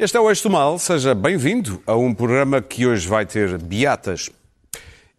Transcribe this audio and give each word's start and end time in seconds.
Este 0.00 0.16
é 0.16 0.20
o 0.20 0.30
Eixo 0.30 0.44
do 0.44 0.50
Mal, 0.50 0.78
seja 0.78 1.14
bem-vindo 1.14 1.82
a 1.86 1.94
um 1.94 2.14
programa 2.14 2.62
que 2.62 2.86
hoje 2.86 3.06
vai 3.06 3.26
ter 3.26 3.58
Beatas 3.58 4.30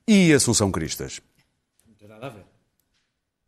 e 0.08 0.34
Assunção 0.34 0.72
Cristas. 0.72 1.22
Não 1.88 1.94
tem 1.94 2.08
nada 2.08 2.26
a 2.26 2.30
ver. 2.30 2.44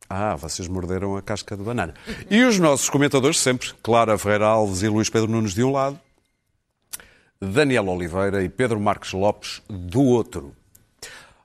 Ah, 0.08 0.36
vocês 0.36 0.68
morderam 0.68 1.18
a 1.18 1.24
casca 1.24 1.58
de 1.58 1.64
banana. 1.64 1.96
E 2.30 2.44
os 2.44 2.60
nossos 2.60 2.88
comentadores 2.88 3.40
sempre, 3.40 3.74
Clara 3.82 4.16
Ferreira 4.16 4.46
Alves 4.46 4.84
e 4.84 4.88
Luís 4.88 5.10
Pedro 5.10 5.28
Nunes 5.28 5.56
de 5.56 5.64
um 5.64 5.72
lado, 5.72 6.00
Daniel 7.42 7.88
Oliveira 7.88 8.44
e 8.44 8.48
Pedro 8.48 8.80
Marques 8.80 9.12
Lopes 9.12 9.60
do 9.68 10.04
outro. 10.04 10.56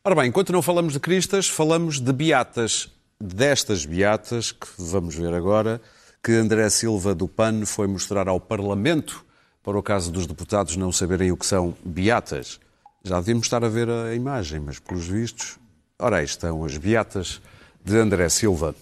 Ora 0.05 0.15
bem, 0.15 0.29
enquanto 0.29 0.53
não 0.53 0.61
falamos 0.61 0.93
de 0.93 1.01
Cristas, 1.01 1.49
falamos 1.49 1.99
de 1.99 2.13
Beatas. 2.13 2.91
Destas 3.19 3.87
Beatas, 3.87 4.53
que 4.53 4.69
vamos 4.77 5.15
ver 5.15 5.33
agora, 5.33 5.81
que 6.23 6.33
André 6.33 6.69
Silva 6.69 7.15
do 7.15 7.27
PAN 7.27 7.65
foi 7.65 7.87
mostrar 7.87 8.29
ao 8.29 8.39
Parlamento 8.39 9.27
para 9.69 9.79
o 9.79 9.83
caso 9.83 10.11
dos 10.11 10.27
deputados 10.27 10.79
não 10.79 10.91
saberem 10.91 11.31
o 11.31 11.37
que 11.37 11.45
são 11.45 11.75
beatas. 11.85 12.59
Já 13.05 13.21
devíamos 13.21 13.45
estar 13.45 13.63
a 13.63 13.69
ver 13.69 13.87
a 13.91 14.15
imagem, 14.15 14.61
mas 14.61 14.79
pelos 14.79 15.07
vistos, 15.07 15.59
ora 15.99 16.17
aí 16.17 16.25
estão 16.25 16.65
as 16.65 16.79
beatas 16.79 17.39
de 17.85 17.95
André 17.99 18.31
Silva. 18.31 18.75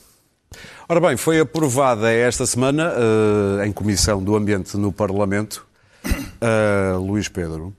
Ora 0.89 1.01
bem, 1.01 1.17
foi 1.17 1.41
aprovada 1.41 2.13
esta 2.13 2.47
semana, 2.47 2.93
uh, 2.93 3.65
em 3.65 3.73
Comissão 3.73 4.23
do 4.23 4.37
Ambiente 4.37 4.77
no 4.77 4.93
Parlamento, 4.93 5.67
uh, 6.05 7.01
Luís 7.01 7.29
Pedro, 7.29 7.75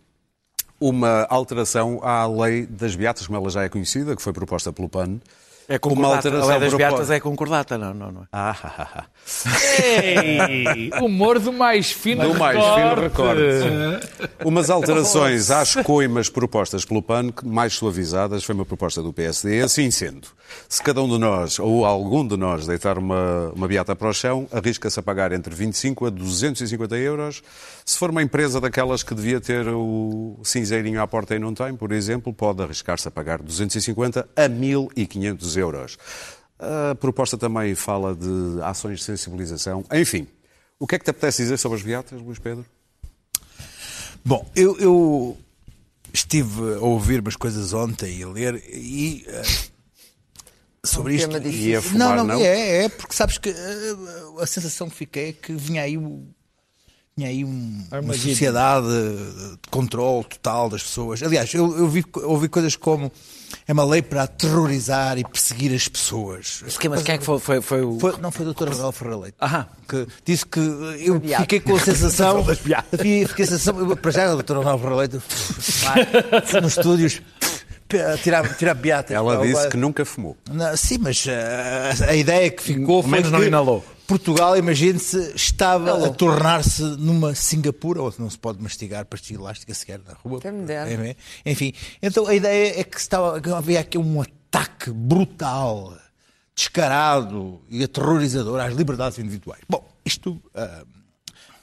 uma 0.77 1.25
alteração 1.29 2.01
à 2.03 2.27
lei 2.27 2.65
das 2.65 2.93
beatas, 2.93 3.25
como 3.25 3.39
ela 3.39 3.49
já 3.49 3.63
é 3.63 3.69
conhecida, 3.69 4.17
que 4.17 4.21
foi 4.21 4.33
proposta 4.33 4.73
pelo 4.73 4.89
PAN, 4.89 5.21
É 5.69 5.73
Uma 5.73 5.79
concordata. 5.79 6.15
alteração 6.15 6.49
a 6.49 6.51
lei 6.51 6.59
das 6.61 6.73
beatas 6.73 7.11
é 7.11 7.19
concordata, 7.19 7.77
não, 7.77 7.93
não, 7.93 8.09
não. 8.09 8.21
é? 8.21 8.27
Ah, 8.31 8.55
ah, 8.63 8.73
ah, 8.77 8.87
ah. 8.95 9.05
Ei, 9.83 10.91
humor 11.01 11.39
do 11.39 11.51
mais 11.51 11.91
fino 11.91 12.23
Do 12.23 12.39
mais 12.39 12.57
fino 12.57 13.01
recorte. 13.01 13.41
Umas 14.45 14.69
alterações 14.69 15.51
às 15.51 15.75
coimas 15.75 16.29
propostas 16.29 16.85
pelo 16.85 17.01
PAN, 17.01 17.31
que 17.31 17.45
mais 17.45 17.73
suavizadas, 17.73 18.45
foi 18.45 18.55
uma 18.55 18.65
proposta 18.65 19.03
do 19.03 19.11
PSD. 19.11 19.61
Assim 19.61 19.91
sendo, 19.91 20.29
se 20.69 20.81
cada 20.81 21.01
um 21.03 21.09
de 21.09 21.17
nós, 21.17 21.59
ou 21.59 21.85
algum 21.85 22.25
de 22.25 22.37
nós, 22.37 22.65
deitar 22.65 22.97
uma, 22.97 23.51
uma 23.53 23.67
beata 23.67 23.93
para 23.93 24.07
o 24.07 24.13
chão, 24.13 24.47
arrisca-se 24.53 24.97
a 24.97 25.03
pagar 25.03 25.33
entre 25.33 25.53
25 25.53 26.05
a 26.05 26.09
250 26.09 26.95
euros. 26.95 27.43
Se 27.89 27.97
for 27.97 28.09
uma 28.09 28.21
empresa 28.21 28.59
daquelas 28.59 29.01
que 29.01 29.15
devia 29.15 29.39
ter 29.39 29.65
o 29.69 30.37
cinzeirinho 30.43 31.01
à 31.01 31.07
porta 31.07 31.33
e 31.35 31.39
não 31.39 31.53
tem, 31.53 31.73
por 31.73 31.93
exemplo, 31.93 32.33
pode 32.33 32.61
arriscar-se 32.61 33.07
a 33.07 33.11
pagar 33.11 33.41
250 33.41 34.27
a 34.35 34.49
1.500 34.49 35.55
euros. 35.57 35.97
A 36.59 36.95
proposta 36.95 37.37
também 37.37 37.73
fala 37.75 38.13
de 38.13 38.61
ações 38.61 38.99
de 38.99 39.05
sensibilização. 39.05 39.85
Enfim, 39.93 40.27
o 40.77 40.85
que 40.85 40.95
é 40.95 40.99
que 40.99 41.05
te 41.05 41.11
apetece 41.11 41.43
dizer 41.43 41.55
sobre 41.57 41.77
as 41.77 41.83
beatas, 41.83 42.21
Luís 42.21 42.39
Pedro? 42.39 42.65
Bom, 44.25 44.45
eu, 44.53 44.77
eu 44.79 45.37
estive 46.13 46.73
a 46.75 46.79
ouvir 46.79 47.21
umas 47.21 47.37
coisas 47.37 47.71
ontem 47.71 48.17
e 48.17 48.23
a 48.23 48.27
ler 48.27 48.61
e 48.67 49.23
eh, 49.29 49.41
sobre 50.85 51.13
um 51.13 51.15
isto. 51.15 51.37
e-. 51.47 51.69
Ia 51.69 51.81
fumar, 51.81 52.17
não, 52.17 52.25
não, 52.27 52.35
não? 52.35 52.41
é, 52.41 52.83
é, 52.83 52.89
porque 52.89 53.13
sabes 53.15 53.37
que 53.37 53.47
eh, 53.47 53.95
a 54.41 54.45
sensação 54.45 54.89
que 54.89 54.95
fiquei 54.97 55.29
é 55.29 55.31
que 55.31 55.53
vinha 55.53 55.83
aí, 55.83 55.97
o- 55.97 56.27
vinha 57.17 57.29
aí 57.29 57.43
um- 57.43 57.83
uma 57.91 58.13
sociedade 58.13 58.85
de 58.87 59.57
controle 59.71 60.23
total 60.25 60.69
das 60.69 60.83
pessoas. 60.83 61.23
Aliás, 61.23 61.51
eu, 61.53 61.75
eu 61.77 61.87
vi, 61.87 62.05
ouvi 62.23 62.47
coisas 62.47 62.75
como 62.75 63.11
é 63.67 63.73
uma 63.73 63.83
lei 63.83 64.01
para 64.01 64.23
aterrorizar 64.23 65.17
e 65.17 65.23
perseguir 65.23 65.73
as 65.73 65.87
pessoas. 65.87 66.59
Mas 66.63 66.77
quem, 66.77 66.89
mas 66.89 67.01
quem 67.01 67.15
é 67.15 67.17
que 67.17 67.25
foi, 67.25 67.39
foi, 67.39 67.61
foi 67.61 67.81
o... 67.81 67.99
Foi- 67.99 68.17
não 68.21 68.31
foi 68.31 68.45
o 68.45 68.53
Dr. 68.53 68.69
Manuel 68.69 68.91
Ferreira 68.91 69.19
Leite. 69.21 69.37
Ah, 69.41 69.65
que 69.89 70.07
disse 70.23 70.45
que 70.45 70.59
eu 70.59 71.19
fiquei 71.41 71.59
com 71.59 71.75
a 71.75 71.79
sensação. 71.79 72.45
Fiquei 72.45 73.23
a 73.23 73.47
sensação. 73.47 73.79
eu- 73.79 73.97
Para 73.97 74.11
já, 74.11 74.33
o 74.35 74.41
Dr. 74.43 74.55
Manuel 74.57 74.77
Ferreira 74.77 74.95
Leite 74.97 75.17
vai 75.81 76.61
nos 76.61 76.77
estúdios 76.77 77.21
tirar, 78.21 78.55
tirar 78.57 78.73
beata. 78.75 79.13
Ela 79.13 79.45
disse 79.45 79.69
que 79.69 79.77
nunca 79.77 80.05
fumou. 80.05 80.37
Não, 80.51 80.75
sim, 80.77 80.97
mas 80.99 81.25
eh, 81.27 81.93
a 82.07 82.15
ideia 82.15 82.49
que 82.51 82.61
ficou 82.61 83.01
foi 83.01 83.11
menos 83.11 83.31
não 83.31 83.39
que 83.39 83.47
inalou. 83.47 83.83
Portugal, 84.07 84.55
imagine-se, 84.55 85.33
estava 85.35 86.07
a 86.07 86.09
tornar-se 86.09 86.81
numa 86.81 87.35
Singapura, 87.35 88.01
onde 88.01 88.19
não 88.19 88.29
se 88.29 88.39
pode 88.39 88.63
mastigar 88.63 89.05
pastilha 89.05 89.37
elástica 89.37 89.73
sequer 89.73 89.99
na 89.99 90.13
rua. 90.13 90.39
Dera. 90.39 90.89
É, 90.89 91.15
Enfim, 91.45 91.73
então 92.01 92.25
a 92.25 92.33
ideia 92.33 92.79
é 92.79 92.83
que, 92.85 92.97
estava, 92.97 93.41
que 93.41 93.49
havia 93.49 93.81
aqui 93.81 93.97
um 93.97 94.21
ataque 94.21 94.91
brutal, 94.91 95.93
descarado 96.55 97.61
e 97.69 97.83
aterrorizador 97.83 98.61
às 98.61 98.73
liberdades 98.73 99.19
individuais. 99.19 99.61
Bom, 99.67 99.85
isto 100.05 100.41
ah, 100.55 100.85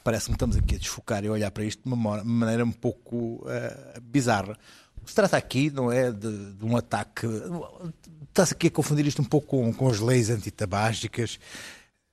parece-me 0.03 0.33
que 0.33 0.35
estamos 0.35 0.55
aqui 0.55 0.75
a 0.75 0.77
desfocar 0.77 1.23
e 1.23 1.27
a 1.27 1.31
olhar 1.31 1.49
para 1.49 1.65
isto 1.65 1.81
de 1.83 1.91
uma 1.91 2.23
maneira 2.23 2.63
um 2.63 2.71
pouco 2.71 3.43
ah, 3.47 3.99
bizarra. 4.03 4.55
O 5.01 5.05
que 5.05 5.09
se 5.09 5.15
trata 5.15 5.35
aqui 5.35 5.71
não 5.71 5.91
é 5.91 6.11
de, 6.11 6.53
de 6.53 6.63
um 6.63 6.77
ataque. 6.77 7.27
Está-se 8.29 8.53
aqui 8.53 8.67
a 8.67 8.71
confundir 8.71 9.07
isto 9.07 9.21
um 9.21 9.25
pouco 9.25 9.47
com, 9.47 9.73
com 9.73 9.89
as 9.89 9.99
leis 9.99 10.29
antitabágicas. 10.29 11.39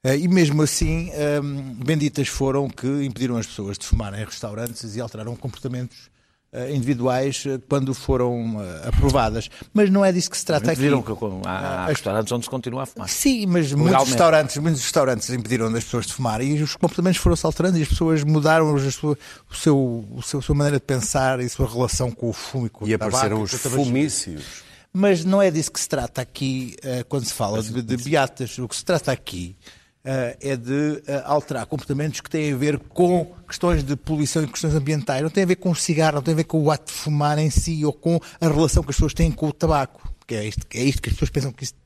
Ah, 0.05 0.17
e 0.17 0.27
mesmo 0.27 0.63
assim, 0.63 1.11
ah, 1.13 1.41
benditas 1.85 2.27
foram 2.29 2.69
que 2.69 2.87
impediram 3.05 3.37
as 3.37 3.47
pessoas 3.47 3.79
de 3.79 3.87
fumarem 3.87 4.21
em 4.21 4.25
restaurantes 4.25 4.97
e 4.97 5.01
alteraram 5.01 5.37
comportamentos 5.37 6.11
ah, 6.53 6.69
individuais 6.71 7.45
ah, 7.47 7.61
quando 7.69 7.95
foram 7.95 8.57
aprovadas. 8.85 9.49
Mas 9.73 9.91
não 9.91 10.05
é 10.05 10.11
disso 10.11 10.29
que 10.29 10.37
se 10.37 10.45
trata 10.45 10.73
aqui. 10.73 10.81
viram 10.81 11.01
que 11.03 11.13
há, 11.47 11.85
há 11.85 11.87
restaurantes 11.87 12.33
onde 12.33 12.45
se 12.45 12.51
continua 12.51 12.83
a 12.83 12.87
fumar. 12.87 13.09
Sim, 13.09 13.47
mas 13.47 13.73
muitos 13.73 14.09
restaurantes, 14.09 14.57
muitos 14.59 14.83
restaurantes 14.83 15.31
impediram 15.31 15.71
das 15.71 15.85
pessoas 15.85 16.07
de 16.07 16.13
fumar 16.15 16.41
e 16.43 16.61
os 16.61 16.75
comportamentos 16.75 17.21
foram-se 17.21 17.47
alterando 17.47 17.79
e 17.79 17.83
as 17.83 17.89
pessoas 17.89 18.25
mudaram 18.25 18.75
as 18.75 18.95
sua- 18.97 19.17
o 19.49 19.55
seu, 19.55 20.05
o 20.11 20.21
seu, 20.23 20.41
a 20.41 20.43
sua 20.43 20.55
maneira 20.57 20.79
de 20.81 20.85
pensar 20.85 21.39
e 21.41 21.45
a 21.45 21.49
sua 21.49 21.69
relação 21.69 22.11
com 22.11 22.29
o 22.29 22.33
fumo 22.33 22.67
e 22.67 22.71
com 22.71 22.89
E 22.89 22.95
o 22.95 22.99
tabaco. 22.99 23.17
apareceram 23.19 23.41
e 23.41 23.45
os 23.45 23.51
com 23.53 23.57
o 23.57 23.61
tabagismo. 23.61 23.85
fumícios. 23.85 24.45
Mas 24.93 25.25
não 25.25 25.41
é 25.41 25.49
disso 25.49 25.71
que 25.71 25.79
se 25.81 25.89
trata 25.89 26.21
aqui 26.21 26.75
eh, 26.83 27.05
quando 27.09 27.25
se 27.25 27.33
fala 27.33 27.63
de, 27.63 27.81
de 27.81 27.97
beatas. 27.97 28.59
O 28.59 28.67
que 28.69 28.77
se 28.77 28.85
trata 28.85 29.11
aqui 29.11 29.57
eh, 29.65 29.73
é 30.05 30.57
de 30.57 31.03
eh, 31.07 31.23
alterar 31.25 31.65
comportamentos 31.67 32.21
que 32.21 32.29
têm 32.29 32.53
a 32.53 32.57
ver 32.57 32.79
com 32.79 33.33
questões 33.47 33.85
de 33.85 33.95
poluição 33.95 34.43
e 34.43 34.47
questões 34.49 34.75
ambientais. 34.75 35.23
Não 35.23 35.31
tem 35.31 35.45
a 35.45 35.47
ver 35.47 35.57
com 35.57 35.71
o 35.71 35.77
cigarro, 35.77 36.17
não 36.17 36.23
tem 36.23 36.35
a 36.35 36.37
ver 36.39 36.45
com 36.45 36.61
o 36.61 36.71
ato 36.71 36.87
de 36.93 36.99
fumar 36.99 37.39
em 37.39 37.51
si 37.51 37.85
ou 37.85 37.93
com 37.93 38.19
a 38.41 38.49
relação 38.49 38.83
que 38.83 38.91
as 38.91 38.97
pessoas 38.97 39.15
têm 39.15 39.31
com 39.31 39.47
o 39.49 39.53
tabaco. 39.53 40.13
Que 40.27 40.35
é 40.35 40.45
isto, 40.47 40.67
é 40.75 40.83
isto 40.83 41.01
que 41.03 41.09
as 41.09 41.15
pessoas 41.15 41.31
pensam 41.31 41.53
que 41.53 41.65
isto 41.65 41.77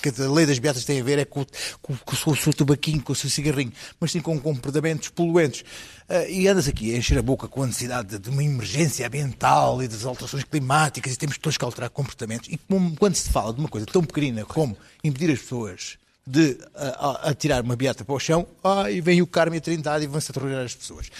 que 0.00 0.08
a 0.22 0.30
lei 0.30 0.46
das 0.46 0.58
beatas 0.58 0.82
tem 0.86 0.98
a 0.98 1.04
ver 1.04 1.18
é 1.18 1.26
com, 1.26 1.42
o- 1.42 1.46
com- 1.82 1.94
com 1.94 2.30
o 2.30 2.36
seu 2.36 2.54
tabaquinho, 2.54 3.02
com 3.02 3.12
o 3.12 3.14
seu 3.14 3.28
cigarrinho, 3.28 3.70
mas 4.00 4.10
sim 4.10 4.18
com 4.20 4.40
comportamentos 4.40 5.10
poluentes. 5.10 5.62
Ah, 6.08 6.24
e 6.26 6.48
andas 6.48 6.66
aqui 6.68 6.94
a 6.94 6.96
encher 6.96 7.18
a 7.18 7.22
boca 7.22 7.46
com 7.46 7.62
a 7.62 7.66
necessidade 7.66 8.08
de, 8.08 8.18
de 8.18 8.30
uma 8.30 8.42
emergência 8.42 9.06
ambiental 9.06 9.82
e 9.82 9.86
das 9.88 10.06
alterações 10.06 10.42
climáticas 10.44 11.12
e 11.12 11.18
temos 11.18 11.36
todos 11.36 11.58
que 11.58 11.64
alterar 11.66 11.90
comportamentos. 11.90 12.48
E 12.50 12.56
como- 12.56 12.96
quando 12.96 13.14
se 13.16 13.28
fala 13.28 13.52
de 13.52 13.60
uma 13.60 13.68
coisa 13.68 13.86
tão 13.86 14.02
pequenina 14.02 14.42
como 14.46 14.74
impedir 15.04 15.30
as 15.32 15.38
pessoas 15.40 15.98
de 16.28 16.58
ah, 16.74 17.20
ah, 17.24 17.30
atirar 17.30 17.62
uma 17.62 17.74
beata 17.74 18.04
para 18.04 18.14
o 18.14 18.20
chão, 18.20 18.46
aí 18.62 19.00
vem 19.00 19.22
o 19.22 19.26
Carmo 19.26 19.54
e 19.54 19.58
a 19.58 19.60
Trindade 19.60 20.04
e 20.04 20.06
vão-se 20.06 20.30
aterrorizar 20.30 20.64
as 20.64 20.74
pessoas. 20.74 21.10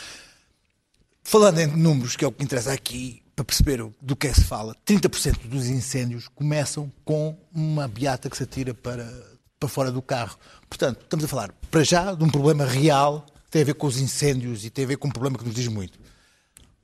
Falando 1.25 1.59
em 1.61 1.67
números, 1.67 2.15
que 2.15 2.25
é 2.25 2.29
o 2.29 2.33
que 2.33 2.45
interessa 2.45 2.73
aqui, 2.73 3.23
para 3.35 3.45
perceber 3.45 3.83
do 4.03 4.17
que 4.17 4.27
é 4.27 4.31
que 4.31 4.41
se 4.41 4.45
fala, 4.45 4.77
30% 4.87 5.47
dos 5.47 5.67
incêndios 5.67 6.29
começam 6.29 6.93
com 7.05 7.39
uma 7.55 7.89
beata 7.89 8.29
que 8.29 8.37
se 8.37 8.43
atira 8.43 8.75
para, 8.75 9.09
para 9.59 9.69
fora 9.69 9.91
do 9.91 10.03
carro. 10.03 10.39
Portanto, 10.69 11.01
estamos 11.03 11.25
a 11.25 11.29
falar, 11.29 11.55
para 11.71 11.83
já, 11.83 12.13
de 12.13 12.23
um 12.23 12.29
problema 12.29 12.67
real 12.67 13.25
que 13.47 13.51
tem 13.51 13.63
a 13.63 13.65
ver 13.65 13.75
com 13.75 13.87
os 13.87 13.99
incêndios 13.99 14.65
e 14.65 14.71
tem 14.71 14.85
a 14.85 14.89
ver 14.89 14.97
com 14.97 15.09
um 15.09 15.11
problema 15.11 15.39
que 15.39 15.45
nos 15.45 15.55
diz 15.55 15.69
muito. 15.69 15.99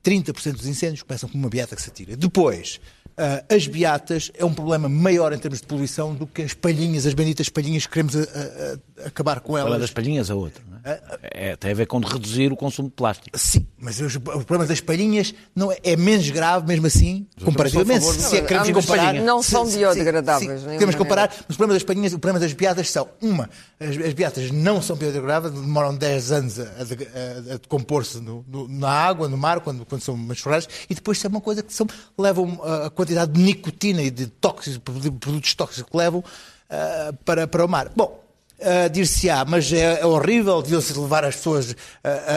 30% 0.04 0.52
dos 0.52 0.66
incêndios 0.66 1.02
começam 1.02 1.28
com 1.28 1.38
uma 1.38 1.48
beata 1.48 1.74
que 1.74 1.82
se 1.82 1.88
atira. 1.88 2.16
Depois, 2.16 2.80
ah, 3.16 3.42
as 3.48 3.66
beatas 3.66 4.30
é 4.36 4.44
um 4.44 4.52
problema 4.52 4.88
maior 4.88 5.32
em 5.32 5.38
termos 5.38 5.60
de 5.60 5.66
poluição 5.66 6.14
do 6.14 6.26
que 6.26 6.42
as 6.42 6.52
palhinhas, 6.52 7.06
as 7.06 7.14
benditas 7.14 7.48
palhinhas 7.48 7.86
que 7.86 7.92
queremos 7.92 8.14
a- 8.16 8.20
a- 8.20 9.02
a- 9.04 9.06
acabar 9.08 9.40
com 9.40 9.56
Ela 9.56 9.70
elas. 9.70 9.80
das 9.80 9.90
palhinhas 9.90 10.30
a 10.30 10.34
outra. 10.34 10.62
Não 10.68 10.78
é? 10.84 11.00
É, 11.32 11.56
tem 11.56 11.70
a 11.70 11.74
ver 11.74 11.86
com 11.86 11.98
reduzir 11.98 12.52
o 12.52 12.56
consumo 12.56 12.88
de 12.88 12.94
plástico. 12.94 13.30
Sim, 13.38 13.66
mas 13.78 13.98
os- 14.00 14.16
o 14.16 14.20
problema 14.20 14.66
das 14.66 14.80
palhinhas 14.82 15.32
não 15.56 15.72
é, 15.72 15.78
é 15.82 15.96
menos 15.96 16.28
grave, 16.28 16.66
mesmo 16.66 16.86
assim, 16.86 17.26
comparativamente. 17.42 18.02
sou 18.02 18.10
a 18.10 18.14
favor 18.14 18.28
Se 18.28 18.36
é 18.36 18.40
de- 18.40 18.42
que 18.46 18.48
queremos 18.54 18.84
comparar. 18.84 19.04
palhinhas. 19.06 19.24
Não 19.26 19.42
se- 19.42 19.50
são 19.50 19.66
se- 19.66 19.78
biodegradáveis, 19.78 20.60
sim, 20.60 20.66
Queremos 20.68 20.94
comparar, 20.94 21.28
mas 21.30 21.54
o 21.54 21.58
problema 21.58 21.72
das 21.74 21.82
palhinhas, 21.82 22.12
o 22.12 22.18
problema 22.18 22.38
das 22.40 22.52
beatas 22.52 22.90
são, 22.90 23.08
uma, 23.22 23.48
as, 23.80 23.96
as 23.96 24.12
beatas 24.12 24.50
não 24.50 24.82
são 24.82 24.94
biodegradáveis, 24.96 25.54
demoram 25.54 25.96
10 25.96 26.30
anos 26.32 26.60
a, 26.60 26.64
a, 26.64 26.84
de- 26.84 27.04
a- 27.04 27.54
a 27.54 27.56
decompor-se 27.56 28.20
na 28.68 28.90
água, 28.90 29.26
no 29.28 29.38
mar, 29.38 29.60
quando, 29.60 29.86
quando 29.94 30.02
são 30.02 30.16
mais 30.16 30.40
forradas, 30.40 30.68
e 30.88 30.94
depois 30.94 31.24
é 31.24 31.28
uma 31.28 31.40
coisa 31.40 31.62
que 31.62 31.72
são, 31.72 31.86
levam 32.18 32.60
a 32.62 32.90
quantidade 32.90 33.32
de 33.32 33.40
nicotina 33.40 34.02
e 34.02 34.10
de 34.10 34.26
tóxicos, 34.26 35.00
de 35.00 35.10
produtos 35.10 35.54
tóxicos 35.54 35.90
que 35.90 35.96
levam 35.96 36.20
uh, 36.20 37.14
para, 37.24 37.46
para 37.46 37.64
o 37.64 37.68
mar. 37.68 37.90
Bom, 37.94 38.22
Uh, 38.56 38.88
dir-se-á, 38.88 39.44
mas 39.44 39.70
é, 39.72 40.00
é 40.00 40.06
horrível, 40.06 40.62
deviam-se 40.62 40.96
levar 40.96 41.24
as 41.24 41.34
pessoas, 41.34 41.72
uh, 41.72 41.74
uh, 41.74 41.76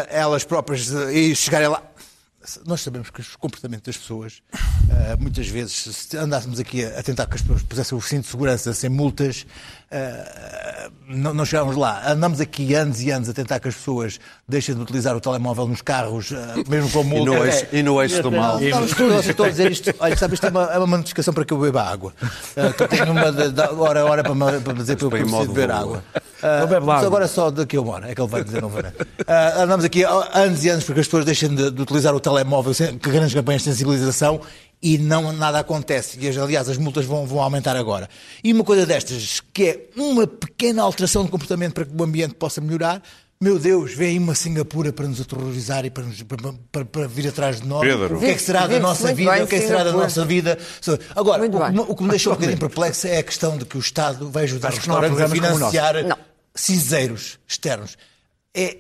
elas 0.10 0.44
próprias, 0.44 0.90
e 0.90 1.34
chegarem 1.36 1.68
lá 1.70 1.82
nós 2.66 2.82
sabemos 2.82 3.10
que 3.10 3.20
os 3.20 3.36
comportamentos 3.36 3.86
das 3.86 3.98
pessoas, 3.98 4.42
uh, 4.54 5.22
muitas 5.22 5.48
vezes, 5.48 5.74
se 5.74 6.18
andássemos 6.18 6.60
aqui 6.60 6.86
a, 6.86 7.00
a, 7.00 7.04
tentar 7.04 7.26
que 7.26 7.36
as 7.36 7.42
pessoas 7.42 7.64
pusessem 7.64 7.98
o 7.98 8.02
cinto 8.02 8.24
de 8.24 8.28
segurança 8.30 8.74
sem 8.74 8.90
multas, 8.90 9.46
uh, 9.92 10.92
não, 11.08 11.34
não 11.34 11.46
chegávamos 11.46 11.78
lá. 11.78 12.10
Andamos 12.12 12.40
aqui 12.40 12.74
anos 12.74 13.02
e 13.02 13.12
anos 13.12 13.30
a 13.30 13.34
tentar 13.34 13.60
que 13.60 13.68
as 13.68 13.76
pessoas 13.76 14.20
deixem 14.48 14.76
de 14.76 14.82
utilizar 14.82 15.16
o 15.16 15.22
telemóvel 15.22 15.68
nos 15.68 15.82
carros, 15.82 16.32
uh, 16.32 16.36
mesmo 16.68 16.90
com 16.90 17.04
multas. 17.06 17.26
E 17.26 17.26
no 17.26 17.46
eixo, 17.46 17.68
e 17.74 17.84
no 17.84 18.02
eixo 18.02 18.24
do 18.24 18.32
mal. 18.32 18.60
Estou 18.62 19.46
a 19.46 19.50
dizer 19.50 19.72
isto, 19.72 19.94
olha, 20.00 20.18
sabe, 20.18 20.34
isto 20.34 20.46
é 20.46 20.50
uma, 20.50 20.64
é 20.66 20.78
uma 20.78 20.98
notificação 20.98 21.34
para 21.34 21.46
que 21.46 21.54
eu 21.54 21.60
beba 21.60 21.84
água. 21.84 22.14
que 22.76 22.84
eu 22.84 22.88
tenho 22.88 23.12
uma 23.12 23.32
de, 23.32 23.52
de, 23.52 23.62
hora 23.62 24.02
a 24.02 24.06
hora 24.06 24.24
para, 24.24 24.36
me, 24.36 24.60
para 24.62 24.74
dizer 24.74 24.96
que 24.96 25.04
eu 25.04 25.10
preciso 25.10 25.48
beber 25.48 25.72
água. 25.72 26.04
Uh, 26.38 26.92
agora 26.92 27.28
só 27.28 27.50
daqui 27.50 27.78
a 27.78 27.82
uma 27.82 27.94
hora, 27.94 28.12
é 28.12 28.16
que 28.16 28.22
ele 28.22 28.30
vai 28.30 28.44
dizer, 28.44 28.62
não 28.62 28.70
vai. 28.70 28.84
Uh, 28.84 29.62
andamos 29.62 29.84
aqui 29.84 30.04
anos 30.04 30.64
e 30.64 30.70
anos 30.70 30.84
para 30.84 30.94
que 30.94 31.00
as 31.00 31.08
pessoas 31.08 31.26
deixem 31.26 31.54
de, 31.54 31.72
de 31.72 31.82
utilizar 31.82 32.14
o 32.14 32.20
telemóvel, 32.20 32.74
que 32.74 33.10
grandes 33.10 33.34
campanhas 33.34 33.64
de 33.64 33.72
sensibilização 33.72 34.40
e 34.82 34.98
não 34.98 35.32
nada 35.34 35.60
acontece. 35.60 36.20
E, 36.20 36.40
aliás, 36.40 36.70
as 36.70 36.78
multas 36.78 37.06
vão, 37.06 37.26
vão 37.26 37.42
aumentar 37.42 37.76
agora. 37.76 38.10
E 38.44 38.54
uma 38.54 38.64
coisa 38.64 38.86
destas, 38.86 39.42
que 39.54 39.64
é 39.64 39.90
uma 39.96 40.28
pequena 40.28 40.84
alteração 40.84 41.24
de 41.24 41.32
comportamento 41.32 41.74
para 41.74 41.86
que 41.86 41.92
o 41.96 42.04
ambiente 42.04 42.36
possa 42.36 42.62
melhorar, 42.62 43.02
meu 43.40 43.60
Deus, 43.60 43.94
vem 43.94 44.10
aí 44.10 44.18
uma 44.18 44.34
Singapura 44.34 44.92
para 44.92 45.08
nos 45.08 45.22
aterrorizar 45.22 45.86
e 45.86 45.92
para, 45.92 46.04
nos, 46.04 46.24
para, 46.24 46.54
para, 46.72 46.86
para 46.86 47.08
vir 47.08 47.28
atrás 47.28 47.62
de 47.62 47.68
nós. 47.68 47.82
Pedro. 47.82 48.18
O 48.18 48.20
que 48.20 48.26
é 48.26 48.34
que 48.34 48.42
será 48.42 48.66
da 48.66 48.80
nossa 48.80 49.14
vida? 49.14 49.32
Bem, 49.32 49.44
o 49.44 49.48
que 49.48 49.56
é 49.56 49.60
que 49.60 49.68
será 49.68 49.84
da 49.84 49.92
nossa 49.92 50.26
vida? 50.26 50.58
Agora, 51.16 51.46
o 51.46 51.50
que, 51.50 51.92
o 51.92 51.96
que, 51.96 52.04
me 52.04 52.10
deixou 52.10 52.34
um 52.34 52.36
bocadinho 52.36 52.58
perplexo 52.60 53.08
é 53.08 53.18
a 53.18 53.24
questão 53.24 53.56
de 53.58 53.66
que 53.66 53.78
o 53.78 53.80
Estado 53.80 54.30
vai 54.32 54.46
ajudar 54.46 54.70
os 54.70 54.78
restaurantes 54.78 55.22
a 55.22 55.30
financiar 55.30 55.96
cinzeiros 56.56 57.38
externos. 57.48 57.96
É, 58.56 58.78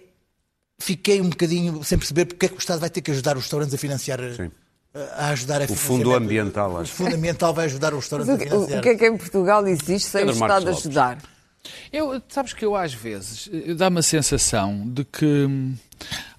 fiquei 0.80 1.22
um 1.22 1.30
bocadinho 1.30 1.84
sem 1.84 1.96
perceber 1.96 2.26
porque 2.26 2.48
é 2.48 2.50
que 2.50 2.56
o 2.56 2.60
Estado 2.60 2.80
vai 2.80 2.90
ter 2.90 3.02
que 3.02 3.12
ajudar 3.12 3.38
os 3.38 3.44
restaurantes 3.44 3.76
a 3.76 3.78
financiar. 3.78 4.20
Sim 4.36 4.50
a 5.16 5.30
ajudar 5.30 5.62
a 5.62 5.66
O 5.66 5.76
fundo 5.76 6.14
ambiental, 6.14 6.80
acho. 6.80 6.92
O 6.94 6.96
fundo 6.96 7.16
ambiental 7.16 7.54
vai 7.54 7.66
ajudar 7.66 7.94
os 7.94 8.00
restaurantes 8.00 8.34
a 8.34 8.38
financiar. 8.38 8.80
O 8.80 8.82
que 8.82 8.90
é 8.90 8.96
que 8.96 9.08
em 9.08 9.18
Portugal 9.18 9.68
existe 9.68 10.10
sem 10.10 10.26
o 10.26 10.32
Estado 10.32 10.70
ajudar? 10.70 11.18
Eu, 11.92 12.22
sabes 12.30 12.54
que 12.54 12.64
eu 12.66 12.76
às 12.76 12.94
vezes 12.94 13.50
eh, 13.52 13.74
dá-me 13.74 14.00
a 14.00 14.02
sensação 14.02 14.84
de 14.88 15.04
que 15.04 15.26
hum, 15.26 15.76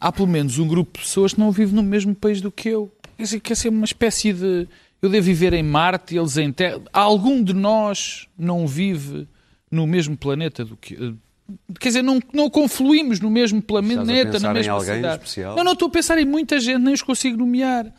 há 0.00 0.10
pelo 0.10 0.28
menos 0.28 0.58
um 0.58 0.66
grupo 0.66 0.98
de 0.98 1.04
pessoas 1.04 1.34
que 1.34 1.40
não 1.40 1.50
vive 1.50 1.74
no 1.74 1.82
mesmo 1.82 2.14
país 2.14 2.40
do 2.40 2.50
que 2.50 2.68
eu. 2.68 2.90
Quer 3.16 3.22
dizer, 3.22 3.40
quer 3.40 3.56
ser 3.56 3.68
uma 3.68 3.84
espécie 3.84 4.32
de. 4.32 4.68
Eu 5.00 5.08
devo 5.08 5.24
viver 5.24 5.52
em 5.52 5.62
Marte 5.62 6.14
e 6.14 6.18
eles 6.18 6.36
em 6.36 6.52
Terra. 6.52 6.80
Algum 6.92 7.42
de 7.42 7.52
nós 7.52 8.26
não 8.38 8.66
vive 8.66 9.28
no 9.70 9.86
mesmo 9.86 10.16
planeta 10.16 10.64
do 10.64 10.76
que. 10.76 10.94
Eh, 10.94 11.12
quer 11.78 11.88
dizer, 11.88 12.02
não, 12.02 12.20
não 12.32 12.50
confluímos 12.50 13.20
no 13.20 13.30
mesmo 13.30 13.60
planeta, 13.62 14.04
na 14.38 14.52
mesma 14.52 14.80
cidade. 14.80 15.22
Especial? 15.22 15.56
Não, 15.56 15.64
não 15.64 15.72
estou 15.72 15.88
a 15.88 15.90
pensar 15.90 16.18
em 16.18 16.24
muita 16.24 16.58
gente, 16.60 16.78
nem 16.78 16.94
os 16.94 17.02
consigo 17.02 17.36
nomear. 17.36 17.92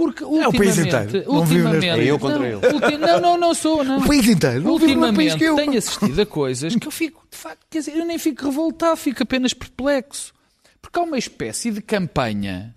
Porque 0.00 0.24
ultimamente, 0.24 0.44
é 0.44 0.48
o 0.48 0.52
país 0.58 0.78
inteiro. 0.78 1.30
Não 1.30 1.40
ultimamente, 1.40 1.86
é 1.86 2.04
eu 2.04 2.18
contra 2.18 2.38
não, 2.38 2.46
ele. 2.46 2.56
Ulti, 2.56 2.96
não, 2.96 3.20
não, 3.20 3.36
não 3.36 3.52
sou, 3.52 3.84
não. 3.84 3.98
O 3.98 4.06
país 4.06 4.26
inteiro. 4.26 4.62
Não 4.62 4.72
ultimamente 4.72 5.38
tenho 5.38 5.76
assistido 5.76 6.22
a 6.22 6.24
coisas 6.24 6.74
que 6.74 6.88
eu 6.88 6.90
fico, 6.90 7.22
de 7.30 7.36
facto, 7.36 7.66
quer 7.68 7.80
dizer, 7.80 7.98
eu 7.98 8.06
nem 8.06 8.16
fico 8.16 8.46
revoltado, 8.46 8.96
fico 8.96 9.22
apenas 9.22 9.52
perplexo. 9.52 10.32
Porque 10.80 10.98
há 10.98 11.02
uma 11.02 11.18
espécie 11.18 11.70
de 11.70 11.82
campanha 11.82 12.74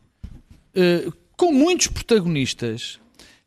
uh, 0.75 1.13
com 1.37 1.53
muitos 1.53 1.87
protagonistas 1.87 2.99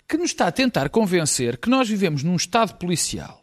que 0.08 0.16
nos 0.16 0.30
está 0.30 0.46
a 0.46 0.52
tentar 0.52 0.88
convencer 0.88 1.58
que 1.58 1.68
nós 1.68 1.86
vivemos 1.86 2.22
num 2.22 2.36
Estado 2.36 2.76
policial. 2.76 3.42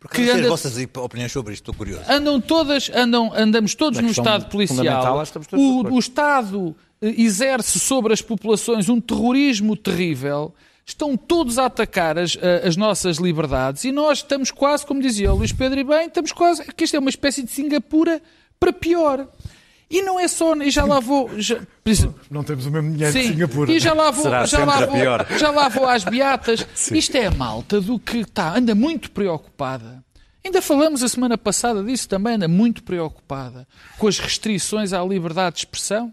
Porque 0.00 0.24
que 0.24 0.28
anda... 0.28 0.42
as 0.42 0.48
vossas 0.48 0.76
opiniões 0.96 1.30
sobre 1.30 1.54
isto, 1.54 1.62
estou 1.62 1.74
curioso. 1.74 2.02
Andam 2.10 2.40
todas, 2.40 2.90
andam, 2.92 3.32
andamos 3.32 3.76
todos 3.76 4.00
num 4.00 4.10
Estado 4.10 4.46
policial. 4.46 5.24
O, 5.52 5.94
o 5.94 5.98
Estado 6.00 6.74
exerce 7.00 7.78
sobre 7.78 8.12
as 8.12 8.22
populações 8.22 8.88
um 8.88 9.00
terrorismo 9.00 9.76
terrível, 9.76 10.54
estão 10.84 11.16
todos 11.16 11.58
a 11.58 11.66
atacar 11.66 12.18
as, 12.18 12.36
as 12.64 12.76
nossas 12.76 13.18
liberdades 13.18 13.84
e 13.84 13.92
nós 13.92 14.18
estamos 14.18 14.50
quase, 14.50 14.86
como 14.86 15.00
dizia 15.00 15.32
o 15.32 15.36
Luís 15.36 15.52
Pedro 15.52 15.78
e 15.78 15.84
bem, 15.84 16.06
estamos 16.06 16.32
quase, 16.32 16.64
que 16.72 16.84
isto 16.84 16.96
é 16.96 16.98
uma 16.98 17.10
espécie 17.10 17.42
de 17.42 17.50
Singapura 17.50 18.22
para 18.58 18.72
pior. 18.72 19.28
E 19.90 20.02
não 20.02 20.20
é 20.20 20.28
só, 20.28 20.54
e 20.56 20.70
já 20.70 20.84
lá 20.84 21.00
vou. 21.00 21.30
Já, 21.40 21.60
não 22.30 22.44
temos 22.44 22.66
o 22.66 22.70
mesmo 22.70 22.92
dinheiro 22.92 23.12
Sim, 23.12 23.20
de 23.20 23.28
Singapura. 23.28 23.72
E 23.72 23.80
já 23.80 23.94
lá 23.94 24.10
vou, 24.10 24.24
Será 24.24 24.44
já 24.44 24.64
lá 24.64 24.84
vou, 24.84 25.38
já 25.38 25.50
lá 25.50 25.68
vou 25.70 25.86
às 25.86 26.04
beatas. 26.04 26.66
Sim. 26.74 26.98
Isto 26.98 27.16
é 27.16 27.26
a 27.26 27.30
malta 27.30 27.80
do 27.80 27.98
que 27.98 28.18
está, 28.18 28.54
anda 28.54 28.74
muito 28.74 29.10
preocupada. 29.10 30.04
Ainda 30.44 30.60
falamos 30.60 31.02
a 31.02 31.08
semana 31.08 31.38
passada 31.38 31.82
disso 31.82 32.06
também, 32.06 32.34
anda 32.34 32.48
muito 32.48 32.82
preocupada 32.82 33.66
com 33.98 34.06
as 34.06 34.18
restrições 34.18 34.92
à 34.92 35.02
liberdade 35.02 35.56
de 35.56 35.60
expressão 35.60 36.12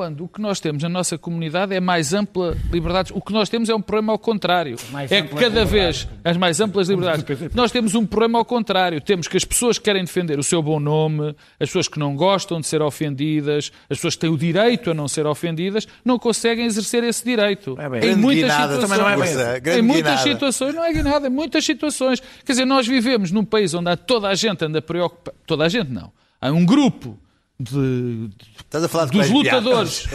quando 0.00 0.24
o 0.24 0.28
que 0.28 0.40
nós 0.40 0.60
temos 0.60 0.82
na 0.82 0.88
nossa 0.88 1.18
comunidade 1.18 1.74
é 1.74 1.78
mais 1.78 2.14
ampla 2.14 2.56
liberdade. 2.72 3.12
O 3.14 3.20
que 3.20 3.34
nós 3.34 3.50
temos 3.50 3.68
é 3.68 3.74
um 3.74 3.82
problema 3.82 4.14
ao 4.14 4.18
contrário. 4.18 4.76
Mais 4.90 5.12
é 5.12 5.20
que 5.20 5.34
cada 5.34 5.62
vez 5.62 6.08
as 6.24 6.38
mais 6.38 6.58
amplas 6.58 6.88
liberdades. 6.88 7.54
Nós 7.54 7.70
temos 7.70 7.94
um 7.94 8.06
problema 8.06 8.38
ao 8.38 8.44
contrário. 8.46 8.98
Temos 9.02 9.28
que 9.28 9.36
as 9.36 9.44
pessoas 9.44 9.76
que 9.76 9.84
querem 9.84 10.02
defender 10.02 10.38
o 10.38 10.42
seu 10.42 10.62
bom 10.62 10.80
nome, 10.80 11.36
as 11.60 11.68
pessoas 11.68 11.86
que 11.86 11.98
não 11.98 12.16
gostam 12.16 12.62
de 12.62 12.66
ser 12.66 12.80
ofendidas, 12.80 13.70
as 13.90 13.98
pessoas 13.98 14.14
que 14.14 14.20
têm 14.22 14.30
o 14.30 14.38
direito 14.38 14.90
a 14.90 14.94
não 14.94 15.06
ser 15.06 15.26
ofendidas, 15.26 15.86
não 16.02 16.18
conseguem 16.18 16.64
exercer 16.64 17.04
esse 17.04 17.22
direito. 17.22 17.76
É 17.78 18.06
em 18.06 18.16
muitas 18.16 18.50
situações. 18.50 18.98
Não 18.98 19.06
é 19.06 19.78
em 19.78 19.82
muitas 19.82 20.20
situações, 20.20 20.74
não 20.74 20.82
é 20.82 20.92
nada, 21.02 21.26
em 21.26 21.30
muitas 21.30 21.62
situações. 21.62 22.20
Quer 22.42 22.52
dizer, 22.52 22.64
nós 22.64 22.86
vivemos 22.86 23.30
num 23.30 23.44
país 23.44 23.74
onde 23.74 23.94
toda 23.98 24.28
a 24.28 24.34
gente 24.34 24.64
anda 24.64 24.80
preocupada. 24.80 25.36
Toda 25.46 25.66
a 25.66 25.68
gente 25.68 25.90
não. 25.90 26.10
Há 26.40 26.50
um 26.50 26.64
grupo 26.64 27.18
de, 27.60 28.30
de 28.30 29.10
dos 29.12 29.30
lutadores 29.30 30.06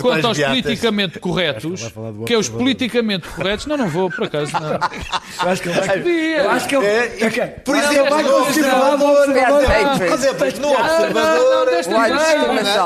quanto 0.00 0.26
aos 0.26 0.38
politicamente 0.38 1.18
corretos, 1.18 1.92
que 2.26 2.32
é 2.32 2.38
os 2.38 2.48
politicamente 2.48 3.28
corretos. 3.28 3.66
Não, 3.66 3.76
não 3.76 3.88
vou, 3.88 4.10
por 4.10 4.24
acaso. 4.24 4.52
Não. 4.52 4.72
Eu 4.72 5.50
acho 5.50 5.62
que 5.62 5.68
ele 5.68 5.80
vai. 5.80 5.98
Eu 6.40 6.50
acho 6.50 6.68
que 6.68 6.76
ele. 6.76 6.86
É, 6.86 7.46
por 7.64 7.76
exemplo, 7.76 8.10
vai 8.10 8.22
no 8.22 8.42
observador. 8.42 8.98
Por 8.98 10.14
exemplo, 10.14 10.60
no 10.60 10.72
observador. 10.72 11.68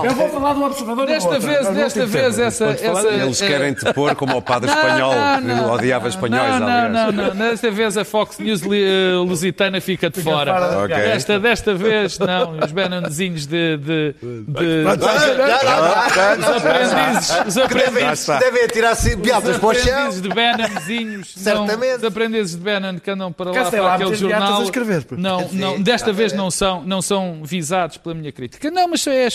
Eu 0.04 0.14
vou 0.14 0.28
falar 0.30 0.52
do 0.54 0.64
observador. 0.64 1.06
Desta 1.06 1.38
vez, 1.38 1.68
desta 1.68 2.06
vez, 2.06 2.38
essa. 2.38 2.76
Eles 3.12 3.40
querem 3.40 3.74
te 3.74 3.92
pôr 3.92 4.16
como 4.16 4.36
o 4.36 4.42
padre 4.42 4.70
espanhol, 4.72 5.12
que 5.12 5.70
odiava 5.70 6.08
espanhóis. 6.08 6.60
Não, 6.60 6.88
não, 6.88 7.12
não. 7.12 7.36
Desta 7.36 7.70
vez 7.70 7.96
a 7.96 8.04
Fox 8.04 8.38
News 8.38 8.62
lusitana 9.26 9.80
fica 9.80 10.10
de 10.10 10.20
fora. 10.22 10.88
Desta 11.40 11.74
vez, 11.74 12.18
não. 12.18 12.58
Os 12.58 12.72
Benanzinhos 12.72 13.46
de 13.46 14.07
de, 14.12 14.84
aprendizes, 16.48 17.46
os 17.46 17.58
aprendizes 17.58 18.26
devem 18.26 18.64
atirar 18.64 18.96
piadas 19.22 19.58
para 19.58 19.68
o 19.68 19.74
chão. 19.74 20.20
de 20.20 20.28
Bannonzinhos, 20.28 21.34
certamente. 21.36 21.96
Os 21.96 22.04
aprendizes 22.04 22.56
de 22.56 22.62
Bannon 22.62 22.98
que 22.98 23.10
andam 23.10 23.32
para 23.32 23.50
lá 23.50 23.70
para 23.70 23.94
aquele 23.94 24.14
jornal. 24.16 24.62
Não, 25.18 25.48
não, 25.52 25.82
desta 25.82 26.12
vez 26.12 26.32
não 26.32 26.50
são, 26.50 26.82
não 26.82 27.02
são 27.02 27.42
visados 27.44 27.96
pela 27.96 28.14
minha 28.14 28.32
crítica. 28.32 28.70
Não, 28.70 28.88
mas 28.88 29.06
é, 29.06 29.28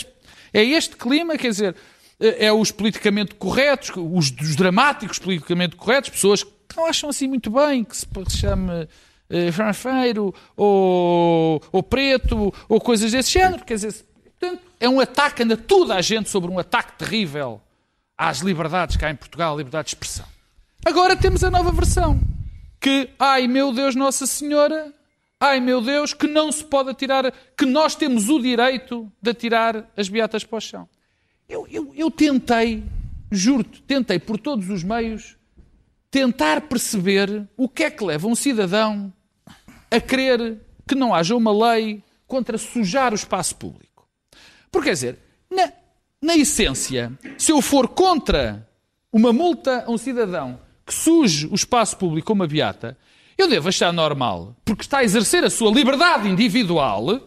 é 0.54 0.64
este 0.64 0.96
clima, 0.96 1.38
quer 1.38 1.50
dizer, 1.50 1.76
é 2.20 2.52
os 2.52 2.72
politicamente 2.72 3.36
corretos, 3.36 3.92
os, 3.96 4.34
os 4.42 4.56
dramáticos 4.56 5.20
politicamente 5.20 5.76
corretos, 5.76 6.10
pessoas 6.10 6.44
que 6.44 6.52
não 6.78 6.86
acham 6.86 7.10
assim 7.10 7.28
muito 7.28 7.50
bem 7.52 7.84
que 7.84 7.96
se 7.96 8.08
chame 8.38 8.88
franfeiro 9.52 10.34
ou, 10.56 11.62
ou 11.72 11.84
preto 11.84 12.54
ou 12.70 12.80
coisas 12.80 13.12
desse 13.12 13.32
género. 13.32 13.64
Quer 13.64 13.76
dizer, 13.76 13.96
é 14.84 14.90
um 14.90 15.00
ataque, 15.00 15.44
anda 15.44 15.56
toda 15.56 15.96
a 15.96 16.02
gente 16.02 16.30
sobre 16.30 16.52
um 16.52 16.60
ataque 16.60 16.98
terrível 16.98 17.62
às 18.18 18.40
liberdades 18.40 18.98
cá 18.98 19.10
em 19.10 19.16
Portugal, 19.16 19.58
liberdade 19.58 19.86
de 19.86 19.92
expressão. 19.92 20.26
Agora 20.86 21.16
temos 21.16 21.42
a 21.42 21.50
nova 21.50 21.72
versão, 21.72 22.20
que, 22.82 23.10
ai 23.18 23.48
meu 23.48 23.72
Deus, 23.72 23.96
Nossa 23.96 24.28
Senhora, 24.28 24.94
ai 25.40 25.62
meu 25.62 25.80
Deus, 25.82 26.14
que 26.14 26.28
não 26.28 26.52
se 26.52 26.66
pode 26.66 26.90
atirar, 26.90 27.32
que 27.56 27.66
nós 27.66 27.96
temos 27.96 28.28
o 28.28 28.42
direito 28.42 29.10
de 29.22 29.32
atirar 29.32 29.90
as 29.96 30.10
beatas 30.10 30.44
para 30.44 30.58
o 30.58 30.60
chão. 30.62 30.90
Eu, 31.48 31.66
eu, 31.72 31.94
eu 31.96 32.12
tentei, 32.12 32.84
juro-te, 33.32 33.82
tentei 33.84 34.20
por 34.20 34.38
todos 34.38 34.70
os 34.70 34.84
meios 34.84 35.38
tentar 36.12 36.60
perceber 36.60 37.48
o 37.56 37.70
que 37.70 37.86
é 37.86 37.90
que 37.90 38.04
leva 38.04 38.28
um 38.28 38.36
cidadão 38.36 39.14
a 39.90 40.02
querer 40.02 40.58
que 40.86 40.94
não 40.94 41.16
haja 41.16 41.38
uma 41.38 41.72
lei 41.72 42.04
contra 42.28 42.58
sujar 42.58 43.14
o 43.14 43.16
espaço 43.16 43.56
público. 43.56 43.93
Porque, 44.74 44.90
quer 44.90 44.94
dizer, 44.94 45.20
na, 45.52 45.72
na 46.20 46.36
essência, 46.36 47.12
se 47.38 47.52
eu 47.52 47.62
for 47.62 47.88
contra 47.88 48.68
uma 49.12 49.32
multa 49.32 49.86
a 49.86 49.92
um 49.92 50.00
cidadão 50.00 50.60
que 50.84 50.92
suje 50.92 51.46
o 51.46 51.54
espaço 51.54 51.96
público 51.96 52.26
como 52.26 52.42
uma 52.42 52.48
beata, 52.48 52.98
eu 53.38 53.48
devo 53.48 53.70
achar 53.70 53.94
normal, 53.94 54.56
porque 54.66 54.82
está 54.82 54.98
a 54.98 55.04
exercer 55.04 55.44
a 55.44 55.50
sua 55.50 55.72
liberdade 55.72 56.28
individual, 56.28 57.22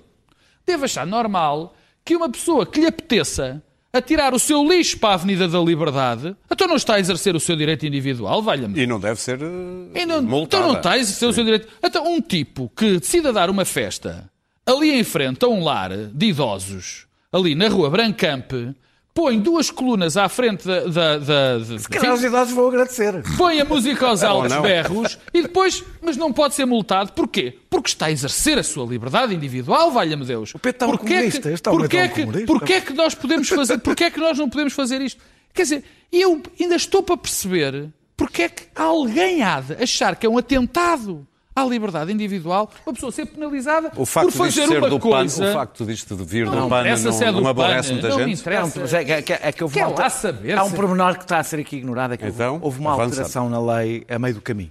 devo 0.66 0.84
achar 0.84 1.06
normal 1.06 1.76
que 2.04 2.16
uma 2.16 2.28
pessoa 2.28 2.66
que 2.66 2.80
lhe 2.80 2.86
apeteça 2.86 3.62
a 3.92 4.02
tirar 4.02 4.34
o 4.34 4.38
seu 4.40 4.66
lixo 4.66 4.98
para 4.98 5.10
a 5.10 5.14
Avenida 5.14 5.46
da 5.46 5.60
Liberdade, 5.60 6.36
então 6.50 6.66
não 6.66 6.76
está 6.76 6.96
a 6.96 7.00
exercer 7.00 7.36
o 7.36 7.40
seu 7.40 7.54
direito 7.54 7.86
individual, 7.86 8.42
valha-me. 8.42 8.78
E 8.80 8.86
não 8.88 8.98
deve 8.98 9.20
ser 9.20 9.40
e 9.40 10.04
não, 10.04 10.20
multada. 10.20 10.64
Então 10.64 10.72
não 10.72 10.78
está 10.78 10.90
a 10.92 10.98
exercer 10.98 11.28
Sim. 11.28 11.30
o 11.30 11.32
seu 11.32 11.44
direito. 11.44 11.68
Então 11.80 12.12
um 12.12 12.20
tipo 12.20 12.70
que 12.76 12.98
decida 12.98 13.32
dar 13.32 13.48
uma 13.48 13.64
festa 13.64 14.28
ali 14.66 14.90
em 14.90 15.04
frente 15.04 15.44
a 15.44 15.48
um 15.48 15.62
lar 15.62 15.96
de 15.96 16.26
idosos, 16.26 17.05
ali 17.32 17.54
na 17.54 17.68
rua 17.68 17.90
Brancampe, 17.90 18.74
põe 19.14 19.40
duas 19.40 19.70
colunas 19.70 20.16
à 20.16 20.28
frente 20.28 20.66
da. 20.66 20.80
da, 20.80 21.18
da, 21.18 21.58
da 21.58 21.78
Se 21.78 21.88
calhar 21.88 22.12
os 22.12 22.22
idosos 22.22 22.54
vão 22.54 22.68
agradecer. 22.68 23.22
Põe 23.38 23.60
a 23.60 23.64
música 23.64 24.06
aos 24.06 24.22
altos 24.24 24.56
berros 24.58 25.18
e 25.32 25.42
depois. 25.42 25.82
Mas 26.02 26.16
não 26.16 26.32
pode 26.32 26.54
ser 26.54 26.66
multado. 26.66 27.12
Porquê? 27.12 27.58
Porque 27.70 27.88
está 27.88 28.06
a 28.06 28.12
exercer 28.12 28.58
a 28.58 28.62
sua 28.62 28.84
liberdade 28.84 29.34
individual, 29.34 29.90
valha-me 29.90 30.24
Deus. 30.24 30.54
O 30.54 30.58
Pedro 30.58 30.76
está 30.76 30.86
um 30.86 30.96
comunista. 30.98 31.50
É 31.50 31.56
que, 31.56 31.62
porquê, 31.62 31.96
é 31.96 32.08
que, 32.08 32.46
porquê 32.46 32.72
é 32.74 32.80
que 32.82 32.92
nós 32.92 33.14
podemos 33.14 33.48
fazer. 33.48 33.78
Porquê 33.78 34.04
é 34.04 34.10
que 34.10 34.20
nós 34.20 34.38
não 34.38 34.50
podemos 34.50 34.74
fazer 34.74 35.00
isto? 35.00 35.20
Quer 35.54 35.62
dizer, 35.62 35.84
eu 36.12 36.42
ainda 36.60 36.76
estou 36.76 37.02
para 37.02 37.16
perceber 37.16 37.88
porque 38.16 38.42
é 38.42 38.48
que 38.48 38.64
alguém 38.74 39.42
há 39.42 39.60
de 39.60 39.82
achar 39.82 40.16
que 40.16 40.26
é 40.26 40.28
um 40.28 40.36
atentado 40.36 41.26
à 41.56 41.64
liberdade 41.64 42.12
individual, 42.12 42.70
uma 42.84 42.92
pessoa 42.92 43.10
ser 43.10 43.24
penalizada 43.24 43.90
o 43.96 44.04
facto 44.04 44.30
por 44.30 44.46
fazer 44.46 44.68
uma 44.68 44.90
do 44.90 45.00
coisa... 45.00 45.42
PAN, 45.42 45.50
o 45.50 45.52
facto 45.54 45.86
disto 45.86 46.14
de 46.14 46.22
vir 46.22 46.44
não, 46.44 46.52
do 46.52 46.68
PAN 46.68 46.84
não, 46.84 47.12
não, 47.12 47.22
é 47.22 47.32
não 47.32 47.48
aborrece 47.48 47.92
muita 47.92 48.08
não 48.10 48.18
gente? 48.18 48.26
Me 48.26 48.32
interessa. 48.34 48.78
Não, 48.78 48.98
é, 48.98 49.22
que, 49.22 49.32
é 49.32 49.52
que 49.52 49.64
houve 49.64 49.74
Quer 49.74 49.86
lá 49.86 50.10
saber. 50.10 50.58
Há 50.58 50.64
um 50.64 50.70
pormenor 50.70 51.16
que 51.16 51.24
está 51.24 51.38
a 51.38 51.42
ser 51.42 51.60
aqui 51.60 51.76
ignorado, 51.76 52.12
é 52.12 52.16
que 52.18 52.26
então, 52.26 52.58
houve 52.62 52.78
uma 52.78 52.92
avança. 52.92 53.22
alteração 53.22 53.48
na 53.48 53.58
lei 53.74 54.04
a 54.06 54.18
meio 54.18 54.34
do 54.34 54.42
caminho. 54.42 54.70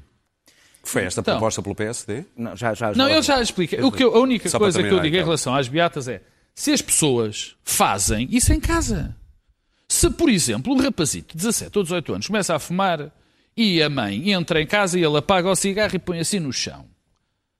Foi 0.84 1.04
esta 1.04 1.22
então, 1.22 1.34
proposta 1.34 1.64
pelo 1.64 1.74
PSD? 1.74 2.26
Não, 2.38 2.56
já, 2.56 2.76
já, 2.76 2.94
já 2.94 2.98
não 2.98 3.10
ele 3.10 3.22
já 3.24 3.42
explica. 3.42 3.84
O 3.84 3.92
que 3.92 4.04
eu, 4.04 4.16
a 4.16 4.20
única 4.20 4.48
Só 4.48 4.60
coisa 4.60 4.82
que 4.82 4.88
eu 4.88 5.00
digo 5.00 5.08
então. 5.08 5.20
em 5.20 5.24
relação 5.24 5.56
às 5.56 5.68
beatas 5.68 6.08
é 6.08 6.22
se 6.54 6.72
as 6.72 6.82
pessoas 6.82 7.56
fazem 7.64 8.28
isso 8.32 8.54
em 8.54 8.60
casa. 8.60 9.16
Se, 9.88 10.10
por 10.10 10.30
exemplo, 10.30 10.74
um 10.74 10.78
rapazito 10.78 11.36
de 11.36 11.44
17 11.44 11.78
ou 11.78 11.84
18 11.84 12.14
anos 12.14 12.28
começa 12.28 12.56
a 12.56 12.60
fumar 12.60 13.12
e 13.56 13.82
a 13.82 13.90
mãe 13.90 14.32
entra 14.32 14.62
em 14.62 14.68
casa 14.68 15.00
e 15.00 15.04
ele 15.04 15.18
apaga 15.18 15.50
o 15.50 15.56
cigarro 15.56 15.96
e 15.96 16.00
põe 16.00 16.20
assim 16.20 16.40
no 16.40 16.52
chão 16.52 16.86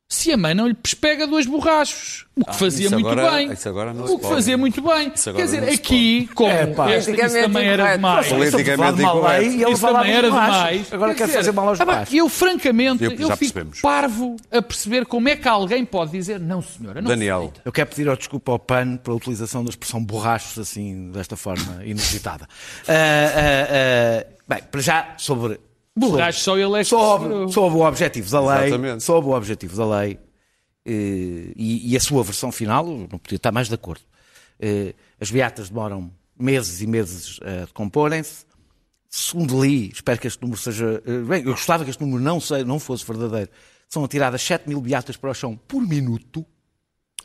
se 0.08 0.32
a 0.32 0.38
mãe 0.38 0.54
não 0.54 0.68
lhe 0.68 0.74
pespega 0.74 1.26
dois 1.26 1.46
borrachos. 1.46 2.26
O 2.36 2.44
que 2.44 2.52
ah, 2.52 2.54
fazia 2.54 2.90
muito 2.90 3.08
agora, 3.08 3.32
bem. 3.32 3.48
o 3.48 4.20
que 4.20 4.28
fazia 4.28 4.58
muito 4.58 4.82
bem. 4.82 5.10
Quer 5.10 5.46
dizer, 5.46 5.64
aqui, 5.64 6.30
como 6.36 6.52
é, 6.52 6.68
pá, 6.68 6.92
este, 6.92 7.12
isso 7.12 7.42
também 7.42 7.68
era 7.68 7.96
demais. 7.96 8.28
Politicamente 8.28 9.02
incorreto. 9.02 9.72
Isso 9.72 9.82
também 9.82 10.14
era 10.14 10.28
demais. 10.28 10.94
Agora 10.94 11.16
quer, 11.16 11.28
fazer 11.28 11.52
mal 11.52 11.70
aos 11.70 11.82
ah, 11.82 12.06
Eu, 12.12 12.30
francamente, 12.30 13.04
eu, 13.04 13.12
eu 13.12 13.38
fico 13.38 13.66
parvo 13.82 14.36
a 14.52 14.62
perceber 14.62 15.06
como 15.06 15.28
é 15.28 15.36
que 15.36 15.48
alguém 15.48 15.84
pode 15.84 16.12
dizer 16.12 16.40
não, 16.40 16.62
senhora, 16.62 17.02
não 17.02 17.10
Daniel. 17.10 17.52
Eu 17.64 17.72
quero 17.72 17.90
pedir 17.90 18.16
desculpa 18.16 18.52
ao 18.52 18.60
PAN 18.60 18.98
pela 18.98 19.16
utilização 19.16 19.64
da 19.64 19.70
expressão 19.70 20.04
borrachos 20.04 20.60
assim, 20.60 21.10
desta 21.12 21.36
forma 21.36 21.84
inusitada. 21.84 22.48
Uh, 22.84 22.92
uh, 22.92 24.26
uh, 24.30 24.34
bem, 24.48 24.62
para 24.70 24.82
já, 24.82 25.14
sobre 25.18 25.60
Borracho 25.96 26.40
só 26.42 26.58
ele 26.58 26.82
é 26.82 26.84
que 26.84 26.94
o 27.78 27.82
objetivo 27.82 28.30
da 28.30 28.42
lei, 28.42 28.68
Exatamente. 28.68 29.04
sob 29.04 29.28
o 29.28 29.32
objetivo 29.32 29.78
da 29.78 30.00
lei 30.00 30.20
eh, 30.86 31.54
e, 31.56 31.94
e, 31.94 31.98
a 31.98 32.00
sua 32.00 32.22
versão 32.24 32.52
final, 32.52 32.86
não 32.86 33.18
podia 33.18 33.38
estar 33.38 33.52
mais 33.52 33.70
de 33.70 33.76
acordo. 33.76 34.02
Eh, 34.60 34.94
as 35.20 35.32
beatas 35.32 35.70
demoram 35.70 36.12
meses 36.38 36.82
e 36.82 36.88
meses 36.88 37.40
a 37.42 37.66
decomporem-se. 37.66 38.46
Segundo 39.10 39.64
li, 39.64 39.90
espero 39.94 40.20
que 40.20 40.28
este 40.28 40.42
número 40.42 40.60
seja. 40.60 41.02
Eh, 41.06 41.20
bem, 41.20 41.44
eu 41.44 41.52
gostava 41.52 41.86
que 41.86 41.90
este 41.90 42.04
número 42.04 42.22
não, 42.22 42.42
sei, 42.42 42.66
não 42.66 42.78
fosse 42.78 43.06
verdadeiro. 43.06 43.50
São 43.88 44.04
atiradas 44.04 44.42
7 44.42 44.68
mil 44.68 44.82
beatas 44.82 45.16
para 45.16 45.32
o 45.32 45.34
chão 45.34 45.58
por 45.68 45.82
minuto. 45.82 46.46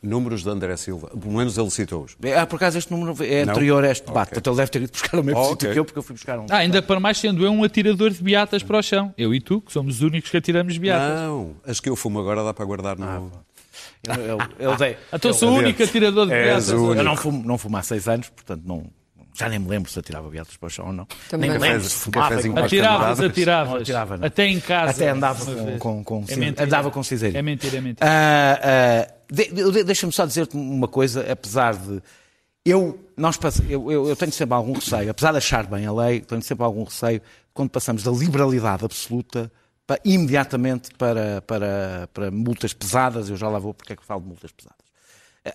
Números 0.02 0.42
de 0.42 0.48
André 0.48 0.76
Silva, 0.78 1.08
pelo 1.08 1.36
menos 1.36 1.58
ele 1.58 1.70
citou-os. 1.70 2.16
Ah, 2.34 2.46
por 2.46 2.56
acaso 2.56 2.78
este 2.78 2.90
número 2.90 3.14
é 3.22 3.42
anterior 3.42 3.84
a 3.84 3.90
este 3.90 4.06
debate, 4.06 4.28
okay. 4.28 4.34
portanto 4.34 4.46
ele 4.46 4.56
deve 4.56 4.70
ter 4.70 4.82
ido 4.82 4.92
buscar 4.92 5.18
o 5.18 5.22
mesmo 5.22 5.40
oh, 5.40 5.44
sítio 5.44 5.54
okay. 5.56 5.72
que 5.72 5.78
eu, 5.78 5.84
porque 5.84 5.98
eu 5.98 6.02
fui 6.02 6.14
buscar 6.14 6.38
um. 6.38 6.46
Ah, 6.48 6.56
ainda 6.56 6.80
para 6.80 6.98
mais 6.98 7.18
sendo 7.18 7.44
eu 7.44 7.50
um 7.50 7.62
atirador 7.62 8.10
de 8.10 8.22
beatas 8.22 8.62
para 8.62 8.78
o 8.78 8.82
chão. 8.82 9.12
Eu 9.18 9.34
e 9.34 9.40
tu, 9.40 9.60
que 9.60 9.70
somos 9.70 9.96
os 9.96 10.00
únicos 10.00 10.30
que 10.30 10.36
atiramos 10.38 10.78
beatas. 10.78 11.20
Não, 11.20 11.54
as 11.66 11.80
que 11.80 11.90
eu 11.90 11.96
fumo 11.96 12.18
agora 12.18 12.42
dá 12.42 12.54
para 12.54 12.64
guardar 12.64 12.98
no. 12.98 13.04
Ah, 13.04 13.20
eu, 14.08 14.14
eu, 14.14 14.38
eu, 14.58 14.76
dei, 14.76 14.96
então 15.12 15.32
sou 15.34 15.50
o 15.50 15.56
único 15.56 15.82
atirador 15.82 16.26
de 16.26 16.32
beatas. 16.32 16.70
Eu 16.70 16.94
não 17.04 17.16
fumo, 17.16 17.44
não 17.44 17.58
fumo 17.58 17.76
há 17.76 17.82
seis 17.82 18.08
anos, 18.08 18.30
portanto 18.30 18.62
não, 18.64 18.90
já 19.34 19.48
nem 19.48 19.58
me 19.58 19.68
lembro 19.68 19.90
se 19.90 19.98
atirava 19.98 20.28
beatas 20.28 20.56
para 20.56 20.66
o 20.66 20.70
chão 20.70 20.86
ou 20.86 20.92
não. 20.92 21.06
Também 21.28 21.50
nem 21.50 21.58
me 21.58 21.68
lembro 21.68 21.84
se 21.88 21.94
fumava. 21.94 22.34
Atiravas, 22.34 23.20
atiravas. 23.20 23.82
Atirava, 23.82 24.18
Até 24.26 24.46
em 24.46 24.60
casa. 24.60 24.90
Até 24.90 25.08
andava 25.10 25.44
com, 25.44 26.04
com, 26.04 26.04
com, 26.04 26.24
é 26.28 26.62
andava 26.62 26.90
com 26.90 27.02
cinzeiro. 27.02 27.36
É 27.36 27.42
mentira, 27.42 27.78
é 27.78 27.80
mentira. 27.80 28.06
Uh, 28.06 29.14
uh, 29.16 29.19
de, 29.30 29.84
Deixa-me 29.84 30.12
só 30.12 30.26
dizer-te 30.26 30.56
uma 30.56 30.88
coisa, 30.88 31.30
apesar 31.30 31.76
de. 31.76 32.02
Eu, 32.64 32.98
nós, 33.16 33.38
eu, 33.68 33.90
eu, 33.90 34.08
eu, 34.08 34.16
tenho 34.16 34.32
sempre 34.32 34.54
algum 34.54 34.72
receio, 34.72 35.10
apesar 35.10 35.32
de 35.32 35.38
achar 35.38 35.66
bem 35.66 35.86
a 35.86 35.92
lei, 35.92 36.20
tenho 36.20 36.42
sempre 36.42 36.64
algum 36.64 36.84
receio 36.84 37.22
quando 37.54 37.70
passamos 37.70 38.02
da 38.02 38.10
liberalidade 38.10 38.84
absoluta 38.84 39.50
para, 39.86 39.98
imediatamente 40.04 40.90
para, 40.94 41.40
para, 41.42 42.08
para 42.12 42.30
multas 42.30 42.74
pesadas. 42.74 43.30
Eu 43.30 43.36
já 43.36 43.48
lá 43.48 43.58
vou 43.58 43.72
porque 43.72 43.94
é 43.94 43.96
que 43.96 44.04
falo 44.04 44.20
de 44.20 44.28
multas 44.28 44.52
pesadas. 44.52 44.78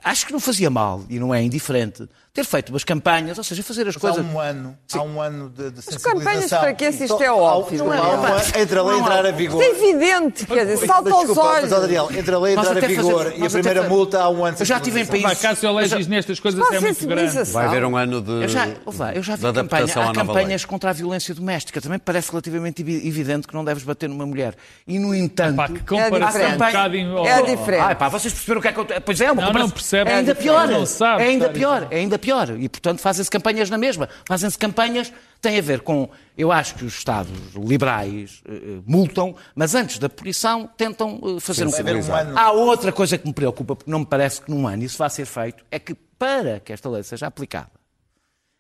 Acho 0.04 0.26
que 0.26 0.34
não 0.34 0.40
fazia 0.40 0.70
mal 0.70 1.06
e 1.10 1.20
não 1.20 1.34
é 1.34 1.44
indiferente 1.44 2.10
ter 2.36 2.44
feito 2.44 2.70
umas 2.70 2.84
campanhas, 2.84 3.38
ou 3.38 3.44
seja, 3.46 3.64
fazer 3.64 3.88
as 3.88 3.96
Mas 3.96 4.02
coisas. 4.02 4.20
Há 4.20 4.30
um 4.30 4.40
ano, 4.42 4.78
há 4.94 5.02
um 5.02 5.22
ano 5.22 5.50
de, 5.50 5.72
de 5.72 5.82
sensibilização. 5.82 6.12
As 6.12 6.24
campanhas 6.26 6.50
para 6.50 6.74
que 6.74 6.92
se 6.92 7.06
isto 7.06 7.24
é 7.24 7.32
óbvio. 7.32 7.78
Não, 7.80 7.88
não, 7.88 7.94
é, 7.94 7.98
não, 7.98 8.38
é, 8.38 8.62
entre 8.62 8.78
a 8.78 8.84
lei 8.84 9.00
entrar 9.00 9.26
a 9.26 9.32
vigor. 9.32 9.64
É 9.64 9.70
evidente, 9.70 10.46
quer 10.46 10.66
dizer, 10.66 10.86
salta 10.86 11.12
aos 11.12 11.30
olhos. 11.30 11.70
Mas, 11.70 11.82
Daniel, 11.82 12.10
entre 12.12 12.36
a 12.36 12.38
lei 12.38 12.54
entrar 12.54 12.78
a 12.78 12.80
vigor 12.82 13.24
fazer, 13.24 13.40
e 13.40 13.46
a 13.46 13.50
primeira 13.50 13.82
fazer... 13.84 13.96
multa 13.96 14.20
há 14.20 14.30
um 14.30 14.44
ano. 14.44 14.58
Eu 14.60 14.66
já 14.66 14.78
estive 14.78 15.00
em 15.00 15.06
países. 15.06 15.40
Cássio 15.40 15.72
Legis 15.72 16.08
nestas 16.08 16.38
coisas 16.38 16.60
é 16.72 16.80
muito 16.82 17.08
grande. 17.08 17.44
Vai 17.52 17.66
haver 17.68 17.86
um 17.86 17.96
ano 17.96 18.22
de. 18.22 18.32
Eu 18.32 18.50
já, 18.50 18.68
eu 19.16 19.24
já 19.24 19.36
vi 19.38 19.54
campanha, 19.54 19.94
há 19.96 20.14
campanhas 20.14 20.66
contra 20.66 20.90
a 20.90 20.94
violência 20.94 21.34
doméstica. 21.34 21.80
Também 21.80 22.00
parece 22.00 22.30
relativamente 22.32 22.82
evidente 22.82 23.48
que 23.48 23.54
não 23.54 23.64
deves 23.64 23.84
bater 23.84 24.10
numa 24.10 24.26
mulher. 24.26 24.56
E, 24.86 25.00
no 25.00 25.16
entanto. 25.16 25.54
Epá, 25.54 25.70
que 25.70 25.80
comparação 25.80 26.42
é 26.42 26.52
diferente. 26.52 27.06
Um 27.06 27.26
é 27.26 27.42
diferente. 27.44 27.82
Ah, 27.82 27.96
pá, 27.96 28.10
vocês 28.10 28.34
perceberam 28.34 28.60
o 28.60 28.62
que 28.62 28.68
é 28.68 28.74
que 28.74 28.80
eu. 28.80 29.02
Pois 29.02 29.22
é, 29.22 29.32
uma 29.32 29.42
não, 29.42 29.54
não 29.54 29.70
percebe. 29.70 30.12
É 30.12 30.16
ainda 30.16 30.36
pior. 30.36 30.70
É 30.70 31.24
ainda 31.24 31.50
pior. 31.50 31.88
É 31.90 31.96
ainda 31.98 32.20
pior. 32.26 32.50
E, 32.60 32.68
portanto, 32.68 33.00
fazem-se 33.00 33.30
campanhas 33.30 33.70
na 33.70 33.78
mesma. 33.78 34.10
Fazem-se 34.28 34.58
campanhas, 34.58 35.14
tem 35.40 35.60
a 35.60 35.62
ver 35.62 35.82
com. 35.82 36.10
Eu 36.36 36.52
acho 36.52 36.76
que 36.76 36.84
os 36.84 36.98
Estados 36.98 37.54
liberais 37.56 38.42
uh, 38.48 38.84
multam, 38.86 39.36
mas 39.54 39.76
antes 39.76 40.00
da 40.00 40.10
punição 40.10 40.68
tentam 40.76 41.20
uh, 41.22 41.40
fazer 41.40 41.66
um. 41.66 41.70
Um 41.70 42.38
Há 42.38 42.52
outra 42.52 42.92
coisa 42.92 43.18
que 43.18 43.28
me 43.28 43.34
preocupa, 43.34 43.76
porque 43.76 43.92
não 43.92 44.00
me 44.00 44.06
parece 44.06 44.42
que 44.42 44.50
num 44.50 44.68
ano 44.68 44.84
isso 44.84 44.98
vá 44.98 45.08
ser 45.08 45.26
feito, 45.26 45.64
é 45.70 45.78
que 45.78 45.94
para 46.18 46.60
que 46.60 46.74
esta 46.74 46.90
lei 46.90 47.04
seja 47.04 47.28
aplicada, 47.28 47.70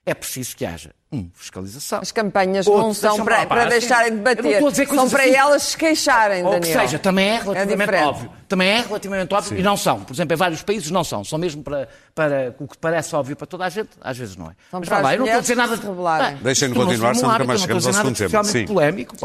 é 0.06 0.14
preciso 0.14 0.56
que 0.56 0.66
haja 0.66 0.92
um, 1.12 1.30
fiscalização. 1.34 2.00
As 2.02 2.12
campanhas 2.12 2.68
Outro, 2.68 2.84
não 2.84 2.94
são 2.94 3.24
para, 3.24 3.46
para 3.46 3.66
deixarem 3.66 4.12
de 4.12 4.22
bater, 4.22 4.60
são 4.88 5.10
para 5.10 5.24
assim. 5.24 5.36
elas 5.36 5.64
se 5.64 5.78
queixarem, 5.78 6.44
Daniel. 6.44 6.54
Ou 6.54 6.60
que 6.62 6.68
seja, 6.68 7.00
também 7.00 7.30
é 7.30 7.40
relativamente 7.40 7.96
é 7.96 8.06
óbvio. 8.06 8.32
Também 8.48 8.70
é 8.70 8.82
relativamente 8.82 9.34
óbvio 9.34 9.50
Sim. 9.50 9.60
e 9.60 9.64
não 9.64 9.78
são. 9.78 10.02
Por 10.02 10.14
exemplo, 10.14 10.34
em 10.34 10.38
vários 10.38 10.62
países 10.62 10.92
não 10.92 11.04
são. 11.04 11.24
São 11.24 11.40
mesmo 11.40 11.64
para, 11.64 11.88
para 12.14 12.56
o 12.60 12.68
que 12.68 12.78
parece 12.78 13.16
óbvio 13.16 13.36
para 13.36 13.48
toda 13.48 13.66
a 13.66 13.70
gente, 13.70 13.90
às 14.02 14.18
vezes 14.18 14.36
não 14.36 14.48
é. 14.48 14.56
São 14.70 14.80
Mas 14.80 14.90
lá, 14.90 15.14
eu 15.14 15.20
não 15.20 15.26
estou 15.26 15.40
a 15.40 15.42
dizer 15.42 15.56
nada 15.56 15.78
de 15.78 15.88
ah, 15.88 16.38
Deixem-no 16.42 16.76
continuar, 16.76 17.16
senão 17.16 17.32
nunca 17.32 17.44
mais 17.46 17.62
chegamos 17.62 17.88
ao 17.88 17.94
segundo 17.94 18.16
tema. 18.16 18.44
Sim. 18.44 18.66
polémico. 18.66 19.16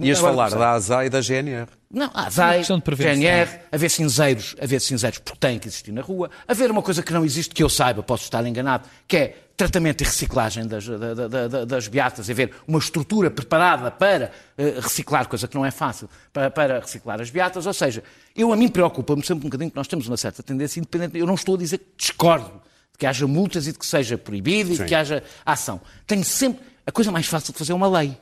Ias 0.00 0.18
falar 0.18 0.50
da 0.50 0.72
ASA 0.72 1.04
e 1.04 1.10
da 1.10 1.20
GNR. 1.20 1.68
Não, 1.90 2.10
há 2.12 2.26
ASAI, 2.26 2.62
GNR, 2.64 3.48
haver 3.72 3.90
cinzeiros, 3.90 4.54
haver 4.60 4.78
cinzeiros 4.78 5.20
porque 5.20 5.38
têm 5.38 5.58
que 5.58 5.68
existir 5.68 5.90
na 5.90 6.02
rua, 6.02 6.28
haver 6.46 6.70
uma 6.70 6.82
coisa 6.82 7.02
que 7.02 7.14
não 7.14 7.24
existe, 7.24 7.54
que 7.54 7.62
eu 7.62 7.68
saiba, 7.70 8.02
posso 8.02 8.24
estar 8.24 8.44
enganado, 8.46 8.86
que 9.06 9.16
é 9.16 9.34
tratamento 9.58 10.02
e 10.02 10.04
reciclagem 10.04 10.66
das, 10.66 10.86
das 11.66 11.88
beatas, 11.88 12.30
haver 12.30 12.54
uma 12.66 12.78
estrutura 12.78 13.28
preparada 13.28 13.90
para 13.90 14.30
uh, 14.56 14.80
reciclar, 14.80 15.28
coisa 15.28 15.48
que 15.48 15.56
não 15.56 15.66
é 15.66 15.70
fácil, 15.72 16.08
para, 16.32 16.48
para 16.48 16.78
reciclar 16.78 17.20
as 17.20 17.28
beatas. 17.28 17.66
Ou 17.66 17.74
seja, 17.74 18.04
eu 18.36 18.52
a 18.52 18.56
mim 18.56 18.68
preocupa-me 18.68 19.26
sempre 19.26 19.46
um 19.46 19.50
bocadinho 19.50 19.70
que 19.70 19.76
nós 19.76 19.88
temos 19.88 20.06
uma 20.06 20.16
certa 20.16 20.44
tendência 20.44 20.78
independente. 20.78 21.18
Eu 21.18 21.26
não 21.26 21.34
estou 21.34 21.56
a 21.56 21.58
dizer 21.58 21.78
que 21.78 21.86
discordo 21.96 22.52
de 22.92 22.98
que 22.98 23.04
haja 23.04 23.26
multas 23.26 23.66
e 23.66 23.72
de 23.72 23.78
que 23.78 23.84
seja 23.84 24.16
proibido 24.16 24.72
e 24.72 24.76
de 24.78 24.84
que 24.84 24.94
haja 24.94 25.24
ação. 25.44 25.80
Tenho 26.06 26.24
sempre. 26.24 26.64
A 26.86 26.92
coisa 26.92 27.10
mais 27.10 27.26
fácil 27.26 27.52
de 27.52 27.58
fazer 27.58 27.72
é 27.72 27.74
uma 27.74 27.88
lei. 27.88 28.16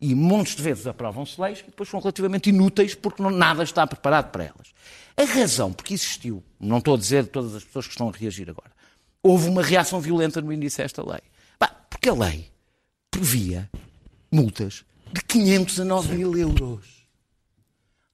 E 0.00 0.14
montes 0.14 0.54
de 0.54 0.62
vezes 0.62 0.86
aprovam-se 0.86 1.40
leis 1.40 1.60
que 1.60 1.70
depois 1.70 1.88
são 1.88 1.98
relativamente 1.98 2.50
inúteis 2.50 2.94
porque 2.94 3.20
não, 3.20 3.30
nada 3.30 3.64
está 3.64 3.84
preparado 3.86 4.30
para 4.30 4.44
elas. 4.44 4.68
A 5.16 5.24
razão 5.24 5.72
porque 5.72 5.94
existiu, 5.94 6.44
não 6.60 6.78
estou 6.78 6.94
a 6.94 6.98
dizer 6.98 7.26
todas 7.26 7.54
as 7.56 7.64
pessoas 7.64 7.86
que 7.86 7.92
estão 7.92 8.08
a 8.08 8.12
reagir 8.12 8.48
agora, 8.48 8.70
houve 9.22 9.48
uma 9.48 9.62
reação 9.62 10.00
violenta 10.00 10.40
no 10.40 10.52
início 10.52 10.82
desta 10.82 11.02
lei. 11.02 11.20
Bah, 11.58 11.72
porque 11.90 12.08
a 12.08 12.14
lei 12.14 12.48
previa 13.10 13.68
multas 14.30 14.84
de 15.12 15.22
500 15.22 15.80
a 15.80 15.84
9 15.84 16.14
mil 16.16 16.36
euros. 16.36 16.98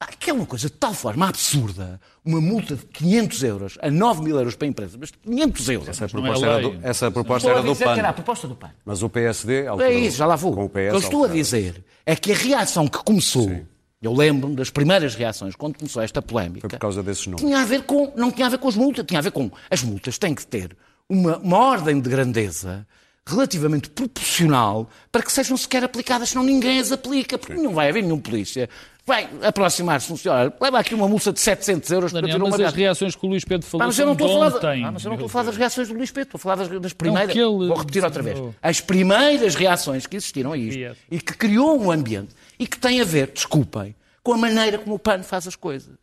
Ah, 0.00 0.06
que 0.06 0.28
é 0.28 0.32
uma 0.32 0.44
coisa 0.44 0.68
de 0.68 0.74
tal 0.74 0.92
forma 0.92 1.28
absurda, 1.28 2.00
uma 2.24 2.40
multa 2.40 2.76
de 2.76 2.84
500 2.86 3.42
euros 3.42 3.78
a 3.80 3.90
9 3.90 4.22
mil 4.22 4.36
euros 4.36 4.54
para 4.54 4.66
a 4.66 4.68
empresa, 4.68 4.96
mas 4.98 5.10
500 5.10 5.68
euros. 5.68 5.88
Essa 5.88 6.08
proposta, 6.08 6.46
é 6.46 6.48
era, 6.48 6.60
do, 6.60 6.78
essa 6.82 7.10
proposta 7.10 7.50
era 7.50 7.62
do 7.62 7.76
PAN. 7.76 7.96
Era 7.96 8.08
a 8.08 8.12
proposta 8.12 8.48
do 8.48 8.56
PAN. 8.56 8.70
Mas 8.84 9.02
o 9.02 9.08
PSD... 9.08 9.66
Alterou, 9.66 9.92
é 9.92 9.94
isso, 9.94 10.18
já 10.18 10.26
lá 10.26 10.36
vou. 10.36 10.52
o, 10.52 10.68
PS, 10.68 10.68
o 10.68 10.72
que 10.72 10.78
eu 10.78 10.98
estou 10.98 11.24
a 11.24 11.28
dizer 11.28 11.84
é 12.04 12.14
que 12.16 12.32
a 12.32 12.34
reação 12.34 12.86
que 12.86 12.98
começou... 12.98 13.48
Sim. 13.48 13.66
Eu 14.02 14.12
lembro-me 14.12 14.54
das 14.54 14.68
primeiras 14.68 15.14
reações 15.14 15.56
quando 15.56 15.78
começou 15.78 16.02
esta 16.02 16.20
polémica. 16.20 16.68
Foi 16.68 16.68
por 16.68 16.78
causa 16.78 17.02
desses 17.02 17.26
números. 17.26 17.42
Tinha 17.42 17.62
a 17.62 17.64
ver 17.64 17.84
com, 17.84 18.12
não 18.14 18.30
tinha 18.30 18.48
a 18.48 18.50
ver 18.50 18.58
com 18.58 18.68
as 18.68 18.76
multas, 18.76 19.06
tinha 19.06 19.18
a 19.18 19.22
ver 19.22 19.30
com 19.30 19.50
as 19.70 19.82
multas 19.82 20.18
têm 20.18 20.34
que 20.34 20.46
ter 20.46 20.76
uma, 21.08 21.38
uma 21.38 21.58
ordem 21.58 22.00
de 22.00 22.08
grandeza 22.08 22.86
relativamente 23.26 23.88
proporcional 23.88 24.88
para 25.10 25.22
que 25.22 25.32
sejam 25.32 25.56
sequer 25.56 25.82
aplicadas, 25.82 26.30
senão 26.30 26.44
ninguém 26.44 26.78
as 26.78 26.92
aplica, 26.92 27.38
porque 27.38 27.54
não 27.54 27.72
vai 27.72 27.88
haver 27.88 28.02
nenhum 28.02 28.20
polícia. 28.20 28.68
Vai 29.06 29.28
aproximar-se 29.42 30.10
um 30.10 30.16
senhor, 30.16 30.52
leva 30.58 30.78
aqui 30.78 30.94
uma 30.94 31.06
multa 31.06 31.30
de 31.32 31.38
700 31.40 31.90
euros 31.90 32.12
Daniel, 32.12 32.22
para 32.22 32.36
tirar 32.36 32.44
uma 32.44 32.58
mas 32.58 32.68
as 32.68 32.74
reações 32.74 33.14
que 33.14 33.26
o 33.26 33.28
Luís 33.28 33.44
Pedro 33.44 33.66
falou 33.66 33.86
mas 33.86 33.98
eu 33.98 34.06
não 34.06 34.12
estou 34.14 34.42
a 34.42 34.50
falar, 34.50 34.72
ah, 34.72 34.92
mas 34.92 35.04
eu 35.04 35.08
não 35.08 35.14
estou 35.14 35.26
a 35.26 35.28
falar 35.28 35.44
das 35.44 35.56
reações 35.56 35.88
do 35.88 35.94
Luís 35.94 36.10
Pedro, 36.10 36.36
estou 36.36 36.38
a 36.38 36.40
falar 36.40 36.56
das, 36.66 36.80
das 36.80 36.92
primeiras. 36.94 37.36
Ele... 37.36 37.44
Vou 37.44 37.76
repetir 37.76 38.02
outra 38.02 38.22
vez. 38.22 38.38
As 38.62 38.80
primeiras 38.80 39.54
reações 39.54 40.06
que 40.06 40.16
existiram 40.16 40.52
a 40.52 40.56
isto 40.56 40.78
yes. 40.78 40.96
e 41.10 41.20
que 41.20 41.34
criou 41.34 41.78
um 41.78 41.90
ambiente 41.90 42.34
e 42.58 42.66
que 42.66 42.78
tem 42.78 43.00
a 43.00 43.04
ver, 43.04 43.30
desculpem, 43.32 43.94
com 44.22 44.32
a 44.32 44.38
maneira 44.38 44.78
como 44.78 44.94
o 44.94 44.98
PAN 44.98 45.22
faz 45.22 45.46
as 45.46 45.56
coisas. 45.56 45.94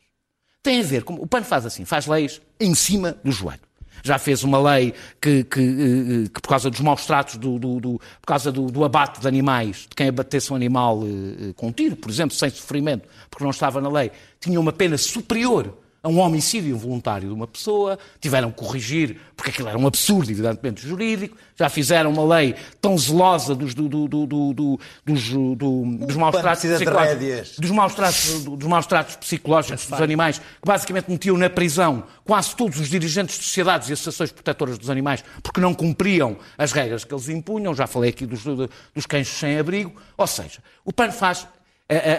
Tem 0.61 0.79
a 0.79 0.83
ver 0.83 1.03
com. 1.03 1.15
O 1.15 1.25
PAN 1.25 1.41
faz 1.41 1.65
assim, 1.65 1.85
faz 1.85 2.05
leis 2.05 2.39
em 2.59 2.75
cima 2.75 3.17
do 3.23 3.31
joelho 3.31 3.70
já 4.03 4.17
fez 4.17 4.43
uma 4.43 4.59
lei 4.61 4.93
que, 5.19 5.43
que, 5.43 5.59
eh, 5.59 6.29
que 6.33 6.41
por 6.41 6.49
causa 6.49 6.69
dos 6.69 6.79
maus 6.81 7.05
tratos, 7.05 7.37
do, 7.37 7.57
do, 7.57 7.79
do 7.79 8.01
por 8.21 8.27
causa 8.27 8.51
do, 8.51 8.67
do, 8.67 8.83
abate 8.83 9.19
de 9.19 9.27
animais, 9.27 9.87
de 9.89 9.95
quem 9.95 10.09
abatesse 10.09 10.51
um 10.51 10.55
animal 10.55 11.01
eh, 11.03 11.53
com 11.55 11.71
tiro, 11.71 11.95
por 11.95 12.09
exemplo, 12.09 12.35
sem 12.35 12.49
sofrimento, 12.49 13.07
porque 13.29 13.43
não 13.43 13.51
estava 13.51 13.81
na 13.81 13.89
lei, 13.89 14.11
tinha 14.39 14.59
uma 14.59 14.73
pena 14.73 14.97
superior 14.97 15.80
a 16.03 16.09
um 16.09 16.19
homicídio 16.19 16.71
involuntário 16.71 17.27
de 17.27 17.33
uma 17.33 17.47
pessoa, 17.47 17.97
tiveram 18.19 18.51
que 18.51 18.57
corrigir, 18.57 19.17
porque 19.35 19.51
aquilo 19.51 19.69
era 19.69 19.77
um 19.77 19.85
absurdo, 19.85 20.31
evidentemente, 20.31 20.81
jurídico, 20.81 21.37
já 21.55 21.69
fizeram 21.69 22.11
uma 22.11 22.37
lei 22.37 22.55
tão 22.81 22.97
zelosa 22.97 23.53
dos, 23.53 23.75
do, 23.75 23.87
do, 23.87 24.07
do, 24.07 24.79
dos, 25.05 25.29
dos 25.29 26.15
maus 26.15 26.35
tratos 26.35 26.65
psicológicos, 26.65 27.59
dos 27.59 27.71
maus 27.71 27.93
tratos, 27.93 28.43
dos 28.45 28.67
maus 28.67 28.85
tratos 28.87 29.15
psicológicos 29.17 29.85
dos 29.85 30.01
animais, 30.01 30.39
que 30.39 30.65
basicamente 30.65 31.11
metiam 31.11 31.37
na 31.37 31.49
prisão 31.51 32.03
quase 32.25 32.55
todos 32.55 32.79
os 32.79 32.89
dirigentes 32.89 33.37
de 33.37 33.43
sociedades 33.43 33.89
e 33.89 33.93
associações 33.93 34.31
protetoras 34.31 34.79
dos 34.79 34.89
animais, 34.89 35.23
porque 35.43 35.61
não 35.61 35.73
cumpriam 35.73 36.35
as 36.57 36.71
regras 36.71 37.03
que 37.03 37.13
eles 37.13 37.29
impunham, 37.29 37.75
já 37.75 37.85
falei 37.85 38.09
aqui 38.09 38.25
dos, 38.25 38.43
dos 38.43 39.05
cães 39.05 39.27
sem 39.27 39.59
abrigo, 39.59 39.93
ou 40.17 40.25
seja, 40.25 40.63
o 40.83 40.91
PAN 40.91 41.11
faz, 41.11 41.47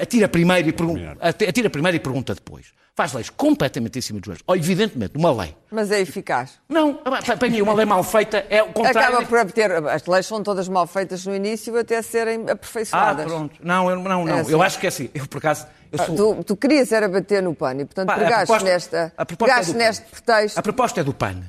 atira 0.00 0.28
primeiro 0.28 0.68
e, 0.68 0.74
atira 1.20 1.68
primeiro 1.68 1.96
e 1.96 2.00
pergunta 2.00 2.32
depois 2.32 2.66
faz 2.94 3.12
leis 3.12 3.30
completamente 3.30 3.98
em 3.98 4.02
cima 4.02 4.20
dos 4.20 4.26
joelhos. 4.26 4.42
Ou, 4.46 4.56
evidentemente, 4.56 5.16
uma 5.16 5.32
lei. 5.32 5.56
Mas 5.70 5.90
é 5.90 6.00
eficaz. 6.00 6.58
Não, 6.68 6.94
para 6.94 7.48
mim, 7.48 7.62
uma 7.62 7.74
lei 7.74 7.86
mal 7.86 8.02
feita 8.04 8.44
é 8.50 8.62
o 8.62 8.72
contrário. 8.72 9.18
Acaba 9.18 9.26
por 9.26 9.52
ter. 9.52 9.72
As 9.72 10.06
leis 10.06 10.26
são 10.26 10.42
todas 10.42 10.68
mal 10.68 10.86
feitas 10.86 11.24
no 11.24 11.34
início 11.34 11.76
até 11.78 12.02
serem 12.02 12.48
aperfeiçoadas. 12.50 13.26
Ah, 13.26 13.28
pronto. 13.28 13.56
Não, 13.62 13.90
eu, 13.90 13.96
não, 13.96 14.24
não. 14.24 14.36
É 14.36 14.40
assim. 14.40 14.52
Eu 14.52 14.62
acho 14.62 14.78
que 14.78 14.86
é 14.86 14.88
assim. 14.88 15.10
Eu, 15.14 15.26
por 15.26 15.38
acaso. 15.38 15.66
Ah, 15.96 16.06
sou... 16.06 16.36
tu, 16.36 16.44
tu, 16.44 16.56
querias 16.56 16.90
era 16.92 17.08
bater 17.08 17.42
no 17.42 17.54
PAN 17.54 17.74
e, 17.74 17.84
portanto, 17.84 18.06
Pá, 18.06 18.18
pegaste, 18.18 18.64
nesta, 18.64 19.12
pegaste 19.38 19.72
é 19.72 19.74
neste 19.74 20.04
pretexto. 20.06 20.58
A 20.58 20.62
proposta 20.62 21.00
é 21.00 21.04
do 21.04 21.12
PAN. 21.12 21.42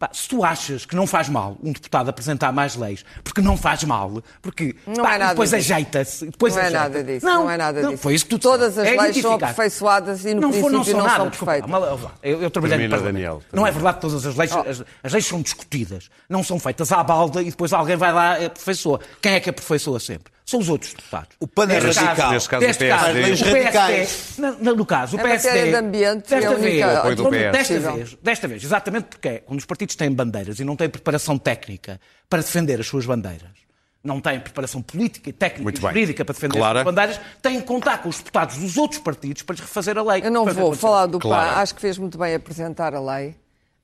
Pá, 0.00 0.08
se 0.14 0.26
tu 0.26 0.42
achas 0.42 0.86
que 0.86 0.96
não 0.96 1.06
faz 1.06 1.28
mal 1.28 1.58
um 1.62 1.72
deputado 1.72 2.08
apresentar 2.08 2.50
mais 2.52 2.74
leis, 2.74 3.04
porque 3.22 3.42
não 3.42 3.54
faz 3.54 3.84
mal, 3.84 4.22
porque 4.40 4.74
não 4.86 5.04
pá, 5.04 5.16
é 5.16 5.18
nada 5.18 5.30
depois 5.34 5.52
ajeita-se. 5.52 6.24
Depois 6.24 6.54
não 6.54 6.62
ajeita 6.62 6.78
é 6.78 6.80
nada 6.80 7.04
disso. 7.04 7.26
Não, 7.26 7.42
não 7.42 7.50
é 7.50 7.56
nada 7.58 7.82
não, 7.82 7.90
disso. 7.90 8.02
Foi 8.02 8.14
isso 8.14 8.24
que 8.24 8.30
tu 8.30 8.38
Todas 8.38 8.78
as 8.78 8.86
é 8.86 8.96
leis 8.98 9.18
são 9.18 9.34
aperfeiçoadas 9.34 10.24
e 10.24 10.32
no 10.32 10.40
não, 10.40 10.48
princípio 10.48 10.72
não 10.72 10.84
são, 10.84 10.98
não 11.00 11.04
nada, 11.04 11.16
são 11.18 11.30
perfeitas. 11.30 11.70
eu, 12.22 12.40
eu 12.40 12.50
trabalhei 12.50 12.78
Termina, 12.78 12.98
Daniel. 12.98 13.42
Não 13.52 13.66
é 13.66 13.70
verdade 13.70 13.96
que 13.96 14.00
todas 14.00 14.24
as 14.24 14.34
leis, 14.34 14.52
oh. 14.54 14.60
as, 14.60 14.82
as, 15.02 15.12
leis 15.12 15.26
são 15.26 15.42
discutidas. 15.42 16.08
Não 16.30 16.42
são 16.42 16.58
feitas 16.58 16.90
à 16.92 17.04
balda 17.04 17.42
e 17.42 17.50
depois 17.50 17.70
alguém 17.70 17.96
vai 17.96 18.10
lá 18.10 18.40
e 18.40 18.46
aperfeiçoa. 18.46 19.00
Quem 19.20 19.34
é 19.34 19.40
que 19.40 19.50
aperfeiçoa 19.50 20.00
sempre? 20.00 20.32
São 20.50 20.60
os 20.60 20.68
outros 20.68 20.92
deputados. 20.92 21.36
O 21.38 21.46
PAN 21.46 21.70
é 21.70 21.78
radical. 21.78 22.32
Neste 22.32 22.48
caso, 22.48 22.66
neste 22.66 22.88
caso, 22.88 23.10
o 23.10 23.14
PSD, 23.14 23.52
radicais. 23.52 24.34
No, 24.38 24.74
no 24.74 24.86
caso, 24.86 25.16
o 25.16 25.20
é 25.20 25.22
PSD... 25.22 25.70
de 25.70 25.76
ambiente, 25.76 26.28
desta, 26.28 26.34
é 26.34 26.54
vez, 26.56 27.20
única, 27.20 27.52
desta, 27.52 27.80
vez, 27.92 28.14
desta 28.20 28.48
vez, 28.48 28.64
exatamente 28.64 29.04
porque 29.04 29.28
é, 29.28 29.38
quando 29.38 29.60
os 29.60 29.64
partidos 29.64 29.94
têm 29.94 30.10
bandeiras 30.10 30.58
e 30.58 30.64
não 30.64 30.74
têm 30.74 30.88
preparação 30.88 31.38
técnica 31.38 32.00
para 32.28 32.42
defender 32.42 32.80
as 32.80 32.86
suas 32.86 33.06
bandeiras, 33.06 33.60
não 34.02 34.20
têm 34.20 34.40
preparação 34.40 34.82
política 34.82 35.30
e 35.30 35.32
técnica 35.32 35.62
Muito 35.62 35.78
e 35.78 35.80
jurídica 35.80 36.18
bem. 36.18 36.24
para 36.24 36.34
defender 36.34 36.58
Clara. 36.58 36.78
as 36.80 36.84
bandeiras, 36.84 37.20
têm 37.40 37.60
que 37.60 37.66
contar 37.66 37.98
com 37.98 38.08
os 38.08 38.18
deputados 38.18 38.56
dos 38.56 38.76
outros 38.76 39.00
partidos 39.00 39.42
para 39.42 39.54
lhes 39.54 39.60
refazer 39.60 39.96
a 39.98 40.02
lei. 40.02 40.22
Eu 40.24 40.30
não 40.30 40.46
vou 40.46 40.74
falar 40.74 41.06
do 41.06 41.18
PAN, 41.18 41.36
acho 41.36 41.74
que 41.74 41.80
fez 41.80 41.96
muito 41.96 42.18
bem 42.18 42.34
apresentar 42.34 42.94
a 42.94 43.00
lei. 43.00 43.36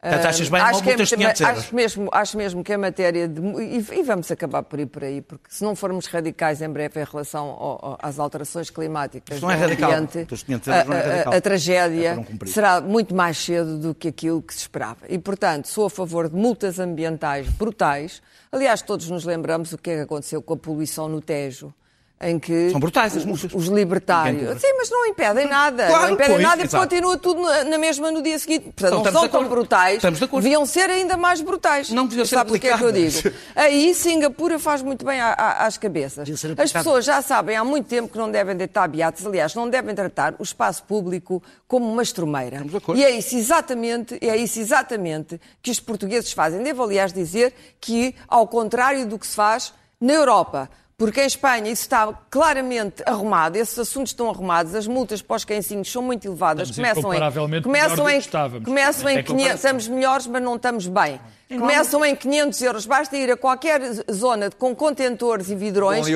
Portanto, 0.08 0.26
achas 0.26 0.48
bem 0.48 0.60
acho, 0.60 0.82
que 0.82 0.90
é, 0.90 0.94
500 0.96 1.42
acho, 1.42 1.74
mesmo, 1.74 2.08
acho 2.12 2.36
mesmo 2.36 2.64
que 2.64 2.72
a 2.72 2.78
matéria 2.78 3.26
de. 3.26 3.40
E, 3.40 3.98
e, 3.98 4.02
vamos 4.02 4.30
acabar 4.30 4.62
por 4.62 4.78
ir 4.78 4.86
por 4.86 5.02
aí, 5.02 5.20
porque 5.20 5.44
se 5.48 5.64
não 5.64 5.74
formos 5.74 6.06
radicais 6.06 6.62
em 6.62 6.68
breve 6.68 7.00
em 7.00 7.04
relação 7.04 7.46
ao, 7.46 7.98
às 8.00 8.18
alterações 8.18 8.70
climáticas 8.70 9.40
não 9.40 9.50
é 9.50 9.56
radical. 9.56 9.92
Ambiente, 9.92 10.26
a, 10.70 10.84
não 10.84 10.94
é 10.94 11.00
radical. 11.00 11.32
A, 11.32 11.36
a, 11.36 11.40
tragédia 11.40 12.24
é 12.42 12.46
será 12.46 12.80
muito 12.80 13.14
mais 13.14 13.36
cedo 13.36 13.78
do 13.78 13.94
que 13.94 14.08
aquilo 14.08 14.40
que 14.40 14.54
se 14.54 14.60
esperava. 14.60 15.00
E, 15.08 15.18
portanto, 15.18 15.66
sou 15.66 15.86
a 15.86 15.90
favor 15.90 16.28
de 16.28 16.36
multas 16.36 16.78
ambientais 16.78 17.48
brutais. 17.48 18.22
Aliás, 18.52 18.82
todos 18.82 19.10
nos 19.10 19.24
lembramos 19.24 19.72
o 19.72 19.78
que 19.78 19.90
é 19.90 19.96
que 19.96 20.02
aconteceu 20.02 20.40
com 20.40 20.54
a 20.54 20.56
poluição 20.56 21.08
no 21.08 21.20
Tejo 21.20 21.74
em 22.20 22.38
que 22.38 22.70
São 22.70 22.80
brutais 22.80 23.14
as 23.14 23.24
músicas. 23.26 23.54
Os, 23.54 23.68
os 23.68 23.74
libertários. 23.74 24.60
Sim, 24.60 24.74
mas 24.78 24.90
não 24.90 25.06
impedem 25.06 25.46
nada. 25.46 25.86
Claro, 25.86 26.02
não 26.04 26.10
impedem 26.14 26.32
pois, 26.32 26.42
nada 26.42 26.62
exato. 26.62 26.76
e 26.76 26.88
continua 26.88 27.18
tudo 27.18 27.42
na 27.42 27.76
mesma 27.76 28.10
no 28.10 28.22
dia 28.22 28.38
seguinte. 28.38 28.72
Portanto, 28.74 29.04
não, 29.04 29.04
não 29.04 29.12
são 29.12 29.28
tão 29.28 29.48
brutais. 29.48 30.02
Deviam 30.02 30.64
ser 30.64 30.88
ainda 30.88 31.16
mais 31.16 31.42
brutais. 31.42 31.90
Não 31.90 32.06
deviam 32.06 32.24
ser 32.24 32.36
Sabes 32.36 32.54
o 32.54 32.58
que 32.58 32.68
é 32.68 32.76
que 32.76 32.84
eu 32.84 32.92
digo? 32.92 33.32
Aí 33.54 33.94
Singapura 33.94 34.58
faz 34.58 34.80
muito 34.80 35.04
bem 35.04 35.20
às 35.20 35.76
cabeças. 35.76 36.26
As 36.58 36.72
pessoas 36.72 37.04
já 37.04 37.20
sabem 37.20 37.54
há 37.54 37.64
muito 37.64 37.86
tempo 37.86 38.08
que 38.08 38.18
não 38.18 38.30
devem 38.30 38.56
deitar 38.56 38.88
beatos. 38.88 39.26
Aliás, 39.26 39.54
não 39.54 39.68
devem 39.68 39.94
tratar 39.94 40.34
o 40.38 40.42
espaço 40.42 40.84
público 40.84 41.42
como 41.68 41.86
uma 41.86 42.02
estrumeira. 42.02 42.64
E 42.94 43.04
é 43.04 43.10
isso 43.10 43.36
exatamente, 43.36 44.18
é 44.22 44.36
isso 44.36 44.58
exatamente 44.58 45.38
que 45.60 45.70
os 45.70 45.80
portugueses 45.80 46.32
fazem. 46.32 46.62
Devo, 46.62 46.82
aliás, 46.82 47.12
dizer 47.12 47.52
que, 47.78 48.14
ao 48.26 48.46
contrário 48.46 49.06
do 49.06 49.18
que 49.18 49.26
se 49.26 49.34
faz 49.34 49.74
na 50.00 50.12
Europa, 50.12 50.70
porque 50.98 51.20
em 51.20 51.26
Espanha 51.26 51.70
isso 51.70 51.82
está 51.82 52.10
claramente 52.30 53.02
arrumado, 53.04 53.56
esses 53.56 53.78
assuntos 53.78 54.12
estão 54.12 54.30
arrumados, 54.30 54.74
as 54.74 54.86
multas 54.86 55.20
para 55.20 55.36
os 55.36 55.44
cãezinhos 55.44 55.92
são 55.92 56.00
muito 56.00 56.26
elevadas, 56.26 56.70
estamos 56.70 56.90
começam 57.02 57.14
em, 57.14 57.62
começam 57.62 58.08
em, 58.08 58.62
começam 58.62 59.10
em 59.10 59.22
500, 59.22 59.54
estamos 59.56 59.88
melhores, 59.88 60.26
mas 60.26 60.42
não 60.42 60.56
estamos 60.56 60.86
bem. 60.86 61.20
Começam 61.48 62.04
em 62.04 62.16
500 62.16 62.62
euros, 62.62 62.86
basta 62.86 63.16
ir 63.16 63.30
a 63.30 63.36
qualquer 63.36 63.80
zona 64.10 64.50
com 64.50 64.74
contentores 64.74 65.50
e 65.50 65.54
vidrões 65.54 66.06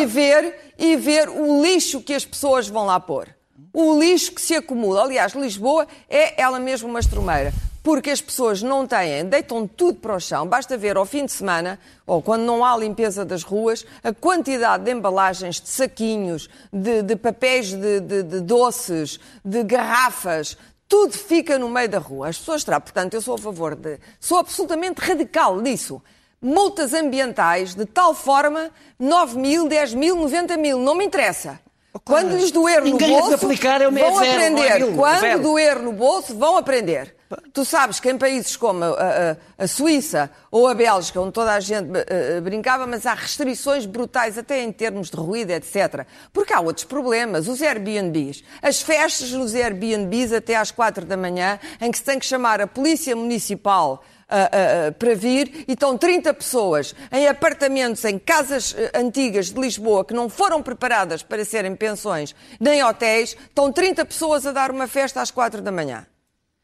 e 0.00 0.06
ver, 0.06 0.72
e 0.78 0.96
ver 0.96 1.28
o 1.28 1.62
lixo 1.62 2.00
que 2.00 2.14
as 2.14 2.24
pessoas 2.24 2.66
vão 2.66 2.86
lá 2.86 2.98
pôr. 2.98 3.28
O 3.72 4.00
lixo 4.00 4.32
que 4.32 4.40
se 4.40 4.56
acumula. 4.56 5.04
Aliás, 5.04 5.32
Lisboa 5.34 5.86
é 6.08 6.40
ela 6.40 6.58
mesma 6.58 6.88
uma 6.88 6.98
estrumeira 6.98 7.52
porque 7.82 8.10
as 8.10 8.20
pessoas 8.20 8.62
não 8.62 8.86
têm, 8.86 9.24
deitam 9.24 9.66
tudo 9.66 9.98
para 9.98 10.16
o 10.16 10.20
chão. 10.20 10.46
Basta 10.46 10.76
ver 10.76 10.96
ao 10.96 11.06
fim 11.06 11.24
de 11.24 11.32
semana, 11.32 11.78
ou 12.06 12.20
quando 12.20 12.42
não 12.42 12.64
há 12.64 12.76
limpeza 12.76 13.24
das 13.24 13.42
ruas, 13.42 13.86
a 14.02 14.12
quantidade 14.12 14.84
de 14.84 14.92
embalagens, 14.92 15.60
de 15.60 15.68
saquinhos, 15.68 16.48
de, 16.72 17.02
de 17.02 17.16
papéis 17.16 17.72
de, 17.72 18.00
de, 18.00 18.22
de, 18.22 18.40
doces, 18.40 19.18
de 19.44 19.62
garrafas. 19.64 20.56
Tudo 20.86 21.16
fica 21.16 21.58
no 21.58 21.68
meio 21.68 21.88
da 21.88 21.98
rua. 21.98 22.28
As 22.28 22.38
pessoas 22.38 22.64
terão. 22.64 22.80
Portanto, 22.80 23.14
eu 23.14 23.22
sou 23.22 23.34
a 23.34 23.38
favor 23.38 23.74
de. 23.74 23.98
Sou 24.18 24.38
absolutamente 24.38 25.00
radical 25.00 25.56
nisso. 25.56 26.02
Multas 26.42 26.94
ambientais 26.94 27.74
de 27.74 27.84
tal 27.84 28.14
forma 28.14 28.70
9 28.98 29.38
mil, 29.38 29.68
10 29.68 29.94
mil, 29.94 30.16
90 30.16 30.56
mil. 30.56 30.78
Não 30.78 30.94
me 30.94 31.04
interessa. 31.04 31.60
Quando 32.04 32.36
lhes 32.36 32.50
doer 32.50 32.84
no 32.84 32.96
bolso, 32.96 33.34
aplicar, 33.34 33.80
é 33.80 33.90
vão 33.90 34.18
aprender. 34.18 34.94
Quando 34.94 35.42
doer 35.42 35.78
no 35.80 35.92
bolso, 35.92 36.36
vão 36.36 36.56
aprender. 36.56 37.14
Tu 37.52 37.64
sabes 37.64 38.00
que 38.00 38.10
em 38.10 38.18
países 38.18 38.56
como 38.56 38.82
a, 38.82 38.88
a, 38.88 39.64
a, 39.64 39.68
Suíça 39.68 40.28
ou 40.50 40.66
a 40.66 40.74
Bélgica, 40.74 41.20
onde 41.20 41.32
toda 41.32 41.52
a 41.52 41.60
gente 41.60 41.86
uh, 41.88 42.40
brincava, 42.42 42.88
mas 42.88 43.06
há 43.06 43.14
restrições 43.14 43.86
brutais, 43.86 44.36
até 44.36 44.64
em 44.64 44.72
termos 44.72 45.10
de 45.10 45.16
ruído, 45.16 45.52
etc. 45.52 46.06
Porque 46.32 46.52
há 46.52 46.60
outros 46.60 46.84
problemas. 46.84 47.46
Os 47.46 47.62
Airbnbs. 47.62 48.42
As 48.60 48.82
festas 48.82 49.30
nos 49.30 49.54
Airbnbs 49.54 50.32
até 50.32 50.56
às 50.56 50.72
quatro 50.72 51.06
da 51.06 51.16
manhã, 51.16 51.60
em 51.80 51.92
que 51.92 51.98
se 51.98 52.04
tem 52.04 52.18
que 52.18 52.26
chamar 52.26 52.60
a 52.60 52.66
polícia 52.66 53.14
municipal 53.14 54.02
Uh, 54.30 54.90
uh, 54.90 54.92
para 54.92 55.12
vir 55.12 55.64
e 55.66 55.72
estão 55.72 55.98
30 55.98 56.32
pessoas 56.34 56.94
em 57.10 57.26
apartamentos, 57.26 58.04
em 58.04 58.16
casas 58.16 58.76
antigas 58.94 59.50
de 59.50 59.60
Lisboa 59.60 60.04
que 60.04 60.14
não 60.14 60.28
foram 60.28 60.62
preparadas 60.62 61.20
para 61.20 61.44
serem 61.44 61.74
pensões 61.74 62.32
nem 62.60 62.80
hotéis, 62.80 63.30
estão 63.30 63.72
30 63.72 64.04
pessoas 64.04 64.46
a 64.46 64.52
dar 64.52 64.70
uma 64.70 64.86
festa 64.86 65.20
às 65.20 65.32
4 65.32 65.60
da 65.60 65.72
manhã. 65.72 66.06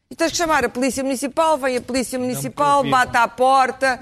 E 0.09 0.15
tens 0.15 0.31
que 0.31 0.37
chamar 0.37 0.63
a 0.63 0.69
Polícia 0.69 1.03
Municipal, 1.03 1.57
vem 1.57 1.77
a 1.77 1.81
Polícia 1.81 2.17
Municipal, 2.17 2.83
bate 2.83 3.17
à 3.17 3.27
porta. 3.27 3.99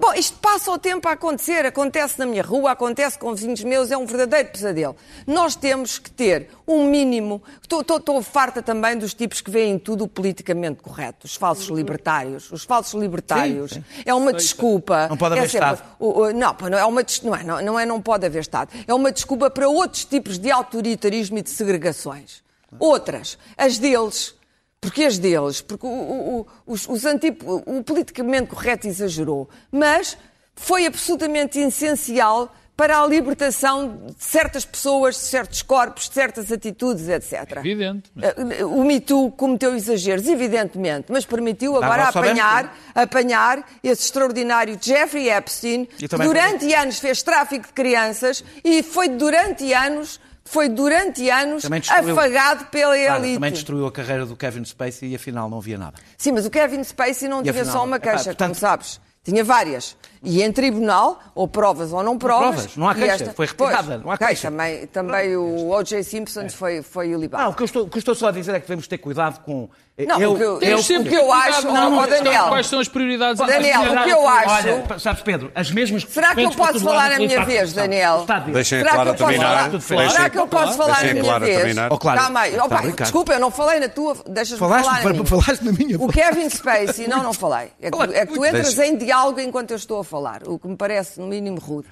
Bom, 0.00 0.14
isto 0.14 0.38
passa 0.38 0.70
o 0.70 0.78
tempo 0.78 1.08
a 1.08 1.12
acontecer, 1.12 1.66
acontece 1.66 2.20
na 2.20 2.24
minha 2.24 2.42
rua, 2.42 2.70
acontece 2.70 3.18
com 3.18 3.34
vizinhos 3.34 3.64
meus, 3.64 3.90
é 3.90 3.98
um 3.98 4.06
verdadeiro 4.06 4.48
pesadelo. 4.50 4.94
Nós 5.26 5.56
temos 5.56 5.98
que 5.98 6.08
ter 6.08 6.50
um 6.68 6.88
mínimo. 6.88 7.42
Estou 7.60 8.22
farta 8.22 8.62
também 8.62 8.96
dos 8.96 9.12
tipos 9.12 9.40
que 9.40 9.50
veem 9.50 9.76
tudo 9.76 10.06
politicamente 10.06 10.80
correto, 10.82 11.26
os 11.26 11.34
falsos 11.34 11.66
libertários. 11.66 12.50
Os 12.52 12.62
falsos 12.62 12.94
libertários. 13.00 13.72
Sim, 13.72 13.84
sim. 13.96 14.02
É 14.06 14.14
uma 14.14 14.32
desculpa. 14.32 15.08
Não 15.08 15.16
pode 15.16 15.34
haver 15.34 15.42
é 15.42 15.46
Estado. 15.46 15.82
O, 15.98 16.20
o, 16.20 16.32
não, 16.32 16.56
não 16.70 16.78
é, 16.78 16.84
uma, 16.84 17.02
não, 17.24 17.34
é, 17.34 17.42
não, 17.42 17.62
não 17.62 17.80
é 17.80 17.84
não 17.84 18.00
pode 18.00 18.24
haver 18.24 18.40
Estado. 18.40 18.70
É 18.86 18.94
uma 18.94 19.10
desculpa 19.10 19.50
para 19.50 19.68
outros 19.68 20.04
tipos 20.04 20.38
de 20.38 20.48
autoritarismo 20.48 21.38
e 21.38 21.42
de 21.42 21.50
segregações. 21.50 22.40
Outras, 22.78 23.36
as 23.56 23.78
deles, 23.78 24.34
porquês 24.80 25.18
deles, 25.18 25.60
porque 25.60 25.86
o, 25.86 25.90
o, 25.90 26.46
os, 26.66 26.88
os 26.88 27.04
antip... 27.04 27.42
o 27.44 27.82
politicamente 27.82 28.48
correto 28.48 28.86
exagerou, 28.86 29.48
mas 29.70 30.16
foi 30.54 30.86
absolutamente 30.86 31.58
essencial 31.58 32.52
para 32.78 33.00
a 33.00 33.06
libertação 33.08 34.06
de 34.06 34.24
certas 34.24 34.64
pessoas, 34.64 35.16
de 35.16 35.22
certos 35.22 35.62
corpos, 35.62 36.08
de 36.08 36.14
certas 36.14 36.52
atitudes, 36.52 37.08
etc. 37.08 37.56
Evidente. 37.56 38.08
Eh, 38.22 38.64
o 38.64 38.84
Me 38.84 39.00
Too 39.00 39.32
cometeu 39.32 39.74
exageros, 39.74 40.28
evidentemente, 40.28 41.06
mas 41.10 41.26
permitiu 41.26 41.76
agora 41.76 42.04
apanhar, 42.04 42.78
apanhar 42.94 43.68
esse 43.82 44.04
extraordinário 44.04 44.78
Jeffrey 44.80 45.28
Epstein, 45.28 45.86
que 45.86 46.06
durante 46.06 46.72
anos 46.72 47.00
fez 47.00 47.20
tráfico 47.20 47.66
de 47.66 47.72
crianças 47.72 48.44
e 48.62 48.80
foi 48.84 49.08
durante 49.08 49.72
anos 49.72 50.20
foi 50.50 50.68
durante 50.68 51.28
anos 51.28 51.64
afagado 51.64 52.66
pela 52.66 52.96
elite. 52.96 53.06
Claro, 53.06 53.34
também 53.34 53.52
destruiu 53.52 53.86
a 53.86 53.92
carreira 53.92 54.24
do 54.24 54.34
Kevin 54.36 54.64
Spacey 54.64 55.10
e 55.10 55.14
afinal 55.14 55.48
não 55.50 55.58
havia 55.58 55.76
nada. 55.76 55.98
Sim, 56.16 56.32
mas 56.32 56.46
o 56.46 56.50
Kevin 56.50 56.82
Spacey 56.82 57.28
não 57.28 57.40
e 57.40 57.42
tinha 57.42 57.52
afinal, 57.52 57.72
só 57.72 57.84
uma 57.84 57.98
queixa, 57.98 58.24
portanto, 58.24 58.48
como 58.48 58.54
sabes. 58.54 59.00
Tinha 59.22 59.44
várias. 59.44 59.96
E 60.22 60.42
em 60.42 60.52
tribunal, 60.52 61.20
ou 61.34 61.46
provas 61.46 61.92
ou 61.92 62.02
não 62.02 62.18
provas. 62.18 62.44
Não, 62.44 62.52
provas. 62.52 62.76
não 62.76 62.88
há 62.88 62.94
queixa, 62.94 63.24
esta... 63.24 63.32
foi 63.32 63.46
retirada. 63.46 63.88
Pois, 63.88 64.02
não 64.04 64.10
há 64.10 64.18
queixa. 64.18 64.50
Também, 64.50 64.86
também 64.86 65.36
o 65.36 65.70
O.J. 65.70 66.02
Simpson 66.02 66.48
foi, 66.48 66.82
foi 66.82 67.10
ilibado. 67.10 67.44
Não, 67.44 67.50
o 67.50 67.54
que, 67.54 67.62
eu 67.62 67.66
estou, 67.66 67.84
o 67.84 67.88
que 67.88 67.96
eu 67.96 68.00
estou 68.00 68.14
só 68.14 68.28
a 68.28 68.32
dizer 68.32 68.54
é 68.54 68.60
que 68.60 68.66
devemos 68.66 68.86
ter 68.88 68.98
cuidado 68.98 69.40
com 69.40 69.68
não, 70.06 70.20
eu, 70.20 70.32
o 70.32 70.36
que 70.36 70.42
eu, 70.42 70.60
eu, 70.60 70.78
o 70.78 71.04
que 71.04 71.14
eu 71.14 71.32
acho, 71.32 71.66
não, 71.66 71.90
não, 71.90 72.06
Daniel. 72.06 72.46
Quais 72.46 72.68
são 72.68 72.78
as 72.78 72.86
prioridades? 72.86 73.44
Daniel, 73.44 73.82
o 73.82 74.04
que 74.04 74.10
eu 74.10 74.28
acho. 74.28 74.68
Olha, 74.68 74.98
sabes, 75.00 75.22
Pedro, 75.22 75.50
as 75.52 75.72
mesmas. 75.72 76.06
Será 76.08 76.36
que 76.36 76.42
eu 76.42 76.50
posso 76.52 76.78
falar 76.80 77.12
a 77.12 77.16
minha 77.16 77.44
vez, 77.44 77.72
Daniel? 77.72 78.24
Deixem 78.52 78.80
a 78.80 78.90
Clara 78.90 79.14
terminar. 79.14 79.70
Será 79.80 80.30
que 80.30 80.38
eu 80.38 80.46
posso 80.46 80.76
falar 80.76 81.00
a 81.00 81.14
minha 81.14 81.38
vez? 81.40 81.76
Calma 82.00 82.40
aí. 82.40 82.56
Desculpa, 82.96 83.32
eu 83.32 83.40
não 83.40 83.50
falei 83.50 83.80
na 83.80 83.88
tua. 83.88 84.16
Deixas-me 84.28 84.58
falar. 84.58 84.84
Falaste 84.84 85.64
na 85.64 85.72
minha. 85.72 85.98
O 85.98 86.08
Kevin 86.08 86.48
Spacey, 86.48 87.08
não, 87.08 87.22
não 87.22 87.32
falei. 87.32 87.72
É 87.80 87.90
que 87.90 88.16
é 88.16 88.26
tu 88.26 88.44
entras 88.44 88.78
em 88.78 88.96
diálogo 88.96 89.40
enquanto 89.40 89.72
eu 89.72 89.76
estou 89.76 90.00
a 90.00 90.04
falar, 90.08 90.46
o 90.48 90.58
que 90.58 90.66
me 90.66 90.76
parece, 90.76 91.20
no 91.20 91.26
mínimo, 91.26 91.60
rude. 91.60 91.88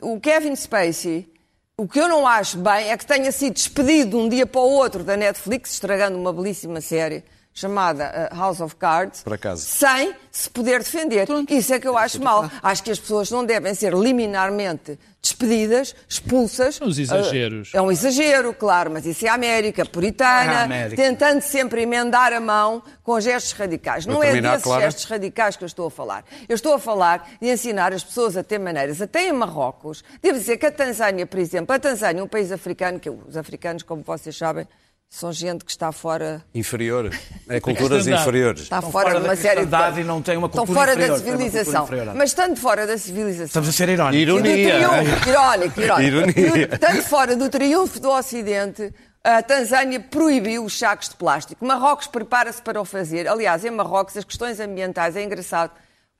O 0.00 0.20
Kevin 0.20 0.54
Spacey 0.54 1.34
o 1.76 1.88
que 1.88 1.98
eu 1.98 2.06
não 2.06 2.24
acho 2.24 2.58
bem 2.58 2.92
é 2.92 2.96
que 2.96 3.04
tenha 3.04 3.32
sido 3.32 3.54
despedido 3.54 4.10
de 4.10 4.16
um 4.16 4.28
dia 4.28 4.46
para 4.46 4.60
o 4.60 4.70
outro 4.70 5.02
da 5.02 5.16
Netflix, 5.16 5.72
estragando 5.72 6.16
uma 6.16 6.32
belíssima 6.32 6.80
série 6.80 7.24
chamada 7.54 8.30
uh, 8.32 8.36
House 8.36 8.60
of 8.60 8.74
Cards, 8.74 9.24
sem 9.58 10.12
se 10.30 10.50
poder 10.50 10.80
defender. 10.80 11.24
Pronto. 11.24 11.54
Isso 11.54 11.72
é 11.72 11.78
que 11.78 11.86
eu 11.86 11.96
acho 11.96 12.20
mal. 12.20 12.50
Acho 12.60 12.82
que 12.82 12.90
as 12.90 12.98
pessoas 12.98 13.30
não 13.30 13.44
devem 13.46 13.72
ser 13.74 13.94
liminarmente 13.94 14.98
despedidas, 15.22 15.94
expulsas. 16.08 16.80
Os 16.80 16.98
exageros. 16.98 17.72
Uh, 17.72 17.76
é 17.78 17.80
um 17.82 17.92
exagero, 17.92 18.52
claro, 18.52 18.90
mas 18.90 19.06
isso 19.06 19.24
é 19.24 19.28
a 19.28 19.34
América 19.34 19.86
puritana, 19.86 20.52
é 20.52 20.56
a 20.56 20.62
América. 20.64 21.00
tentando 21.00 21.40
sempre 21.40 21.82
emendar 21.82 22.32
a 22.32 22.40
mão 22.40 22.82
com 23.04 23.18
gestos 23.20 23.52
radicais. 23.52 24.04
Não 24.04 24.22
é 24.22 24.38
desses 24.40 24.64
Clara. 24.64 24.82
gestos 24.82 25.04
radicais 25.04 25.56
que 25.56 25.62
eu 25.62 25.66
estou 25.66 25.86
a 25.86 25.90
falar. 25.90 26.24
Eu 26.48 26.56
estou 26.56 26.74
a 26.74 26.78
falar 26.78 27.36
de 27.40 27.48
ensinar 27.48 27.92
as 27.92 28.02
pessoas 28.02 28.36
a 28.36 28.42
ter 28.42 28.58
maneiras. 28.58 29.00
Até 29.00 29.28
em 29.28 29.32
Marrocos, 29.32 30.02
devo 30.20 30.38
dizer 30.38 30.56
que 30.56 30.66
a 30.66 30.72
Tanzânia, 30.72 31.24
por 31.24 31.38
exemplo, 31.38 31.74
a 31.74 31.78
Tanzânia 31.78 32.20
é 32.20 32.24
um 32.24 32.28
país 32.28 32.50
africano, 32.50 32.98
que 32.98 33.08
os 33.08 33.36
africanos, 33.36 33.84
como 33.84 34.02
vocês 34.02 34.36
sabem, 34.36 34.66
são 35.10 35.32
gente 35.32 35.64
que 35.64 35.70
está 35.70 35.92
fora. 35.92 36.44
Inferior. 36.54 37.10
É 37.46 37.60
culturas 37.60 38.06
inferiores. 38.06 38.62
Está 38.62 38.80
fora, 38.80 39.10
fora 39.10 39.20
de 39.20 39.26
uma 39.26 39.36
série 39.36 39.66
de. 39.66 40.00
e 40.00 40.04
não 40.04 40.22
tem 40.22 40.34
uma 40.34 40.48
cultura 40.48 40.64
Estão 40.64 40.74
fora 40.74 40.92
inferior, 40.94 41.18
da 41.18 41.24
civilização. 41.24 41.88
Mas 42.14 42.30
estando 42.30 42.56
fora 42.56 42.86
da 42.86 42.96
civilização. 42.96 43.44
Estamos 43.44 43.68
a 43.68 43.72
ser 43.72 43.90
irónicos. 43.90 44.22
Ironia. 44.22 44.74
Triunfo, 44.78 45.28
irónico, 45.28 45.80
irónico. 45.80 46.40
Ironia. 46.40 46.68
Estando 46.72 47.02
fora 47.02 47.36
do 47.36 47.50
triunfo 47.50 48.00
do 48.00 48.10
Ocidente, 48.10 48.94
a 49.22 49.42
Tanzânia 49.42 50.00
proibiu 50.00 50.64
os 50.64 50.78
sacos 50.78 51.10
de 51.10 51.16
plástico. 51.16 51.66
Marrocos 51.66 52.06
prepara-se 52.06 52.62
para 52.62 52.80
o 52.80 52.84
fazer. 52.84 53.28
Aliás, 53.28 53.62
em 53.62 53.70
Marrocos, 53.70 54.16
as 54.16 54.24
questões 54.24 54.58
ambientais 54.58 55.16
é 55.16 55.22
engraçado. 55.22 55.70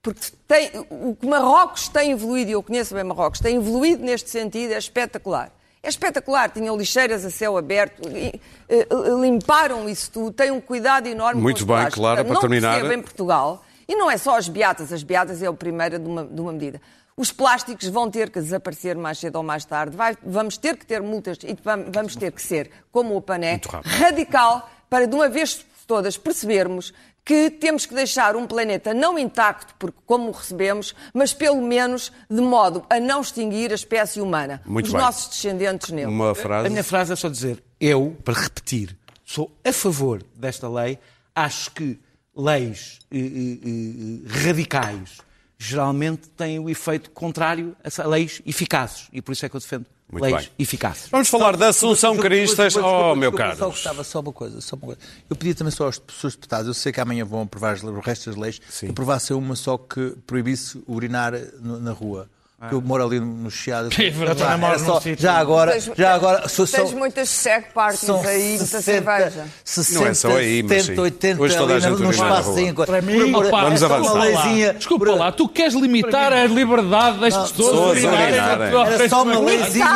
Porque 0.03 0.21
tem, 0.47 0.71
o 0.91 1.17
que 1.17 1.27
Marrocos 1.27 1.89
tem 1.89 2.11
evoluído, 2.11 2.51
e 2.51 2.53
eu 2.53 2.63
conheço 2.63 2.95
bem 2.95 3.03
Marrocos, 3.03 3.41
tem 3.41 3.57
evoluído 3.57 4.05
neste 4.05 4.29
sentido, 4.29 4.75
é 4.75 4.79
espetacular. 4.79 5.51
É 5.85 5.89
espetacular, 5.89 6.49
tinham 6.49 6.75
lixeiras 6.79 7.27
a 7.27 7.31
céu 7.31 7.59
aberto, 7.59 8.09
eh, 8.09 8.89
limparam 9.21 9.87
isso 9.87 10.11
tudo, 10.11 10.33
têm 10.33 10.51
um 10.51 10.59
cuidado 10.61 11.07
enorme 11.07 11.43
Muito 11.43 11.67
bem, 11.67 11.91
claro, 11.91 12.25
para 12.25 12.33
não 12.33 12.41
terminar. 12.41 12.91
em 12.91 13.03
Portugal, 13.03 13.63
e 13.87 13.95
não 13.95 14.11
é 14.11 14.17
só 14.17 14.39
as 14.39 14.49
beatas, 14.49 14.95
as 14.95 15.03
beatas 15.03 15.43
é 15.43 15.47
a 15.47 15.53
primeira 15.53 15.99
de 15.99 16.09
uma, 16.09 16.25
de 16.25 16.41
uma 16.41 16.53
medida. 16.55 16.81
Os 17.15 17.31
plásticos 17.31 17.87
vão 17.89 18.11
ter 18.11 18.31
que 18.31 18.41
desaparecer 18.41 18.97
mais 18.97 19.19
cedo 19.19 19.37
ou 19.37 19.43
mais 19.43 19.67
tarde, 19.67 19.95
Vai, 19.95 20.17
vamos 20.25 20.57
ter 20.57 20.75
que 20.79 20.87
ter 20.87 21.03
multas 21.03 21.37
e 21.45 21.55
vamos 21.93 22.17
ter 22.17 22.33
que 22.33 22.41
ser, 22.41 22.71
como 22.91 23.15
o 23.15 23.21
Pané, 23.21 23.61
radical 23.85 24.71
para 24.89 25.07
de 25.07 25.15
uma 25.15 25.29
vez 25.29 25.67
todas 25.87 26.17
percebermos 26.17 26.95
que 27.25 27.51
temos 27.51 27.87
que 27.87 27.95
deixar 27.95 28.37
um 28.37 28.47
planeta 28.47 28.93
não 28.93 29.19
intacto, 29.19 29.75
porque 29.79 29.99
como 30.05 30.29
o 30.29 30.33
recebemos, 30.33 30.95
mas 31.15 31.33
pelo 31.33 31.63
menos 31.63 32.13
de 32.29 32.41
modo 32.41 32.85
a 32.91 33.01
não 33.01 33.23
extinguir 33.23 33.73
a 33.73 33.75
espécie 33.75 34.21
humana, 34.21 34.61
Muito 34.67 34.87
os 34.87 34.93
bem. 34.93 35.01
nossos 35.01 35.29
descendentes 35.29 35.91
nele. 35.91 36.09
Uma 36.09 36.35
frase... 36.35 36.67
A 36.67 36.71
minha 36.71 36.85
frase 36.85 37.13
é 37.13 37.17
só 37.17 37.29
dizer, 37.29 37.63
eu, 37.81 38.15
para 38.23 38.35
repetir, 38.35 38.97
sou 39.25 39.51
a 39.65 39.73
favor 39.73 40.23
desta 40.35 40.69
lei, 40.69 40.99
acho 41.35 41.71
que 41.71 41.99
leis 42.37 42.99
eh, 43.11 43.19
eh, 43.19 43.59
eh 43.65 44.45
radicais 44.45 45.19
geralmente 45.57 46.29
têm 46.31 46.59
o 46.59 46.69
efeito 46.69 47.11
contrário 47.11 47.75
a 47.83 48.07
leis 48.07 48.43
eficazes, 48.45 49.09
e 49.13 49.23
por 49.23 49.33
isso 49.33 49.47
é 49.47 49.49
que 49.49 49.57
eu 49.57 49.61
defendo 49.61 49.87
muito 50.11 50.23
leis 50.25 50.37
bem. 50.37 50.51
eficazes. 50.59 51.09
Vamos 51.11 51.29
falar 51.29 51.57
da 51.57 51.69
Assunção 51.69 52.17
Cristas. 52.17 52.77
Oh, 52.77 53.15
meu 53.15 53.33
caro. 53.33 53.57
Só 53.57 53.67
gostava 53.69 54.05
só 54.05 54.21
uma 54.21 54.33
coisa, 54.33 54.61
só 54.61 54.77
uma 54.77 54.87
coisa. 54.87 55.01
Eu 55.29 55.37
pedia 55.37 55.55
também 55.55 55.71
só 55.71 55.89
às 55.89 55.99
pessoas 55.99 56.35
deputadas, 56.35 56.67
eu 56.67 56.75
sei 56.75 56.93
que 56.93 57.01
amanhã 57.01 57.25
vão 57.25 57.43
aprovar 57.43 57.77
o 57.83 58.01
resto 58.01 58.31
das 58.31 58.39
leis, 58.39 58.61
Sim. 58.69 58.87
que 58.87 58.93
aprovasse 58.93 59.33
uma 59.33 59.57
só 59.57 59.77
que 59.77 60.15
proibisse 60.27 60.83
urinar 60.87 61.33
na 61.61 61.93
rua 61.93 62.29
que 62.69 62.75
eu 62.75 62.81
moro 62.81 63.05
ali 63.05 63.21
no 63.21 63.51
Chiado. 63.51 63.91
É 64.05 64.11
verdade. 64.11 64.61
Pá, 64.61 64.79
só, 64.79 65.01
já 65.17 65.35
agora, 65.39 65.73
tens, 65.73 65.91
já 65.97 66.15
agora 66.15 66.49
sou, 66.49 66.67
tens 66.67 66.91
são, 66.91 66.99
muitas 66.99 67.29
sec 67.29 67.73
parties 67.73 68.09
aí, 68.11 68.59
muita 68.59 68.83
cerveja. 68.83 69.47
60, 69.65 69.99
não 69.99 70.07
é 70.07 70.15
só 70.15 70.37
aí, 70.37 70.63
mas 70.63 70.83
70, 70.85 71.03
80 71.03 71.43
Hoje 71.43 71.57
toda 71.57 71.75
ali 71.75 71.85
a 71.85 71.89
gente 71.89 72.03
no 72.03 72.11
espacinho. 72.11 72.75
Para 72.75 73.03
mim, 73.03 73.33
vamos 73.33 73.83
avançar. 73.83 74.75
Desculpa 74.75 75.15
lá, 75.15 75.33
tu 75.33 75.49
queres 75.49 75.75
limitar 75.75 76.33
a 76.33 76.47
liberdade 76.47 77.19
das 77.19 77.53
pessoas? 77.53 77.99
Era 78.05 79.09
só 79.09 79.23
uma 79.23 79.39
leizinha. 79.39 79.87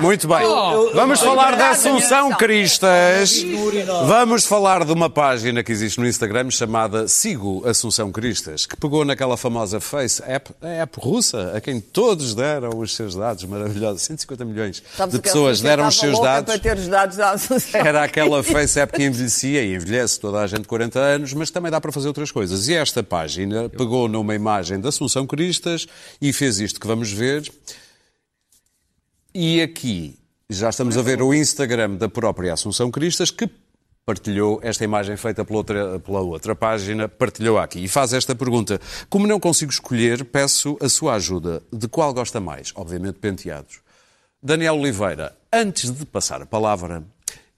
Muito 0.00 0.28
bem. 0.28 0.38
Vamos 0.94 1.20
falar 1.20 1.56
da 1.56 1.70
Assunção 1.70 2.30
Cristas. 2.32 3.44
Vamos 4.06 4.46
falar 4.46 4.84
de 4.84 4.92
uma 4.92 5.10
página 5.10 5.62
que 5.62 5.72
existe 5.72 6.00
no 6.00 6.06
Instagram 6.06 6.50
chamada 6.50 7.06
Sigo 7.08 7.62
Assunção 7.66 8.10
Cristas, 8.10 8.66
que 8.66 8.76
pegou 8.76 9.04
naquela 9.04 9.36
famosa 9.36 9.80
Face 9.80 10.22
App 10.26 10.41
app, 10.42 10.54
a 10.60 10.68
app 10.68 10.98
russa, 11.00 11.52
a 11.56 11.60
quem 11.60 11.80
todos 11.80 12.34
deram 12.34 12.78
os 12.78 12.94
seus 12.94 13.14
dados 13.14 13.44
maravilhosos. 13.44 14.02
150 14.02 14.44
milhões 14.44 14.82
Sabes 14.96 15.14
de 15.14 15.20
pessoas 15.20 15.60
deram 15.60 15.86
os 15.86 15.96
seus 15.96 16.20
dados. 16.20 16.52
Para 16.52 16.62
ter 16.62 16.76
os 16.76 16.88
dados 16.88 17.16
da 17.16 17.34
Era 17.78 18.04
aquela 18.04 18.42
Face 18.42 18.78
App 18.80 18.92
que 18.92 19.04
envelhecia 19.04 19.62
e 19.62 19.74
envelhece 19.74 20.18
toda 20.18 20.40
a 20.40 20.46
gente 20.46 20.62
de 20.62 20.68
40 20.68 20.98
anos, 20.98 21.32
mas 21.32 21.50
também 21.50 21.70
dá 21.70 21.80
para 21.80 21.92
fazer 21.92 22.08
outras 22.08 22.30
coisas. 22.30 22.68
E 22.68 22.74
esta 22.74 23.02
página 23.02 23.68
pegou 23.68 24.08
numa 24.08 24.34
imagem 24.34 24.80
da 24.80 24.88
Assunção 24.88 25.26
Cristas 25.26 25.86
e 26.20 26.32
fez 26.32 26.58
isto 26.58 26.80
que 26.80 26.86
vamos 26.86 27.10
ver. 27.12 27.50
E 29.34 29.62
aqui 29.62 30.18
já 30.50 30.68
estamos 30.68 30.98
a 30.98 31.02
ver 31.02 31.22
o 31.22 31.32
Instagram 31.32 31.94
da 31.94 32.08
própria 32.08 32.52
Assunção 32.52 32.90
Cristas, 32.90 33.30
que 33.30 33.48
partilhou 34.04 34.60
esta 34.62 34.84
imagem 34.84 35.16
feita 35.16 35.44
pela 35.44 35.58
outra, 35.58 35.98
pela 36.00 36.20
outra 36.20 36.54
página, 36.54 37.08
partilhou 37.08 37.58
aqui 37.58 37.84
e 37.84 37.88
faz 37.88 38.12
esta 38.12 38.34
pergunta. 38.34 38.80
Como 39.08 39.26
não 39.26 39.38
consigo 39.38 39.70
escolher, 39.70 40.24
peço 40.24 40.76
a 40.80 40.88
sua 40.88 41.14
ajuda. 41.14 41.62
De 41.72 41.88
qual 41.88 42.12
gosta 42.12 42.40
mais? 42.40 42.72
Obviamente 42.74 43.18
penteados. 43.18 43.80
Daniel 44.42 44.74
Oliveira, 44.74 45.36
antes 45.52 45.90
de 45.90 46.04
passar 46.04 46.42
a 46.42 46.46
palavra, 46.46 47.04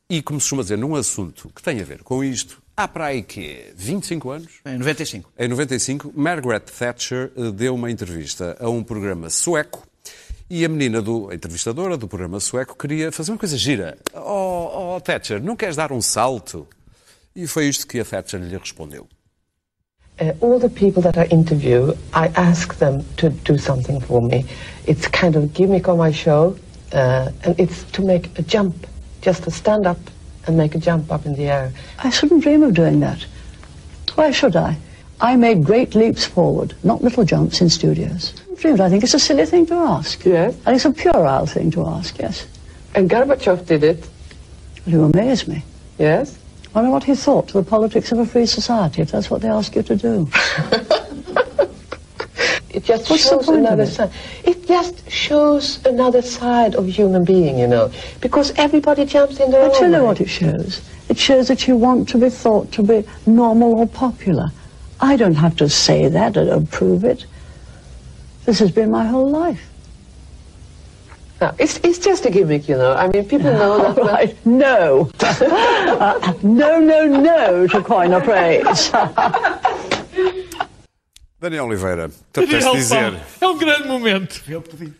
e 0.08 0.20
como 0.20 0.38
se 0.38 0.44
costuma 0.44 0.62
dizer, 0.62 0.76
num 0.76 0.94
assunto 0.94 1.50
que 1.54 1.62
tem 1.62 1.80
a 1.80 1.84
ver 1.84 2.02
com 2.02 2.22
isto, 2.22 2.62
há 2.76 2.86
para 2.86 3.06
aí 3.06 3.22
que 3.22 3.72
25 3.74 4.30
anos? 4.30 4.52
Em 4.66 4.76
95. 4.76 5.32
Em 5.38 5.48
95, 5.48 6.12
Margaret 6.14 6.60
Thatcher 6.60 7.32
eh, 7.36 7.50
deu 7.50 7.74
uma 7.74 7.90
entrevista 7.90 8.54
a 8.60 8.68
um 8.68 8.82
programa 8.82 9.30
sueco 9.30 9.86
e 10.48 10.64
a 10.64 10.68
menina, 10.68 11.00
do, 11.00 11.30
a 11.30 11.34
entrevistadora 11.34 11.96
do 11.96 12.06
programa 12.06 12.38
sueco, 12.38 12.76
queria 12.76 13.10
fazer 13.10 13.32
uma 13.32 13.38
coisa 13.38 13.56
gira. 13.56 13.96
Oh, 14.14 14.96
oh, 14.96 15.00
Thatcher, 15.00 15.42
não 15.42 15.56
queres 15.56 15.76
dar 15.76 15.90
um 15.90 16.02
salto? 16.02 16.66
E 17.34 17.46
foi 17.46 17.66
isto 17.66 17.86
que 17.86 17.98
a 17.98 18.04
Thatcher 18.04 18.40
lhe 18.40 18.56
respondeu. 18.56 19.08
Uh, 20.20 20.32
all 20.40 20.60
the 20.60 20.68
people 20.68 21.02
that 21.02 21.18
I 21.18 21.26
interview, 21.34 21.92
I 22.12 22.30
ask 22.36 22.76
them 22.76 23.02
to 23.16 23.30
do 23.30 23.58
something 23.58 24.00
for 24.00 24.22
me. 24.22 24.46
It's 24.86 25.08
kind 25.08 25.34
of 25.34 25.52
gimmick 25.54 25.88
on 25.88 25.98
my 25.98 26.12
show, 26.12 26.56
uh, 26.92 27.32
and 27.42 27.58
it's 27.58 27.82
to 27.92 28.02
make 28.02 28.30
a 28.38 28.42
jump, 28.42 28.86
just 29.22 29.42
to 29.44 29.50
stand 29.50 29.86
up 29.86 29.98
and 30.46 30.56
make 30.56 30.76
a 30.76 30.78
jump 30.78 31.10
up 31.10 31.26
in 31.26 31.34
the 31.34 31.46
air. 31.46 31.72
I 31.98 32.10
shouldn't 32.10 32.44
dream 32.44 32.62
of 32.62 32.74
doing 32.74 33.00
that. 33.00 33.26
Why 34.14 34.30
should 34.30 34.54
I? 34.54 34.76
I 35.20 35.34
make 35.34 35.64
great 35.64 35.96
leaps 35.96 36.24
forward, 36.24 36.76
not 36.84 37.02
little 37.02 37.24
jumps 37.24 37.60
in 37.60 37.68
studios. 37.68 38.34
I 38.64 38.88
think 38.88 39.04
it's 39.04 39.12
a 39.12 39.18
silly 39.18 39.44
thing 39.44 39.66
to 39.66 39.74
ask. 39.74 40.24
Yes. 40.24 40.56
And 40.64 40.74
it's 40.74 40.86
a 40.86 40.90
puerile 40.90 41.46
thing 41.46 41.70
to 41.72 41.86
ask, 41.86 42.18
yes. 42.18 42.46
And 42.94 43.10
Gorbachev 43.10 43.66
did 43.66 43.84
it. 43.84 44.08
You 44.86 45.04
amaze 45.04 45.46
me. 45.46 45.62
Yes? 45.98 46.38
I 46.74 46.78
wonder 46.78 46.90
what 46.90 47.04
he 47.04 47.14
thought 47.14 47.48
to 47.48 47.54
the 47.54 47.62
politics 47.62 48.10
of 48.10 48.18
a 48.20 48.26
free 48.26 48.46
society, 48.46 49.02
if 49.02 49.10
that's 49.10 49.30
what 49.30 49.42
they 49.42 49.48
ask 49.48 49.76
you 49.76 49.82
to 49.82 49.96
do. 49.96 50.28
it 52.70 52.84
just 52.84 53.10
What's 53.10 53.28
shows 53.28 53.48
another 53.48 53.84
side. 53.86 54.10
It 54.44 54.66
just 54.66 55.10
shows 55.10 55.84
another 55.84 56.22
side 56.22 56.74
of 56.74 56.88
human 56.88 57.24
being, 57.24 57.58
you 57.58 57.66
know, 57.66 57.92
because 58.22 58.50
everybody 58.56 59.04
jumps 59.04 59.40
in 59.40 59.50
their 59.50 59.64
I 59.64 59.66
own 59.66 59.74
tell 59.74 59.92
you 59.92 60.02
what 60.04 60.20
it 60.22 60.28
shows. 60.28 60.80
It 61.10 61.18
shows 61.18 61.48
that 61.48 61.68
you 61.68 61.76
want 61.76 62.08
to 62.08 62.18
be 62.18 62.30
thought 62.30 62.72
to 62.72 62.82
be 62.82 63.04
normal 63.26 63.78
or 63.78 63.86
popular. 63.86 64.50
I 65.00 65.16
don't 65.16 65.34
have 65.34 65.54
to 65.56 65.68
say 65.68 66.08
that 66.08 66.36
or 66.38 66.62
prove 66.62 67.04
it. 67.04 67.26
This 68.44 68.58
has 68.58 68.70
been 68.70 68.90
my 68.90 69.06
whole 69.06 69.30
life. 69.30 69.70
No, 71.40 71.54
it's, 71.58 71.78
it's 71.82 71.98
just 71.98 72.26
a 72.26 72.30
gimmick, 72.30 72.68
you 72.68 72.76
know. 72.76 72.92
I 72.92 73.08
mean, 73.08 73.24
people 73.24 73.50
know 73.52 73.92
that. 73.94 74.02
Right. 74.02 74.46
No. 74.46 75.10
uh, 75.20 76.34
no, 76.42 76.78
no, 76.78 77.06
no, 77.06 77.66
to 77.66 77.82
coin 77.82 78.12
a 78.12 78.20
phrase. 78.22 78.92
Daniel 81.44 81.66
Oliveira, 81.66 82.10
apetece 82.30 82.70
dizer. 82.72 83.14
É 83.38 83.46
um 83.46 83.58
grande 83.58 83.86
momento. 83.86 84.42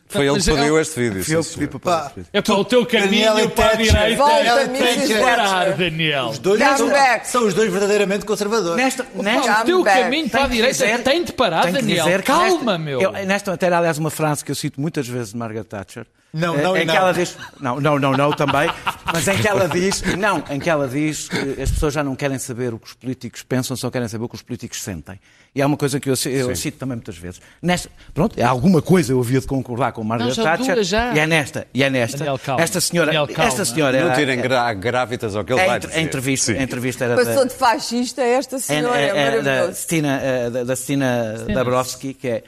Foi 0.08 0.26
ele 0.26 0.38
que 0.38 0.44
pediu 0.44 0.78
este 0.78 1.00
vídeo. 1.00 1.24
Foi 1.24 1.34
ele 1.36 1.44
que 1.44 1.58
pediu 1.58 1.80
para 1.80 2.12
É 2.34 2.42
para 2.42 2.54
o 2.54 2.64
teu 2.66 2.84
caminho 2.84 3.48
para 3.48 3.70
a 3.70 3.74
direita. 3.76 4.68
Tem 4.68 5.06
que 5.06 5.14
parar, 5.14 5.72
Daniel. 5.72 6.26
Os 6.26 6.38
dois 6.38 6.60
são, 6.60 6.90
são, 7.24 7.46
os 7.46 7.54
dois 7.54 7.70
verdadeiramente 7.70 8.26
conservadores. 8.26 8.76
Nesta, 8.76 9.06
nesta, 9.14 9.62
o 9.62 9.64
teu 9.64 9.82
caminho 9.82 10.28
para 10.28 10.44
a 10.44 10.48
direita 10.48 10.98
tem 10.98 11.24
de 11.24 11.32
parar, 11.32 11.72
Daniel. 11.72 12.06
Calma, 12.22 12.76
meu. 12.76 13.00
Eu, 13.00 13.12
nesta 13.24 13.50
matéria, 13.50 13.78
aliás, 13.78 13.96
uma 13.96 14.10
frase 14.10 14.44
que 14.44 14.50
eu 14.50 14.54
cito 14.54 14.78
muitas 14.78 15.08
vezes 15.08 15.30
de 15.30 15.38
Margaret 15.38 15.64
Thatcher. 15.64 16.06
Não, 16.34 16.56
não, 16.56 16.76
em 16.76 16.84
não. 16.84 16.92
que 16.92 16.98
ela 16.98 17.12
diz, 17.12 17.36
não, 17.60 17.80
não, 17.80 17.96
não, 17.96 18.12
não 18.12 18.32
também, 18.32 18.68
mas 19.12 19.28
em 19.28 19.36
que 19.36 19.46
ela 19.46 19.68
diz, 19.68 20.02
não, 20.18 20.42
em 20.50 20.58
que 20.58 20.68
ela 20.68 20.88
diz 20.88 21.28
que 21.28 21.62
as 21.62 21.70
pessoas 21.70 21.94
já 21.94 22.02
não 22.02 22.16
querem 22.16 22.40
saber 22.40 22.74
o 22.74 22.78
que 22.80 22.88
os 22.88 22.92
políticos 22.92 23.44
pensam, 23.44 23.76
só 23.76 23.88
querem 23.88 24.08
saber 24.08 24.24
o 24.24 24.28
que 24.28 24.34
os 24.34 24.42
políticos 24.42 24.82
sentem. 24.82 25.20
E 25.54 25.62
é 25.62 25.66
uma 25.66 25.76
coisa 25.76 26.00
que 26.00 26.10
eu, 26.10 26.14
eu 26.26 26.56
cito 26.56 26.78
também 26.78 26.96
muitas 26.96 27.16
vezes. 27.16 27.40
Nesta, 27.62 27.88
pronto, 28.12 28.36
é 28.36 28.42
alguma 28.42 28.82
coisa 28.82 29.12
eu 29.12 29.20
havia 29.20 29.38
de 29.38 29.46
concordar 29.46 29.92
com 29.92 30.02
Margaret 30.02 30.36
não, 30.36 30.42
Thatcher. 30.42 30.82
Já. 30.82 31.14
E 31.14 31.20
é 31.20 31.26
nesta, 31.28 31.68
e 31.72 31.84
é 31.84 31.88
nesta. 31.88 32.24
Esta 32.58 32.80
senhora, 32.80 33.12
calma. 33.12 33.44
esta 33.44 33.64
senhora 33.64 34.00
Não 34.00 34.06
era, 34.08 34.16
tirem 34.16 34.40
gra 34.40 34.74
grávidas 34.74 35.36
ao 35.36 35.44
que 35.44 35.52
ele 35.52 35.60
a, 35.60 35.66
vai 35.66 35.78
dizer. 35.78 35.94
a 35.96 36.00
entrevista, 36.00 36.50
a 36.50 36.60
entrevista 36.62 37.04
era 37.04 37.14
Passou 37.14 37.44
da, 37.44 37.44
de 37.44 37.54
fascista 37.54 38.22
esta 38.22 38.58
senhora, 38.58 38.98
é, 38.98 39.06
é- 39.06 39.36
é 39.36 39.42
da. 39.42 39.72
Stina, 39.72 40.20
eh, 40.20 40.50
da, 40.50 40.64
da 40.64 40.74
Stina 40.74 41.44
Dabrowski, 41.46 42.12
que 42.14 42.26
é 42.28 42.44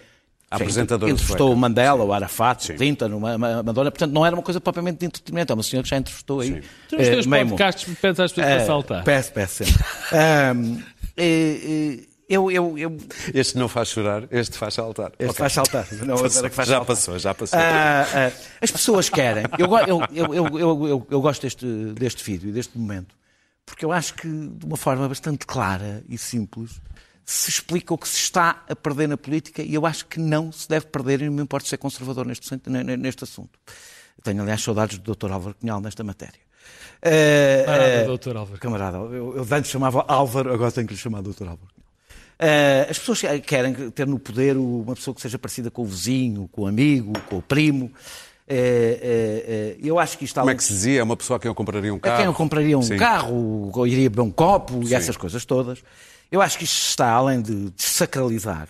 apresentadora 0.50 1.10
entrevistou 1.12 1.52
o 1.52 1.56
Mandela, 1.56 2.04
o 2.04 2.12
Arafat, 2.12 2.72
o 2.72 2.76
Clinton, 2.76 3.06
uma, 3.08 3.36
uma 3.36 3.62
Madonna, 3.62 3.90
portanto 3.90 4.12
não 4.12 4.24
era 4.24 4.34
uma 4.36 4.42
coisa 4.42 4.60
propriamente 4.60 4.98
de 5.00 5.06
entretenimento, 5.06 5.52
é 5.52 5.54
uma 5.54 5.62
senhora 5.62 5.82
que 5.82 5.90
já 5.90 5.96
entrevistou 5.98 6.40
aí. 6.40 6.62
Tu 6.88 6.96
nos 6.96 7.08
teus 7.08 7.26
mundo. 7.26 7.48
podcasts 7.48 7.94
pedes 8.00 8.20
às 8.20 8.32
pessoas 8.32 8.52
Eh, 8.52 8.56
para 8.58 8.66
saltar. 8.66 9.04
Peço, 9.04 9.32
peço 9.32 9.64
sempre. 9.64 9.84
Ahm, 10.12 10.78
eh, 11.16 11.98
eh, 12.00 12.06
eu, 12.28 12.50
eu, 12.50 12.76
eu, 12.76 12.96
Este 13.34 13.56
não 13.56 13.68
faz 13.68 13.88
chorar, 13.88 14.24
este 14.32 14.56
faz 14.58 14.74
saltar. 14.74 15.12
este 15.18 15.24
Ok. 15.30 15.34
faz 15.38 15.52
saltar. 15.52 15.86
Não, 16.04 16.16
Passou, 16.22 16.42
que 16.42 16.50
faz 16.50 16.68
já 16.68 16.74
saltar. 16.76 16.86
passou, 16.96 17.18
já 17.18 17.34
passou. 17.34 17.58
Ah, 17.58 18.04
ah, 18.14 18.32
as 18.60 18.70
pessoas 18.70 19.08
querem. 19.08 19.44
Eu, 19.58 19.68
go- 19.68 19.78
eu, 19.78 20.00
eu, 20.12 20.34
eu, 20.34 20.58
eu, 20.58 20.86
eu, 20.88 21.06
eu 21.10 21.20
gosto 21.20 21.42
deste, 21.42 21.64
deste 21.94 22.24
vídeo, 22.24 22.52
deste 22.52 22.76
momento, 22.76 23.14
porque 23.64 23.84
eu 23.84 23.92
acho 23.92 24.14
que, 24.14 24.26
de 24.28 24.66
uma 24.66 24.76
forma 24.76 25.08
bastante 25.08 25.46
clara 25.46 26.02
e 26.08 26.18
simples, 26.18 26.80
se 27.26 27.50
explica 27.50 27.92
o 27.92 27.98
que 27.98 28.08
se 28.08 28.18
está 28.18 28.62
a 28.68 28.76
perder 28.76 29.08
na 29.08 29.16
política 29.16 29.60
e 29.60 29.74
eu 29.74 29.84
acho 29.84 30.06
que 30.06 30.20
não 30.20 30.52
se 30.52 30.68
deve 30.68 30.86
perder, 30.86 31.22
e 31.22 31.26
não 31.26 31.32
me 31.32 31.42
importa 31.42 31.68
ser 31.68 31.76
conservador 31.76 32.24
neste, 32.24 32.48
neste 32.96 33.24
assunto. 33.24 33.58
Tenho, 34.22 34.42
aliás, 34.42 34.62
saudades 34.62 34.98
do 34.98 35.14
Dr. 35.14 35.32
Álvaro 35.32 35.56
Cunhal 35.60 35.80
nesta 35.80 36.04
matéria. 36.04 36.46
Camarada 37.02 38.12
ah, 38.12 38.16
Dr. 38.16 38.36
Álvaro. 38.36 38.60
Camarada, 38.60 38.96
eu, 38.98 39.36
eu 39.36 39.46
antes 39.50 39.70
chamava 39.70 40.04
Álvaro, 40.06 40.54
agora 40.54 40.70
tenho 40.70 40.86
que 40.86 40.94
lhe 40.94 40.98
chamar 40.98 41.20
Dr. 41.20 41.48
Álvaro. 41.48 41.76
Uh, 42.38 42.90
as 42.90 42.98
pessoas 42.98 43.22
querem 43.44 43.90
ter 43.90 44.06
no 44.06 44.18
poder 44.18 44.56
uma 44.56 44.94
pessoa 44.94 45.14
que 45.14 45.20
seja 45.20 45.38
parecida 45.38 45.70
com 45.70 45.82
o 45.82 45.84
vizinho, 45.84 46.48
com 46.52 46.62
o 46.62 46.66
amigo, 46.66 47.12
com 47.28 47.38
o 47.38 47.42
primo. 47.42 47.86
Uh, 47.86 48.52
uh, 48.52 48.54
uh, 48.54 49.76
eu 49.82 49.98
acho 49.98 50.16
que 50.16 50.24
isto 50.24 50.38
Como 50.38 50.50
é 50.50 50.54
que 50.54 50.62
se 50.62 50.72
dizia? 50.72 51.00
É 51.00 51.02
uma 51.02 51.16
pessoa 51.16 51.38
a 51.38 51.40
quem 51.40 51.48
eu 51.48 51.54
compraria 51.54 51.92
um 51.92 51.98
carro? 51.98 52.14
a 52.14 52.18
quem 52.18 52.26
eu 52.26 52.34
compraria 52.34 52.78
um 52.78 52.82
Sim. 52.82 52.96
carro, 52.96 53.72
ou 53.74 53.86
iria 53.86 54.08
beber 54.08 54.22
um 54.22 54.30
copo 54.30 54.82
e 54.82 54.88
Sim. 54.88 54.94
essas 54.94 55.16
coisas 55.16 55.44
todas. 55.44 55.82
Eu 56.30 56.42
acho 56.42 56.58
que 56.58 56.64
isto 56.64 56.88
está, 56.88 57.10
além 57.10 57.40
de 57.40 57.70
desacralizar 57.70 58.68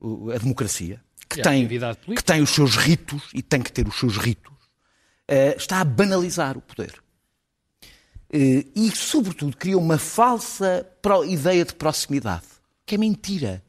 uh, 0.00 0.30
a 0.30 0.38
democracia, 0.38 1.00
que 1.28 1.42
tem, 1.42 1.68
que 1.68 2.24
tem 2.24 2.42
os 2.42 2.50
seus 2.50 2.76
ritos 2.76 3.22
e 3.34 3.42
tem 3.42 3.60
que 3.62 3.70
ter 3.70 3.86
os 3.86 3.98
seus 3.98 4.16
ritos, 4.16 4.52
uh, 4.52 5.56
está 5.56 5.80
a 5.80 5.84
banalizar 5.84 6.56
o 6.56 6.60
poder. 6.60 7.00
Eh, 8.32 8.64
e, 8.76 8.90
sobretudo, 8.94 9.56
cria 9.56 9.76
uma 9.76 9.98
falsa 9.98 10.86
ideia 11.26 11.64
de 11.64 11.74
proximidade, 11.74 12.46
que 12.86 12.94
é 12.94 12.98
mentira. 12.98 13.62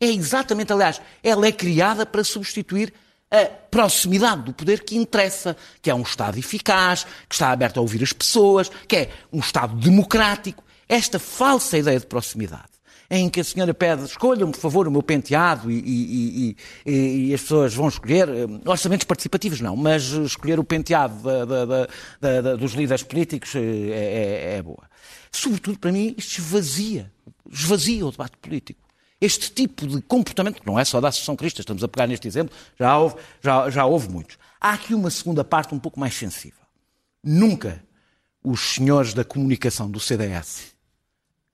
É 0.00 0.06
exatamente, 0.06 0.72
aliás, 0.72 1.00
ela 1.22 1.46
é 1.46 1.52
criada 1.52 2.06
para 2.06 2.24
substituir 2.24 2.92
a 3.30 3.44
proximidade 3.44 4.42
do 4.42 4.54
poder 4.54 4.82
que 4.82 4.96
interessa, 4.96 5.54
que 5.82 5.90
é 5.90 5.94
um 5.94 6.00
Estado 6.00 6.38
eficaz, 6.38 7.04
que 7.28 7.34
está 7.34 7.50
aberto 7.50 7.76
a 7.76 7.82
ouvir 7.82 8.02
as 8.02 8.12
pessoas, 8.12 8.70
que 8.86 8.96
é 8.96 9.10
um 9.30 9.40
Estado 9.40 9.76
democrático. 9.76 10.64
Esta 10.88 11.18
falsa 11.18 11.76
ideia 11.76 12.00
de 12.00 12.06
proximidade, 12.06 12.68
em 13.10 13.28
que 13.28 13.40
a 13.40 13.44
senhora 13.44 13.72
pede, 13.74 14.04
escolham, 14.04 14.50
por 14.50 14.58
favor, 14.60 14.86
o 14.88 14.90
meu 14.90 15.02
penteado 15.02 15.70
e, 15.70 15.78
e- 15.78 16.56
e- 16.86 17.28
e- 17.30 17.34
as 17.34 17.42
pessoas 17.42 17.74
vão 17.74 17.88
escolher, 17.88 18.28
eh, 18.28 18.46
orçamentos 18.66 19.04
participativos 19.04 19.60
não, 19.60 19.76
mas 19.76 20.02
escolher 20.04 20.58
o 20.58 20.64
penteado 20.64 21.22
da- 21.22 21.44
da- 21.64 22.40
da- 22.40 22.56
dos 22.56 22.72
líderes 22.72 23.02
políticos 23.02 23.54
eh, 23.54 23.60
é, 23.60 24.52
é- 24.52 24.56
é 24.56 24.62
boa. 24.62 24.88
Sobretudo, 25.32 25.78
para 25.78 25.92
mim, 25.92 26.14
isto 26.16 26.38
esvazia, 26.40 27.12
esvazia 27.50 28.06
o 28.06 28.10
debate 28.10 28.36
político. 28.38 28.80
Este 29.20 29.50
tipo 29.50 29.86
de 29.86 30.00
comportamento, 30.02 30.60
que 30.60 30.66
não 30.66 30.78
é 30.78 30.84
só 30.84 31.00
da 31.00 31.08
Associação 31.08 31.34
Crista, 31.36 31.60
estamos 31.60 31.82
a 31.82 31.88
pegar 31.88 32.06
neste 32.06 32.28
exemplo, 32.28 32.54
já 32.78 32.96
houve, 32.96 33.16
já, 33.42 33.68
já 33.68 33.84
houve 33.84 34.08
muitos. 34.08 34.38
Há 34.60 34.72
aqui 34.74 34.94
uma 34.94 35.10
segunda 35.10 35.42
parte 35.44 35.74
um 35.74 35.78
pouco 35.78 35.98
mais 35.98 36.14
sensível. 36.14 36.60
Nunca 37.24 37.82
os 38.44 38.60
senhores 38.74 39.12
da 39.12 39.24
comunicação 39.24 39.90
do 39.90 39.98
CDS 39.98 40.76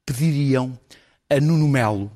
pediriam 0.07 0.79
a 1.31 1.41
Nuno 1.41 1.69
Melo 1.69 2.11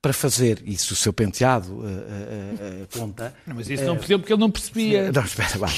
para 0.00 0.12
fazer, 0.12 0.60
e 0.66 0.76
se 0.76 0.92
o 0.92 0.96
seu 0.96 1.12
penteado 1.12 1.72
uh, 1.74 1.84
uh, 1.84 1.84
uh, 1.84 2.98
conta... 2.98 3.32
Não, 3.46 3.54
mas 3.54 3.70
isso 3.70 3.84
não 3.84 3.96
pediu 3.96 4.18
porque 4.18 4.32
ele 4.32 4.40
não 4.40 4.50
percebia. 4.50 5.12
Não, 5.12 5.22
espera, 5.22 5.56
vá. 5.58 5.68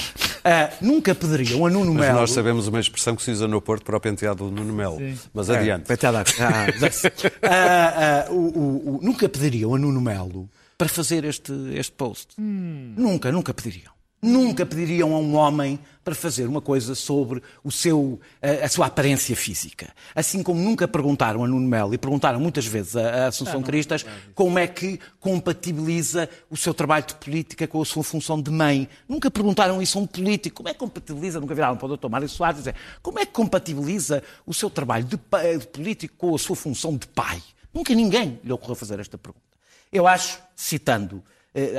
Ah, 0.42 0.70
nunca 0.80 1.14
pediriam 1.14 1.66
a 1.66 1.70
Nuno 1.70 1.92
Mas 1.92 2.06
Melo... 2.06 2.20
nós 2.20 2.30
sabemos 2.32 2.66
uma 2.66 2.80
expressão 2.80 3.14
que 3.14 3.22
se 3.22 3.30
usa 3.30 3.46
no 3.46 3.60
Porto 3.60 3.84
para 3.84 3.96
o 3.96 4.00
penteado 4.00 4.48
do 4.48 4.50
Nuno 4.50 4.72
Melo. 4.72 4.98
Mas 5.32 5.50
É, 5.50 5.58
adiante. 5.58 5.84
penteado 5.86 6.18
à- 6.18 6.22
ah, 6.22 8.26
ah, 8.28 8.28
o- 8.32 8.34
o- 8.34 8.96
o- 8.96 9.00
nunca 9.02 9.28
pediriam 9.28 9.74
a 9.74 9.78
Nuno 9.78 10.00
Melo 10.00 10.48
para 10.78 10.88
fazer 10.88 11.24
este, 11.24 11.52
este 11.74 11.92
post. 11.92 12.28
Nunca, 12.38 13.30
nunca 13.30 13.52
pediriam. 13.52 13.92
Nunca 14.24 14.64
pediriam 14.64 15.14
a 15.14 15.18
um 15.18 15.36
homem 15.36 15.78
para 16.02 16.14
fazer 16.14 16.46
uma 16.46 16.60
coisa 16.60 16.94
sobre 16.94 17.42
o 17.62 17.70
seu, 17.70 18.18
a, 18.40 18.64
a 18.64 18.68
sua 18.68 18.86
aparência 18.86 19.36
física. 19.36 19.92
Assim 20.14 20.42
como 20.42 20.60
nunca 20.60 20.88
perguntaram 20.88 21.44
a 21.44 21.48
Nuno 21.48 21.68
Melo 21.68 21.92
e 21.92 21.98
perguntaram 21.98 22.40
muitas 22.40 22.64
vezes 22.64 22.96
a, 22.96 23.24
a 23.24 23.26
Assunção 23.26 23.62
Cristas 23.62 24.06
como 24.34 24.58
é 24.58 24.66
que 24.66 24.98
compatibiliza 25.20 26.28
o 26.50 26.56
seu 26.56 26.72
trabalho 26.72 27.04
de 27.06 27.14
política 27.16 27.66
com 27.66 27.82
a 27.82 27.84
sua 27.84 28.02
função 28.02 28.40
de 28.40 28.50
mãe. 28.50 28.88
Nunca 29.06 29.30
perguntaram 29.30 29.82
isso 29.82 29.98
a 29.98 30.00
um 30.02 30.06
político. 30.06 30.56
Como 30.56 30.70
é 30.70 30.72
que 30.72 30.78
compatibiliza? 30.78 31.38
Nunca 31.38 31.54
viraram 31.54 31.76
para 31.76 31.86
o 31.86 31.96
Dr. 31.96 32.08
Mário 32.08 32.28
Soares 32.28 32.58
dizer 32.58 32.74
como 33.02 33.18
é 33.18 33.26
que 33.26 33.32
compatibiliza 33.32 34.22
o 34.46 34.54
seu 34.54 34.70
trabalho 34.70 35.04
de, 35.04 35.18
de 35.58 35.66
político 35.66 36.14
com 36.16 36.34
a 36.34 36.38
sua 36.38 36.56
função 36.56 36.96
de 36.96 37.06
pai? 37.08 37.42
Nunca 37.74 37.94
ninguém 37.94 38.40
lhe 38.42 38.52
ocorreu 38.52 38.74
fazer 38.74 39.00
esta 39.00 39.18
pergunta. 39.18 39.44
Eu 39.92 40.06
acho, 40.06 40.40
citando, 40.56 41.22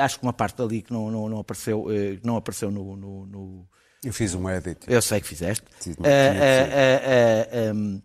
acho 0.01 0.19
que 0.19 0.23
uma 0.25 0.33
parte 0.33 0.61
ali 0.61 0.81
que 0.81 0.91
não, 0.93 1.09
não, 1.11 1.29
não 1.29 1.39
apareceu, 1.39 1.85
eh, 1.91 2.15
que 2.17 2.25
não 2.25 2.38
apareceu 2.38 2.71
no- 2.71 2.95
no- 2.95 3.25
no, 3.25 3.67
Eu 4.03 4.13
fiz 4.13 4.33
um 4.35 4.49
edit. 4.49 4.79
eu 4.88 5.01
sei 5.01 5.19
que 5.21 5.27
fizeste. 5.27 5.65
Sim, 5.79 5.93
que 5.95 6.01
ah, 6.03 7.73
um, 7.73 8.01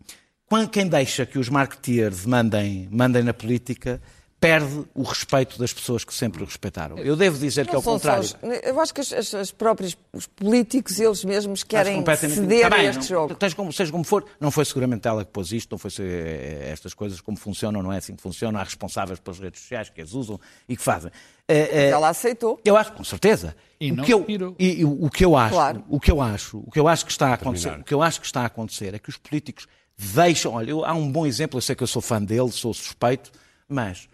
quando- 0.47 0.69
quem 0.69 0.87
deixa 0.87 1.25
que 1.25 1.39
os 1.39 1.49
marketeers 1.49 2.25
mandem, 2.25 2.87
mandem 2.91 3.23
na 3.23 3.33
política 3.33 4.01
perde 4.39 4.85
o 4.95 5.03
respeito 5.03 5.59
das 5.59 5.71
pessoas 5.71 6.03
que 6.03 6.11
sempre 6.11 6.41
o 6.41 6.45
respeitaram. 6.47 6.97
Eu 6.97 7.15
devo 7.15 7.37
dizer 7.37 7.63
que, 7.67 7.73
Não 7.73 7.77
ao 7.77 7.83
são 7.83 7.99
só 7.99 8.15
contrário. 8.15 8.23
os- 8.23 8.63
eu 8.63 8.79
acho 8.81 8.91
que 8.91 8.99
as, 9.01 9.13
as, 9.13 9.33
as 9.35 9.51
próprias 9.51 9.95
os 10.11 10.25
políticos, 10.25 10.99
eles 10.99 11.23
mesmos, 11.23 11.61
querem 11.61 12.03
ceder 12.17 12.61
Tá 12.61 12.69
bem, 12.75 12.87
a 12.87 12.89
este 12.89 13.01
não- 13.01 13.07
jogo. 13.07 13.35
tens 13.35 13.53
como, 13.53 13.71
seja 13.71 13.91
como 13.91 14.03
for, 14.03 14.25
não 14.39 14.49
foi 14.49 14.65
seguramente 14.65 15.07
ela 15.07 15.23
que 15.23 15.31
pôs 15.31 15.51
isto, 15.51 15.69
não 15.71 15.77
foi 15.77 15.91
se- 15.91 16.01
eh, 16.01 16.69
estas 16.71 16.95
coisas 16.95 17.21
como 17.21 17.37
funcionam, 17.37 17.83
não 17.83 17.93
é 17.93 17.97
assim 17.99 18.15
que 18.15 18.21
funcionam. 18.23 18.59
Há 18.59 18.63
responsáveis 18.63 19.19
pelas 19.19 19.37
redes 19.37 19.61
sociais 19.61 19.89
que 19.91 20.01
as 20.01 20.11
usam 20.13 20.39
e 20.67 20.75
que 20.75 20.81
fazem. 20.81 21.11
Eh, 21.51 21.69
eh, 21.71 21.89
Ela 21.89 22.09
aceitou. 22.09 22.59
Eu 22.63 22.77
acho, 22.77 22.91
com 22.93 23.03
certeza. 23.03 23.55
E 23.79 23.91
o 23.91 23.95
não 23.95 24.03
que 24.03 24.13
eu, 24.13 24.25
e, 24.59 24.81
e 24.81 24.85
o 24.85 25.09
que 25.09 25.25
eu 25.25 25.35
acho, 25.35 25.55
Claro. 25.55 25.83
o 25.89 25.99
que 25.99 26.11
eu 26.11 26.21
acho, 26.21 26.59
o 26.59 26.69
que 26.71 26.79
eu 26.79 26.87
acho 26.87 27.05
que 27.05 27.11
está 27.11 27.29
a 27.29 27.33
acontecer, 27.33 27.79
o 27.79 27.83
que 27.83 27.93
eu 27.93 28.01
acho 28.03 28.19
que 28.19 28.25
está 28.27 28.41
a 28.41 28.45
acontecer 28.45 28.93
é 28.93 28.99
que 28.99 29.09
os 29.09 29.17
políticos 29.17 29.67
deixam, 29.97 30.53
olha, 30.53 30.69
eu- 30.69 30.85
há 30.85 30.93
um 30.93 31.11
bom 31.11 31.25
exemplo, 31.25 31.57
eu 31.57 31.61
sei 31.61 31.75
que 31.75 31.81
eu 31.83 31.87
sou 31.87 32.01
fã 32.01 32.21
dele, 32.21 32.51
sou 32.51 32.73
suspeito, 32.73 33.31
mas 33.67 34.07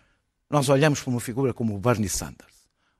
nós 0.50 0.70
olhamos 0.70 1.02
para 1.02 1.10
uma 1.12 1.20
figura 1.20 1.54
como 1.54 1.76
o 1.76 1.80
Bernie 1.80 2.08
Sanders, 2.10 2.56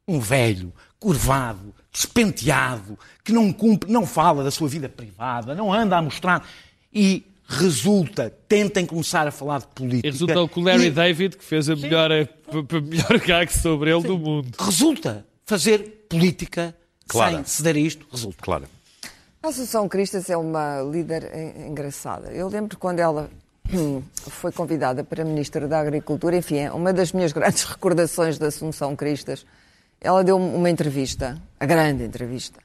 Um 0.10 0.20
velho, 0.20 0.74
curvado, 1.00 1.74
despenteado, 1.92 2.98
que 3.24 3.32
não 3.34 3.52
cumpre, 3.52 3.92
não 3.92 4.06
fala 4.06 4.44
da 4.44 4.52
sua 4.52 4.68
vida 4.68 4.88
privada, 4.90 5.54
não 5.56 5.72
anda 5.74 5.98
a 5.98 6.02
mostrar. 6.02 6.48
E 6.94 7.26
resulta, 7.48 8.32
tentem 8.48 8.86
começar 8.86 9.26
a 9.26 9.32
falar 9.32 9.60
de 9.60 9.68
política. 9.68 10.08
E 10.08 10.12
resulta 10.12 10.48
com 10.48 10.60
o 10.60 10.64
Larry 10.64 10.88
e... 10.88 10.92
David, 10.92 11.38
que 11.38 11.44
fez 11.44 11.70
a 11.70 11.76
melhor, 11.76 12.12
a, 12.12 12.16
a 12.16 12.82
melhor 12.82 13.20
gag 13.26 13.52
sobre 13.52 13.92
ele 13.92 14.02
Sim. 14.02 14.08
do 14.08 14.18
mundo. 14.18 14.56
Resulta 14.60 15.26
fazer 15.46 16.06
política 16.10 16.76
claro. 17.08 17.36
sem 17.36 17.46
ceder 17.46 17.76
a 17.76 17.80
isto, 17.80 18.06
resulta. 18.12 18.38
Claro. 18.42 18.66
A 19.42 19.48
Assunção 19.48 19.88
Cristas 19.88 20.30
é 20.30 20.36
uma 20.36 20.82
líder 20.82 21.32
engraçada. 21.66 22.32
Eu 22.32 22.50
lembro 22.50 22.78
quando 22.78 23.00
ela 23.00 23.30
hum, 23.74 24.02
foi 24.14 24.52
convidada 24.52 25.04
para 25.04 25.24
Ministra 25.24 25.68
da 25.68 25.80
Agricultura, 25.80 26.36
enfim, 26.36 26.58
é 26.58 26.72
uma 26.72 26.92
das 26.92 27.14
minhas 27.14 27.32
grandes 27.32 27.64
recordações 27.66 28.38
da 28.38 28.48
Assunção 28.48 28.96
Cristas. 28.96 29.46
Ela 30.02 30.24
deu 30.24 30.38
uma 30.38 30.70
entrevista, 30.70 31.42
a 31.60 31.66
grande 31.66 32.04
entrevista, 32.04 32.60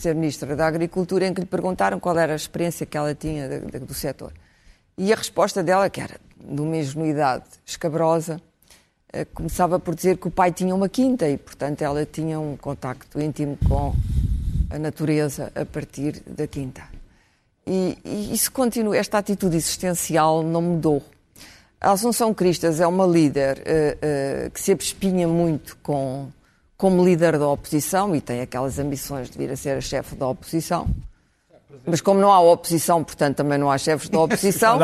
ser 0.00 0.14
Ministra 0.14 0.54
da 0.54 0.66
Agricultura, 0.66 1.26
em 1.26 1.34
que 1.34 1.40
lhe 1.40 1.46
perguntaram 1.46 1.98
qual 1.98 2.18
era 2.18 2.32
a 2.32 2.36
experiência 2.36 2.86
que 2.86 2.96
ela 2.96 3.14
tinha 3.14 3.48
do 3.80 3.94
setor. 3.94 4.32
E 4.98 5.12
a 5.12 5.16
resposta 5.16 5.62
dela, 5.62 5.90
que 5.90 6.00
era 6.00 6.18
de 6.38 6.60
uma 6.60 6.76
ingenuidade 6.76 7.44
escabrosa, 7.64 8.40
eh, 9.12 9.24
começava 9.24 9.78
por 9.78 9.94
dizer 9.94 10.16
que 10.16 10.28
o 10.28 10.30
pai 10.30 10.52
tinha 10.52 10.74
uma 10.74 10.88
quinta 10.88 11.28
e, 11.28 11.36
portanto, 11.36 11.82
ela 11.82 12.04
tinha 12.06 12.40
um 12.40 12.56
contacto 12.56 13.20
íntimo 13.20 13.58
com 13.68 13.94
a 14.70 14.78
natureza 14.78 15.52
a 15.54 15.64
partir 15.64 16.22
da 16.26 16.46
quinta. 16.46 16.82
E, 17.66 17.98
e 18.04 18.32
isso 18.32 18.52
continua, 18.52 18.96
esta 18.96 19.18
atitude 19.18 19.56
existencial 19.56 20.42
não 20.42 20.62
mudou. 20.62 21.02
A 21.80 21.92
Assunção 21.92 22.32
Cristas 22.32 22.80
é 22.80 22.86
uma 22.86 23.06
líder 23.06 23.58
uh, 23.58 24.46
uh, 24.46 24.50
que 24.50 24.60
se 24.60 24.72
abespinha 24.72 25.28
muito 25.28 25.76
com, 25.82 26.28
como 26.76 27.04
líder 27.04 27.38
da 27.38 27.48
oposição 27.48 28.14
e 28.14 28.20
tem 28.20 28.40
aquelas 28.40 28.78
ambições 28.78 29.30
de 29.30 29.38
vir 29.38 29.50
a 29.50 29.56
ser 29.56 29.76
a 29.76 29.80
chefe 29.80 30.14
da 30.14 30.28
oposição. 30.28 30.86
Mas 31.84 32.00
como 32.00 32.20
não 32.20 32.32
há 32.32 32.40
oposição, 32.40 33.02
portanto 33.02 33.36
também 33.36 33.58
não 33.58 33.70
há 33.70 33.78
chefes 33.78 34.08
da 34.08 34.18
oposição. 34.20 34.78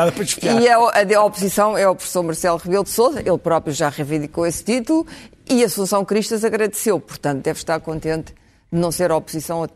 e 0.61 0.67
a, 0.67 0.77
a, 0.77 1.19
a, 1.19 1.23
oposição 1.23 1.77
é 1.77 1.87
o 1.87 1.95
professor 1.95 2.23
Marcelo 2.23 2.57
Rebelo 2.57 2.83
de 2.83 2.89
Sousa, 2.89 3.19
ele 3.19 3.37
próprio 3.37 3.73
já 3.73 3.89
reivindicou 3.89 4.45
esse 4.45 4.63
título 4.63 5.05
e 5.49 5.63
a 5.63 5.65
Assunção 5.65 6.05
Cristas 6.05 6.43
agradeceu, 6.43 6.99
portanto 6.99 7.43
deve 7.43 7.59
estar 7.59 7.79
contente 7.79 8.33
não 8.71 8.91
ser 8.91 9.11
a 9.11 9.17
oposição 9.17 9.67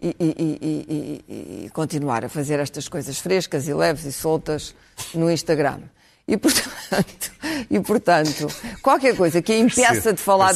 e, 0.00 0.16
e, 0.18 1.24
e, 1.28 1.64
e, 1.64 1.70
continuar 1.70 2.24
a 2.24 2.28
fazer 2.28 2.60
estas 2.60 2.88
coisas 2.88 3.18
frescas 3.18 3.66
e 3.66 3.74
leves 3.74 4.04
e 4.04 4.12
soltas 4.12 4.74
no 5.14 5.30
Instagram. 5.30 5.80
E 6.28 6.36
portanto, 6.36 7.32
e, 7.70 7.80
portanto 7.80 8.48
qualquer 8.82 9.16
coisa 9.16 9.40
que 9.40 9.52
a 9.52 9.58
impeça 9.58 10.12
de 10.12 10.20
falar. 10.20 10.52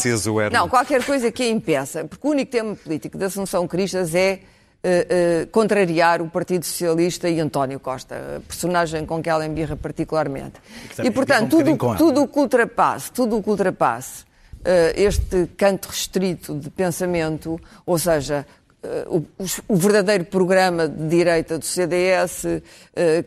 Não, 0.52 0.68
qualquer 0.68 1.04
coisa 1.04 1.30
que 1.30 1.44
a 1.44 1.48
impeça, 1.48 2.04
porque 2.04 2.26
o 2.26 2.30
único 2.30 2.50
tema 2.50 2.74
político 2.74 3.16
da 3.16 3.26
Assunção 3.26 3.66
Cristas 3.68 4.14
é 4.14 4.40
Uh, 4.82 5.42
uh, 5.44 5.46
contrariar 5.48 6.22
o 6.22 6.30
Partido 6.30 6.64
Socialista 6.64 7.28
e 7.28 7.38
António 7.38 7.78
Costa, 7.78 8.40
personagem 8.48 9.04
com 9.04 9.22
que 9.22 9.28
ela 9.28 9.44
embirra 9.44 9.76
particularmente. 9.76 10.54
E, 11.04 11.10
portanto, 11.10 11.58
um 11.58 11.76
tudo, 11.76 11.96
tudo 11.98 12.22
o 12.22 12.26
que 12.26 12.38
ultrapasse, 12.38 13.12
tudo 13.12 13.36
o 13.36 13.42
que 13.42 13.50
ultrapasse 13.50 14.22
uh, 14.22 14.26
este 14.96 15.50
canto 15.54 15.86
restrito 15.86 16.54
de 16.54 16.70
pensamento, 16.70 17.60
ou 17.84 17.98
seja, 17.98 18.46
o, 19.06 19.22
o, 19.68 19.76
verdadeiro 19.76 20.24
programa 20.24 20.88
de 20.88 21.08
direita 21.08 21.58
do 21.58 21.64
CDS, 21.66 22.46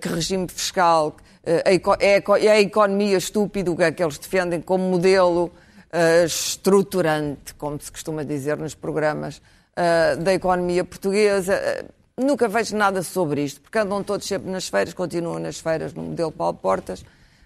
que 0.02 0.08
regime 0.10 0.48
fiscal, 0.50 1.16
é, 1.46 1.76
é 2.40 2.52
a 2.52 2.60
economia 2.60 3.18
estúpido 3.18 3.76
que, 3.76 3.84
é 3.84 3.94
eles 4.00 4.18
defendem 4.18 4.62
como 4.62 4.84
modelo 4.84 5.52
estruturante, 6.26 7.54
como 7.54 7.80
se 7.80 7.92
costuma 7.92 8.24
dizer 8.24 8.58
nos 8.58 8.74
programas 8.74 9.42
da 10.24 10.34
economia 10.34 10.84
portuguesa. 10.84 11.86
Nunca 12.18 12.48
vejo 12.48 12.76
nada 12.76 13.04
sobre 13.04 13.44
isto, 13.44 13.62
porque 13.62 13.78
andam 13.78 14.04
todos 14.04 14.26
sempre 14.26 14.50
nas 14.50 14.68
feiras, 14.68 14.94
continuam 14.94 15.40
nas 15.40 15.60
feiras 15.60 15.94
no 15.94 16.02
modelo 16.02 16.32
Paulo 16.32 16.58
Portas 16.58 17.04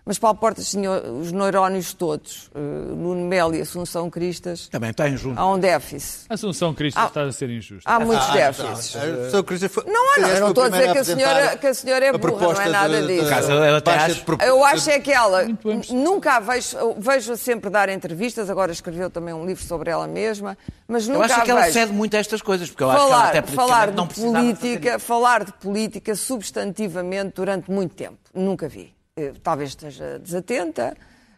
mas 0.08 0.17
Paulo 0.17 0.38
Portas 0.38 0.72
tinha 0.72 0.89
os 0.89 1.34
neurónios 1.34 1.93
todos. 1.93 2.50
Uh, 2.56 2.96
Nuno 2.96 3.28
Melo 3.28 3.54
e 3.54 3.62
Assunção 3.62 4.10
Cristas. 4.10 4.70
Também 4.70 4.93
têm 4.93 5.17
junto. 5.17 5.38
Há 5.38 5.54
um 5.54 5.60
déficit. 5.60 6.28
Assunção 6.30 6.74
Cristas 6.74 7.04
há, 7.04 7.08
está 7.08 7.24
a 7.24 7.32
ser 7.34 7.50
injusto. 7.50 7.84
Há 7.84 8.00
muitos 8.00 8.26
ah, 8.30 8.34
déficits. 8.34 8.96
Ah, 8.96 9.00
Assunção 9.02 9.43
Cristas 9.43 9.70
foi, 9.70 9.84
não, 9.84 10.17
não, 10.17 10.30
eu 10.30 10.39
não 10.39 10.50
estou 10.50 10.63
a 10.63 10.70
dizer 10.70 10.91
que 10.93 10.98
a, 10.98 11.04
senhora, 11.04 11.58
que 11.58 11.67
a 11.67 11.74
senhora 11.74 12.06
é 12.06 12.13
burra, 12.13 12.54
não 12.54 12.62
é 12.62 12.70
nada 12.70 13.02
de, 13.02 13.08
disso. 13.08 13.30
Caso, 13.30 13.52
eu, 13.52 13.76
até 13.76 13.91
acho... 13.91 14.26
eu 14.46 14.63
acho 14.63 14.89
é 14.89 15.00
que 15.00 15.12
ela, 15.12 15.46
nunca 15.91 16.38
a 16.38 16.39
vejo, 16.39 16.78
vejo 16.98 17.36
sempre 17.36 17.70
dar 17.70 17.89
entrevistas, 17.89 18.50
agora 18.50 18.72
escreveu 18.72 19.10
também 19.10 19.34
um 19.34 19.46
livro 19.46 19.63
sobre 19.65 19.91
ela 19.91 20.08
mesma, 20.08 20.58
mas 20.88 21.06
nunca 21.06 21.20
Eu 21.20 21.24
acho 21.26 21.43
que 21.43 21.52
ela 21.52 21.70
cede 21.70 21.91
muito 21.91 22.15
a 22.15 22.20
estas 22.20 22.41
coisas, 22.41 22.70
porque 22.70 22.84
eu 22.84 22.88
falar, 22.88 23.02
acho 23.04 23.08
que 23.08 23.13
ela 23.13 23.28
até 23.28 23.41
falar 23.41 23.91
de 23.91 24.22
política, 24.22 25.00
Falar 25.00 25.43
de 25.43 25.52
política 25.52 26.15
substantivamente 26.15 27.34
durante 27.36 27.70
muito 27.70 27.93
tempo, 27.93 28.17
nunca 28.34 28.70
vi. 28.70 28.97
Eh, 29.18 29.34
talvez 29.42 29.72
esteja 29.72 30.20
desatenta, 30.20 30.96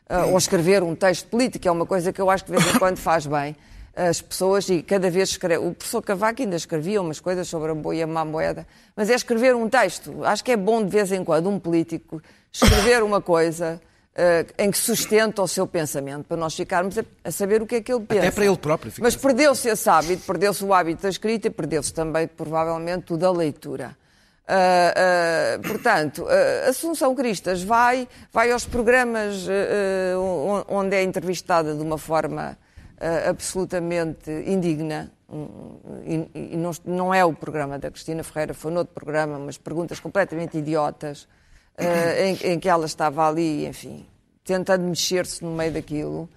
eh, 0.10 0.18
ou 0.26 0.38
escrever 0.38 0.84
um 0.84 0.94
texto 0.94 1.28
político, 1.28 1.65
é 1.65 1.72
uma 1.72 1.86
coisa 1.86 2.12
que 2.12 2.20
eu 2.20 2.30
acho 2.30 2.44
que 2.44 2.52
de 2.52 2.58
vez 2.58 2.76
em 2.76 2.78
quando 2.78 2.98
faz 2.98 3.26
bem. 3.26 3.56
As 3.96 4.22
pessoas, 4.22 4.70
e 4.70 4.84
cada 4.84 5.10
vez 5.10 5.30
escreve. 5.30 5.65
O 5.65 5.74
professor 5.74 6.02
Cavaco 6.02 6.42
ainda 6.42 6.56
escrevia 6.56 7.02
umas 7.02 7.20
coisas 7.20 7.48
sobre 7.48 7.72
a 7.72 7.76
boa 7.76 7.96
e 7.96 8.04
a 8.04 8.08
má 8.08 8.24
moeda, 8.24 8.68
mas 8.96 9.10
é 9.10 9.15
escrever 9.15 9.56
um 9.56 9.68
texto. 9.70 10.24
Acho 10.24 10.44
que 10.44 10.52
é 10.52 10.58
bom 10.58 10.84
de 10.84 10.89
vez 10.89 11.12
em 11.12 11.24
quando 11.24 11.50
um 11.50 11.58
político 11.58 12.22
escrever 12.52 13.02
uma 13.02 13.20
coisa 13.22 13.82
uh, 14.15 14.54
em 14.58 14.72
que 14.72 14.78
sustenta 14.78 15.42
o 15.42 15.48
seu 15.48 15.68
pensamento, 15.68 16.26
para 16.26 16.38
nós 16.38 16.56
ficarmos 16.56 16.98
a, 16.98 17.04
a, 17.24 17.32
saber 17.32 17.62
o 17.62 17.65
que 17.65 17.76
é 17.76 17.82
que 17.82 17.92
ele 17.92 18.06
pensa. 18.06 18.22
Até 18.22 18.32
para 18.32 18.46
ele 18.46 18.58
próprio. 18.58 18.94
Mas 19.00 19.15
perdeu-se 19.15 19.68
esse 19.68 19.89
hábito, 19.89 20.24
perdeu-se 20.26 20.63
o 20.63 20.74
hábito 20.74 21.04
da 21.04 21.10
escrita 21.10 21.48
e 21.48 21.52
perdeu-se 21.52 21.94
também, 21.94 22.28
provavelmente, 22.28 23.13
o 23.13 23.18
da 23.18 23.32
leitura. 23.32 23.98
Uh, 24.49 25.59
uh, 25.59 25.62
portanto, 25.62 26.23
uh, 26.23 26.69
Assunção 26.69 27.13
Cristas 27.13 27.62
vai, 27.62 28.07
vai 28.33 28.51
aos 28.51 28.65
programas 28.65 29.45
onde 30.67 30.95
é 30.95 31.03
entrevistada 31.03 31.75
de 31.75 31.81
uma 31.83 31.99
forma 31.99 32.57
absolutamente 33.27 34.31
indigna. 34.31 35.12
e, 36.03 36.53
e 36.53 36.57
não, 36.57 36.71
não, 36.83 37.13
é 37.13 37.23
o 37.23 37.31
programa 37.31 37.77
da 37.77 37.91
Cristina 37.91 38.23
Ferreira, 38.23 38.55
foi 38.55 38.71
no 38.71 38.79
outro 38.79 38.93
programa, 38.93 39.38
mas 39.38 39.57
perguntas 39.57 39.99
completamente 39.99 40.57
idiotas, 40.57 41.27
em, 41.77 42.53
em, 42.53 42.59
que 42.59 42.67
ela 42.67 42.88
estava 42.88 43.29
ali, 43.29 43.67
enfim, 43.67 44.05
tentando 44.43 44.83
mexer-se 44.83 45.43
no 45.43 45.51
meio 45.51 45.71
daquilo. 45.71 46.27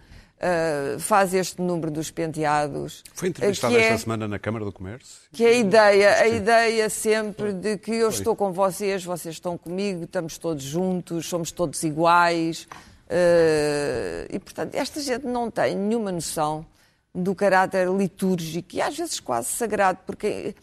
Uh, 0.43 0.99
faz 0.99 1.33
este 1.35 1.63
número 1.63 1.89
dos 1.89 2.11
penteados. 2.11 3.05
Foi 3.15 3.29
entrevistada 3.29 3.79
esta 3.79 3.95
é, 3.95 3.97
semana 3.99 4.27
na 4.27 4.41
Câmara 4.41 4.65
do 4.65 4.73
Comércio? 4.73 5.21
Que 5.31 5.47
a 5.47 5.53
ideia, 5.53 6.15
a 6.17 6.27
ideia 6.27 6.91
sempre 6.91 7.53
de 7.53 7.79
que 7.79 7.93
eu 7.93 8.11
Foi. 8.11 8.19
estou 8.19 8.35
com 8.35 8.51
vocês, 8.51 9.05
vocês 9.05 9.37
estão 9.37 9.57
comigo, 9.57 10.03
estamos 10.03 10.39
todos 10.39 10.65
juntos, 10.65 11.29
somos 11.29 11.53
todos 11.53 11.81
iguais. 11.85 12.67
Uh, 13.07 14.27
e, 14.35 14.39
portanto, 14.41 14.75
esta 14.75 15.01
gente 15.01 15.25
não 15.27 15.49
tem 15.49 15.77
nenhuma 15.77 16.11
noção 16.11 16.67
do 17.15 17.37
caráter 17.37 17.89
litúrgico 17.89 18.75
e 18.75 18.83
às 18.83 18.97
vezes 18.97 19.21
quase 19.21 19.49
sagrado, 19.49 20.01
porque 20.05 20.57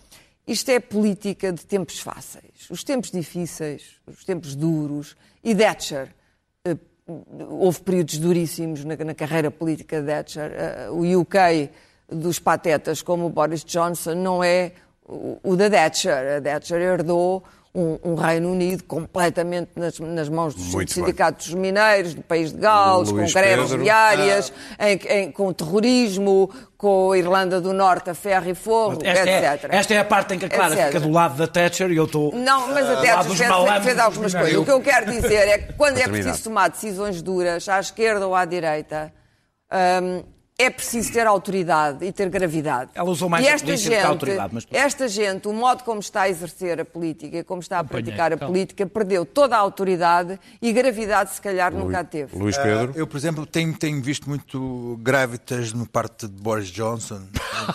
isto 0.46 0.70
é 0.72 0.80
política 0.82 1.54
de 1.54 1.66
tempos 1.66 2.00
fáceis. 2.00 2.68
Os 2.70 2.84
tempos 2.84 3.12
difíceis, 3.12 3.96
os 4.06 4.26
tempos 4.26 4.56
duros, 4.56 5.16
e 5.42 5.56
Thatcher 5.56 6.14
houve 7.50 7.80
períodos 7.82 8.18
duríssimos 8.18 8.86
na, 8.86 8.96
na 8.96 9.14
carreira 9.14 9.50
política 9.50 10.02
de 10.02 10.08
Thatcher. 10.08 10.52
Uh, 10.90 10.94
o 10.94 11.22
UK 11.22 11.70
dos 12.12 12.40
patetas 12.40 13.02
como 13.02 13.26
o 13.26 13.30
Boris 13.30 13.64
Johnson 13.64 14.16
não 14.16 14.44
é 14.44 14.74
o, 15.08 15.40
o 15.44 15.56
da 15.56 15.70
Thatcher. 15.70 16.38
A 16.38 16.42
Thatcher 16.42 16.82
herdou 16.82 17.44
um, 17.74 18.00
um, 18.04 18.16
Reino 18.16 18.52
Unido 18.52 18.84
completamente 18.84 19.72
nas, 19.76 20.00
nas 20.00 20.28
mãos 20.28 20.56
dos 20.56 20.74
Muito 20.74 20.92
sindicatos 20.92 21.54
bem. 21.54 21.62
mineiros, 21.62 22.14
do 22.14 22.22
país 22.22 22.52
de 22.52 22.58
Gales, 22.58 23.10
Luís 23.10 23.32
com 23.32 23.40
greves 23.40 23.70
Pedro. 23.70 23.84
diárias, 23.84 24.54
ah. 24.78 24.90
em, 24.90 25.00
em, 25.10 25.32
com 25.32 25.54
terrorismo, 25.54 26.50
com 26.78 27.12
a 27.12 27.18
Irlanda 27.18 27.62
do 27.62 27.72
Norte 27.72 28.10
a 28.10 28.16
ferro 28.16 28.50
e 28.50 28.56
fogo, 28.56 29.00
esta 29.04 29.30
etc. 29.30 29.72
É, 29.72 29.76
esta 29.76 29.94
é 29.94 30.00
a 30.00 30.06
parte 30.06 30.34
em 30.34 30.40
que 30.40 30.46
a 30.46 30.50
Clara 30.50 30.74
etc. 30.74 30.88
fica 30.88 31.00
do 31.00 31.12
lado 31.12 31.38
da 31.38 31.48
Thatcher 31.48 31.92
e 31.92 31.98
eu 31.98 32.06
estou. 32.06 32.34
Não, 32.36 32.68
mas 32.70 32.90
a 32.90 32.96
Thatcher 33.02 33.36
fez, 33.36 33.84
fez, 33.84 34.00
algumas 34.00 34.34
coisas. 34.34 34.56
O 34.56 34.66
que 34.66 34.72
eu 34.72 34.82
quero 34.82 35.12
dizer 35.12 35.48
é 35.48 35.58
que 35.60 35.74
quando 35.78 35.98
é 36.00 36.08
preciso 36.08 36.44
tomar 36.44 36.70
decisões 36.70 37.22
duras, 37.22 37.70
à 37.70 37.80
esquerda 37.80 38.26
ou 38.28 38.36
à 38.36 38.46
direita. 38.46 39.14
Um, 39.72 40.39
é 40.60 40.70
preciso 40.70 41.14
ter 41.14 41.26
autoridade 41.26 42.06
e 42.06 42.12
ter 42.12 42.28
gravidade. 42.28 42.92
Ela 42.94 43.10
usou 43.10 43.30
mais 43.30 43.46
e 43.46 43.48
esta 43.48 43.78
gente, 43.78 43.90
que 43.90 43.96
a 43.96 44.08
autoridade. 44.10 44.54
Mas... 44.54 44.68
Esta 44.70 45.08
gente, 45.08 45.48
o 45.48 45.54
modo 45.54 45.86
como 45.86 46.02
está 46.02 46.24
a 46.24 46.30
exercer 46.30 46.82
a 46.82 46.86
política, 46.86 47.46
como 47.46 47.62
está 47.62 47.80
a 47.80 47.84
praticar 47.84 48.34
a 48.34 48.38
política, 48.38 48.86
perdeu 48.86 49.26
toda 49.26 49.56
a 49.56 49.60
autoridade 49.60 50.38
e 50.62 50.74
gravidade 50.74 51.34
se 51.34 51.42
calhar 51.42 51.74
Lu... 51.74 51.86
nunca 51.86 52.04
teve. 52.04 52.38
Luís 52.38 52.58
Pedro? 52.58 52.92
Uh, 52.92 52.98
eu, 52.98 53.08
por 53.08 53.16
exemplo, 53.16 53.46
tenho, 53.46 53.74
tenho 53.74 54.02
visto 54.02 54.28
muito 54.28 55.00
grávidas 55.02 55.72
no 55.72 55.86
parte 55.86 56.28
de 56.28 56.42
Boris 56.42 56.68
Johnson. 56.68 57.22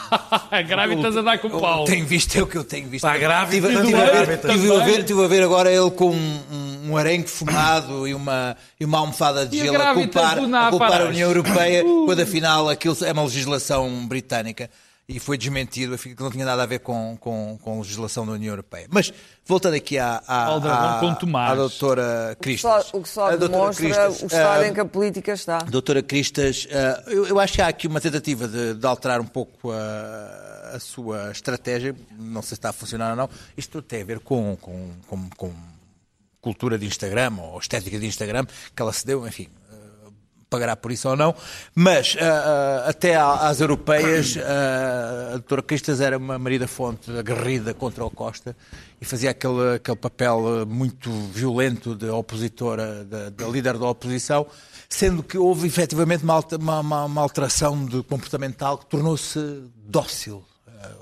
grávidas 0.69 1.17
a 1.17 1.23
dar 1.23 1.39
com 1.39 1.49
o 1.49 1.59
pau. 1.59 1.87
Tenho 1.87 2.05
visto, 2.05 2.37
é 2.37 2.43
o 2.43 2.47
que 2.47 2.59
eu 2.59 2.65
tenho 2.65 2.87
visto. 2.91 3.07
Está 3.07 3.17
grávida. 3.17 3.73
Estive 3.73 3.97
a, 3.97 4.85
ver, 4.85 5.25
a 5.25 5.29
ver 5.29 5.43
agora 5.43 5.73
ele 5.73 5.91
com 5.91 6.11
um 6.11 6.75
um 6.87 6.97
arenque 6.97 7.31
fumado 7.31 8.07
e 8.07 8.15
uma, 8.15 8.57
e 8.79 8.85
uma 8.85 8.99
almofada 8.99 9.47
de 9.47 9.59
gelo 9.59 9.81
a 9.81 9.95
culpar, 9.95 10.39
a 10.39 10.71
culpar 10.71 11.01
a 11.01 11.05
União 11.07 11.29
Europeia, 11.29 11.85
uh. 11.85 12.05
quando 12.05 12.21
afinal 12.21 12.69
aquilo 12.75 12.97
é 13.05 13.13
uma 13.13 13.25
legislação 13.25 14.07
britânica 14.07 14.69
e 15.07 15.19
foi 15.19 15.37
desmentido, 15.37 15.99
que 15.99 16.17
não 16.19 16.31
tinha 16.31 16.47
nada 16.47 16.63
a 16.63 16.67
ver 16.67 16.79
com, 16.79 17.17
com, 17.21 17.59
com 17.61 17.75
a 17.75 17.79
legislação 17.79 18.25
da 18.25 18.33
União 18.33 18.53
Europeia. 18.53 18.87
Mas, 18.91 19.13
voltando 19.45 19.75
aqui 19.75 19.99
à, 19.99 20.23
à, 20.27 20.47
à, 20.47 21.51
à 21.51 21.55
doutora 21.55 22.37
Cristas. 22.41 22.89
O 22.93 23.03
que 23.03 23.09
só, 23.09 23.29
o 23.29 23.33
que 23.33 23.37
só 23.37 23.37
demonstra 23.37 23.85
Cristas, 23.85 24.23
o 24.23 24.27
estado 24.27 24.63
uh, 24.63 24.65
em 24.65 24.73
que 24.73 24.81
a 24.81 24.85
política 24.85 25.33
está. 25.33 25.59
Doutora 25.59 26.03
Cristas, 26.03 26.65
uh, 26.65 27.11
eu, 27.11 27.27
eu, 27.27 27.39
acho 27.39 27.53
que 27.53 27.61
há 27.61 27.69
aqui 27.69 27.87
uma 27.87 28.01
tentativa 28.01 28.49
de, 28.49 28.75
de 28.75 28.87
alterar 28.87 29.21
um 29.21 29.27
pouco 29.27 29.71
a, 29.73 30.77
a, 30.77 30.81
sua 30.81 31.31
estratégia, 31.31 31.95
não 32.19 32.41
sei 32.41 32.49
se 32.49 32.55
está 32.55 32.71
a 32.71 32.73
funcionar 32.73 33.11
ou 33.11 33.17
não. 33.17 33.29
Isto 33.59 33.83
tem 33.83 34.01
a 34.01 34.05
ver 34.07 34.21
com, 34.21 34.57
com, 34.57 34.91
com, 35.07 35.29
com 35.37 35.53
cultura 36.41 36.79
de 36.79 36.87
Instagram 36.87 37.35
ou 37.41 37.59
estética 37.59 37.99
de 37.99 38.07
Instagram 38.07 38.47
que 38.75 38.81
ela 38.81 38.93
se 38.93 39.05
deu, 39.05 39.27
enfim, 39.27 39.49
pagará 40.55 40.77
por 40.77 40.93
isso 40.93 41.09
ou 41.09 41.17
não, 41.17 41.35
mas 41.75 42.15
uh, 42.15 42.19
uh, 42.19 42.89
até 42.89 43.17
às 43.17 43.61
europeias, 43.61 44.37
uh, 44.37 44.41
a 45.31 45.33
doutora 45.33 45.63
Cristas 45.63 46.01
era 46.01 46.17
uma 46.17 46.39
Maria 46.39 46.69
Fonte 46.69 47.11
aguerrida 47.11 47.75
contra 47.75 48.05
o 48.05 48.11
Costa 48.11 48.57
e 49.01 49.05
fazia 49.05 49.31
aquele, 49.31 49.75
aquele 49.75 49.97
papel 49.97 50.65
muito 50.65 51.11
violento 51.11 51.97
de 51.97 52.09
opositora, 52.09 53.05
da 53.05 53.49
líder 53.49 53.77
da 53.77 53.89
oposição, 53.89 54.47
sendo 54.89 55.25
que 55.25 55.37
houve 55.37 55.67
efetivamente 55.67 56.23
uma, 56.23 56.41
uma, 56.81 57.05
uma 57.05 57.21
alteração 57.21 57.85
de 57.85 58.03
comportamental 58.05 58.79
que 58.79 58.87
tornou-se 58.87 59.65
dócil. 59.77 60.45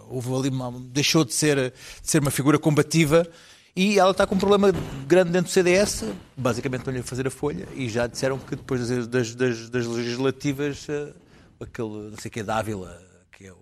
houve 0.09 0.35
ali 0.35 0.49
uma, 0.49 0.73
deixou 0.87 1.25
de 1.25 1.35
ser, 1.35 1.73
de 2.03 2.11
ser 2.11 2.23
uma 2.23 2.31
figura 2.31 2.59
combativa 2.59 3.29
e 3.75 3.99
ela 3.99 4.11
está 4.11 4.27
com 4.27 4.35
um 4.35 4.39
problema 4.39 4.71
grande 5.07 5.31
dentro 5.31 5.51
do 5.51 5.53
CDS, 5.53 6.05
basicamente 6.37 6.81
estão-lhe 6.81 7.01
a 7.01 7.03
fazer 7.03 7.27
a 7.27 7.31
folha, 7.31 7.67
e 7.75 7.89
já 7.89 8.07
disseram 8.07 8.39
que 8.39 8.55
depois 8.55 8.87
das, 8.87 9.07
das, 9.07 9.35
das, 9.35 9.71
das 9.71 9.87
legislativas, 9.87 10.87
uh, 10.89 11.15
aquele, 11.59 12.11
não 12.11 12.19
sei 12.19 12.29
o 12.29 12.33
que, 12.33 12.43
Dávila, 12.43 13.01
que 13.33 13.47
é 13.47 13.53
o. 13.53 13.57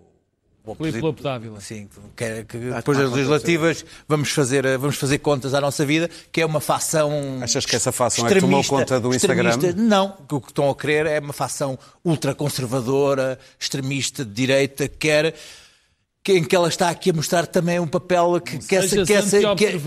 o 0.64 0.74
Filipe 0.74 1.00
Lopo 1.00 1.22
Dávila. 1.22 1.61
Sim, 1.61 1.88
que, 2.16 2.24
é, 2.24 2.42
que 2.44 2.58
depois 2.58 2.98
das 2.98 3.12
legislativas 3.12 3.84
vamos 4.08 4.30
fazer, 4.32 4.64
eh, 4.64 4.76
vamos 4.76 4.96
fazer 4.96 5.18
contas 5.18 5.54
à 5.54 5.61
nossa 5.61 5.86
vida, 5.86 6.11
que 6.32 6.40
é 6.40 6.46
uma 6.46 6.61
facção. 6.61 7.38
Achas 7.40 7.64
que 7.64 7.76
essa 7.76 7.92
facção 7.92 8.26
é 8.26 8.34
que 8.34 8.40
tomou 8.40 8.64
conta 8.64 8.98
do 8.98 9.14
Instagram? 9.14 9.56
Não, 9.76 10.16
o 10.28 10.40
que 10.40 10.48
estão 10.48 10.68
a 10.68 10.74
querer 10.74 11.06
é 11.06 11.20
uma 11.20 11.32
facção 11.32 11.78
ultraconservadora, 12.04 13.38
extremista, 13.61 14.24
de 14.24 14.32
direita, 14.32 14.88
que 14.88 14.96
quer 14.96 15.36
em 16.28 16.44
que 16.44 16.54
ela 16.54 16.68
está 16.68 16.90
aqui 16.90 17.10
a 17.10 17.12
mostrar 17.12 17.46
também 17.46 17.80
um 17.80 17.86
papel 17.86 18.40
que, 18.40 18.58
que, 18.58 18.76
essa, 18.76 19.04
que, 19.04 19.12
essa, 19.12 19.38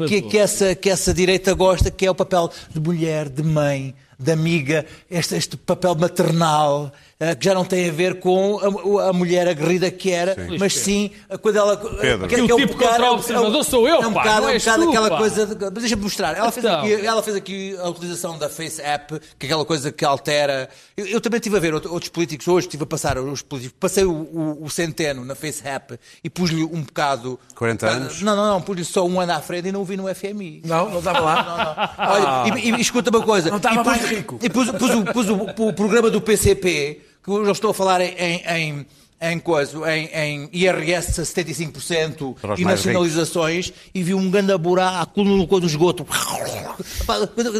que, 0.07 0.21
que, 0.21 0.37
essa, 0.37 0.75
que 0.75 0.89
essa 0.89 1.13
direita 1.13 1.53
gosta, 1.53 1.91
que 1.91 2.05
é 2.05 2.11
o 2.11 2.15
papel 2.15 2.51
de 2.71 2.79
mulher, 2.79 3.29
de 3.29 3.43
mãe, 3.43 3.93
de 4.17 4.31
amiga, 4.31 4.85
este, 5.09 5.35
este 5.35 5.55
papel 5.57 5.95
maternal, 5.95 6.91
que 7.39 7.45
já 7.45 7.53
não 7.53 7.65
tem 7.65 7.89
a 7.89 7.91
ver 7.91 8.19
com 8.19 8.59
a, 8.99 9.09
a 9.09 9.13
mulher 9.13 9.47
aguerrida 9.47 9.89
que 9.91 10.11
era, 10.11 10.35
sim. 10.35 10.57
mas 10.59 10.73
sim 10.75 11.11
quando 11.41 11.57
ela. 11.57 11.77
Pedro. 11.77 12.27
Que, 12.27 12.35
que 12.43 12.51
é 12.51 12.55
o 12.55 12.57
tipo 12.57 12.77
contra 12.77 13.11
o 13.11 13.13
observador 13.15 13.63
sou 13.63 13.87
eu, 13.87 14.01
é 14.01 14.07
um 14.07 14.11
bocado, 14.11 14.49
é 14.49 14.55
um 14.55 14.59
bocado 14.59 14.89
aquela 14.89 15.09
pá. 15.09 15.17
coisa. 15.17 15.45
De, 15.45 15.69
deixa-me 15.71 16.03
mostrar. 16.03 16.37
Ela 16.37 16.51
fez, 16.51 16.65
então. 16.65 16.79
aqui, 16.79 17.05
ela 17.05 17.23
fez 17.23 17.35
aqui 17.35 17.77
a 17.77 17.89
utilização 17.89 18.37
da 18.37 18.49
Face 18.49 18.81
App, 18.81 19.19
que 19.37 19.45
é 19.45 19.49
aquela 19.49 19.65
coisa 19.65 19.91
que 19.91 20.05
altera. 20.05 20.69
Eu, 20.95 21.05
eu 21.07 21.21
também 21.21 21.37
estive 21.37 21.57
a 21.57 21.59
ver 21.59 21.73
outros 21.73 22.09
políticos 22.09 22.47
hoje, 22.47 22.67
estive 22.67 22.83
a 22.83 22.87
passar 22.87 23.17
os 23.17 23.41
políticos. 23.41 23.77
Passei 23.79 24.03
o, 24.03 24.11
o, 24.11 24.63
o 24.63 24.69
Centeno 24.69 25.25
na 25.25 25.35
Face 25.35 25.65
App 25.67 25.97
e 26.23 26.29
pus-lhe 26.29 26.63
um 26.63 26.81
bocado. 26.81 27.39
40 27.55 27.87
anos? 27.87 28.21
Não, 28.21 28.35
não, 28.35 28.47
não, 28.47 28.61
pus-lhe 28.61 28.85
só 28.85 29.05
um 29.05 29.19
ano 29.19 29.33
à 29.33 29.41
frente 29.41 29.69
e 29.69 29.71
não 29.71 29.81
o 29.81 29.85
vi 29.85 29.97
no 29.97 30.13
FMI. 30.13 30.61
Não, 30.65 30.89
não 30.89 30.99
estava 30.99 31.19
lá. 31.19 31.33
Não, 31.43 31.57
não. 31.57 32.13
Olha, 32.13 32.25
ah. 32.27 32.59
e, 32.59 32.71
e 32.71 32.81
escuta 32.81 33.09
uma 33.09 33.21
coisa. 33.21 33.49
Não 33.49 33.57
estava 33.57 33.83
mais 33.83 34.05
rico. 34.05 34.39
E 34.41 34.49
pus, 34.49 34.69
pus, 34.71 34.91
pus, 34.91 35.11
pus 35.11 35.29
o, 35.29 35.67
o, 35.69 35.73
programa 35.73 36.09
do 36.09 36.21
PCP 36.21 37.01
que 37.23 37.31
eu 37.31 37.45
já 37.45 37.51
estou 37.53 37.71
a 37.71 37.73
falar 37.73 38.01
em, 38.01 38.43
em, 38.45 38.85
em, 39.21 39.39
coisa, 39.39 39.79
em, 39.91 40.07
em 40.07 40.49
IRS 40.51 41.21
a 41.21 41.23
75% 41.23 42.35
e 42.57 42.65
nacionalizações 42.65 43.67
ricos. 43.67 43.81
e 43.95 44.03
vi 44.03 44.13
um 44.13 44.29
grande 44.29 44.55
buraco 44.57 45.23
no, 45.23 45.37
no 45.37 45.65
esgoto. 45.65 46.05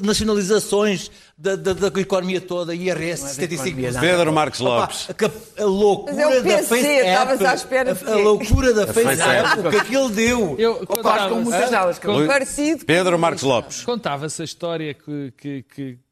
nacionalizações 0.03 1.09
da, 1.37 1.55
da, 1.55 1.73
da, 1.73 2.01
economia 2.01 2.41
toda, 2.41 2.75
IRS 2.75 3.41
é 3.41 3.47
75%. 3.47 3.99
Pedro 4.01 4.33
Marques 4.33 4.59
Lopes. 4.59 5.09
Opa, 5.09 5.31
a, 5.57 5.61
a, 5.61 5.65
loucura 5.65 6.21
eu 6.21 6.43
pensei, 6.43 7.03
da 7.03 7.25
Facebook. 7.25 7.45
À 7.45 7.53
espera 7.53 7.97
a, 8.05 8.11
a 8.11 8.15
loucura 8.17 8.73
da 8.73 8.87
Facebook, 8.87 9.67
o 9.67 9.69
que 9.69 9.77
aquilo 9.77 10.09
deu. 10.09 10.55
Eu, 10.59 10.81
Opa, 10.81 11.29
com 11.29 11.35
muitas 11.35 11.69
delas. 11.69 11.99
Parecido. 12.27 12.83
Pedro 12.83 13.17
Marques 13.17 13.43
Lopes. 13.43 13.83
Contava-se 13.83 14.41
a 14.41 14.45
história 14.45 14.93
que, 14.93 15.33
que, 15.37 15.63
que 15.63 16.02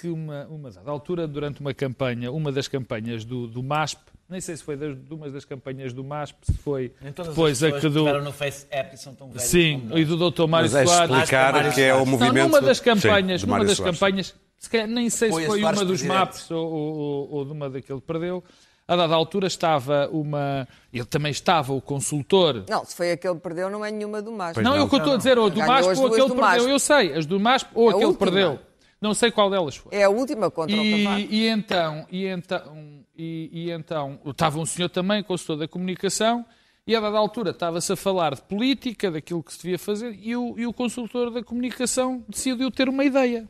que 0.00 0.08
uma, 0.08 0.46
uma 0.46 0.70
dada 0.70 0.90
altura, 0.90 1.28
durante 1.28 1.60
uma 1.60 1.74
campanha, 1.74 2.32
uma 2.32 2.50
das 2.50 2.66
campanhas 2.66 3.22
do, 3.22 3.46
do 3.46 3.62
MASP, 3.62 4.00
nem 4.30 4.40
sei 4.40 4.56
se 4.56 4.62
foi 4.62 4.76
de 4.76 5.12
uma 5.12 5.28
das 5.28 5.44
campanhas 5.44 5.92
do 5.92 6.02
MASP, 6.02 6.36
se 6.42 6.54
foi 6.54 6.92
depois 7.02 7.62
a 7.62 7.72
que 7.72 7.88
do. 7.88 8.04
no 8.22 8.32
Face 8.32 8.66
App 8.70 8.94
e 8.94 8.98
são 8.98 9.14
tão 9.14 9.28
velhos 9.28 9.42
Sim, 9.42 9.90
e 9.92 10.04
do 10.04 10.16
Dr. 10.30 10.46
Mário 10.46 10.70
Mas 10.70 10.88
Soares. 10.88 11.10
explicar 11.10 11.74
que 11.74 11.80
é 11.82 11.94
o 11.94 12.06
movimento. 12.06 12.34
Não, 12.34 12.48
numa 12.48 12.60
das 12.60 12.80
campanhas, 12.80 13.40
Sim, 13.42 13.46
numa 13.46 13.64
das 13.64 13.76
Soares. 13.76 13.98
campanhas, 13.98 14.34
calhar, 14.70 14.86
nem 14.86 15.10
sei 15.10 15.30
foi 15.30 15.42
se 15.42 15.48
foi 15.48 15.62
uma 15.62 15.84
dos 15.84 16.02
MAPs 16.02 16.50
ou, 16.50 16.72
ou, 16.72 17.32
ou 17.32 17.44
de 17.44 17.52
uma 17.52 17.68
daquele 17.68 18.00
que 18.00 18.06
perdeu. 18.06 18.42
A 18.88 18.96
dada 18.96 19.14
altura 19.14 19.46
estava 19.46 20.08
uma. 20.12 20.66
Ele 20.92 21.04
também 21.04 21.30
estava, 21.30 21.72
o 21.72 21.80
consultor. 21.80 22.64
Não, 22.68 22.84
se 22.84 22.96
foi 22.96 23.12
aquele 23.12 23.34
que 23.34 23.40
perdeu, 23.40 23.68
não 23.68 23.84
é 23.84 23.90
nenhuma 23.90 24.20
do 24.22 24.32
MASP. 24.32 24.62
Não, 24.62 24.72
não, 24.72 24.78
eu 24.78 24.88
que 24.88 24.96
estou 24.96 25.12
a 25.12 25.16
dizer, 25.16 25.38
ou 25.38 25.50
do 25.50 25.60
MASP 25.60 25.98
ou 25.98 26.06
aquele 26.06 26.30
que 26.30 26.36
perdeu. 26.36 26.68
Eu 26.68 26.78
sei, 26.78 27.14
as 27.14 27.26
do 27.26 27.38
MASP 27.38 27.70
ou 27.74 27.90
aquele 27.90 28.12
que 28.12 28.18
perdeu. 28.18 28.58
Não 29.00 29.14
sei 29.14 29.30
qual 29.30 29.48
delas 29.48 29.76
foi. 29.76 29.96
É 29.96 30.04
a 30.04 30.10
última 30.10 30.50
contra 30.50 30.76
e, 30.76 30.78
o 30.78 31.04
Cavaco. 31.04 31.32
E 31.32 31.48
então, 31.48 32.06
e 32.10 32.26
então, 32.26 33.04
e, 33.16 33.50
e 33.52 33.70
então 33.70 34.20
estava 34.26 34.58
um 34.58 34.66
senhor 34.66 34.90
também, 34.90 35.22
consultor 35.22 35.56
da 35.56 35.66
comunicação, 35.66 36.44
e 36.86 36.94
a 36.94 37.00
dada 37.00 37.16
altura 37.16 37.50
estava-se 37.50 37.92
a 37.92 37.96
falar 37.96 38.34
de 38.34 38.42
política, 38.42 39.10
daquilo 39.10 39.42
que 39.42 39.52
se 39.52 39.62
devia 39.62 39.78
fazer, 39.78 40.18
e 40.20 40.36
o, 40.36 40.58
e 40.58 40.66
o 40.66 40.72
consultor 40.72 41.30
da 41.30 41.42
comunicação 41.42 42.24
decidiu 42.28 42.70
ter 42.70 42.88
uma 42.88 43.04
ideia. 43.04 43.48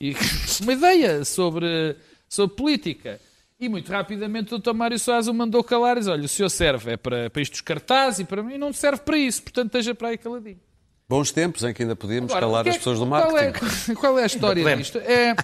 E, 0.00 0.14
uma 0.62 0.72
ideia 0.72 1.24
sobre, 1.24 1.96
sobre 2.28 2.56
política. 2.56 3.20
E 3.60 3.68
muito 3.68 3.90
rapidamente 3.90 4.54
o 4.54 4.58
Dr. 4.58 4.72
Mário 4.72 4.98
Soares 4.98 5.26
o 5.26 5.34
mandou 5.34 5.64
calar 5.64 5.96
e 5.96 6.00
disse, 6.00 6.10
olha, 6.10 6.24
o 6.24 6.28
senhor 6.28 6.48
serve 6.48 6.92
é 6.92 6.96
para, 6.96 7.28
para 7.28 7.42
estes 7.42 7.60
cartazes 7.60 8.20
e 8.20 8.24
para 8.24 8.42
mim 8.42 8.56
não 8.56 8.72
serve 8.72 9.02
para 9.02 9.18
isso, 9.18 9.42
portanto 9.42 9.66
esteja 9.66 9.94
para 9.94 10.08
aí 10.08 10.18
caladinho. 10.18 10.60
Bons 11.08 11.32
tempos 11.32 11.64
em 11.64 11.72
que 11.72 11.82
ainda 11.82 11.96
podíamos 11.96 12.30
Agora, 12.30 12.46
calar 12.46 12.66
é, 12.66 12.70
as 12.70 12.76
pessoas 12.76 12.98
do 12.98 13.06
marketing. 13.06 13.52
Qual 13.58 13.92
é, 13.92 13.94
qual 13.94 14.18
é 14.18 14.22
a 14.24 14.26
história 14.26 14.76
disto? 14.76 14.98
É, 14.98 15.34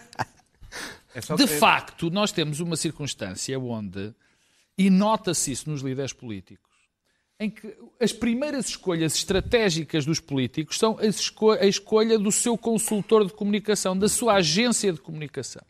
é 1.14 1.36
de 1.36 1.46
facto, 1.46 2.10
nós 2.10 2.32
temos 2.32 2.60
uma 2.60 2.76
circunstância 2.76 3.58
onde, 3.58 4.12
e 4.76 4.90
nota-se 4.90 5.52
isso 5.52 5.70
nos 5.70 5.80
líderes 5.80 6.12
políticos, 6.12 6.70
em 7.40 7.48
que 7.48 7.74
as 7.98 8.12
primeiras 8.12 8.68
escolhas 8.68 9.14
estratégicas 9.14 10.04
dos 10.04 10.20
políticos 10.20 10.76
são 10.76 10.98
a, 10.98 11.06
esco 11.06 11.52
a 11.52 11.64
escolha 11.64 12.18
do 12.18 12.30
seu 12.30 12.58
consultor 12.58 13.24
de 13.24 13.32
comunicação, 13.32 13.96
da 13.96 14.08
sua 14.08 14.34
agência 14.34 14.92
de 14.92 15.00
comunicação. 15.00 15.62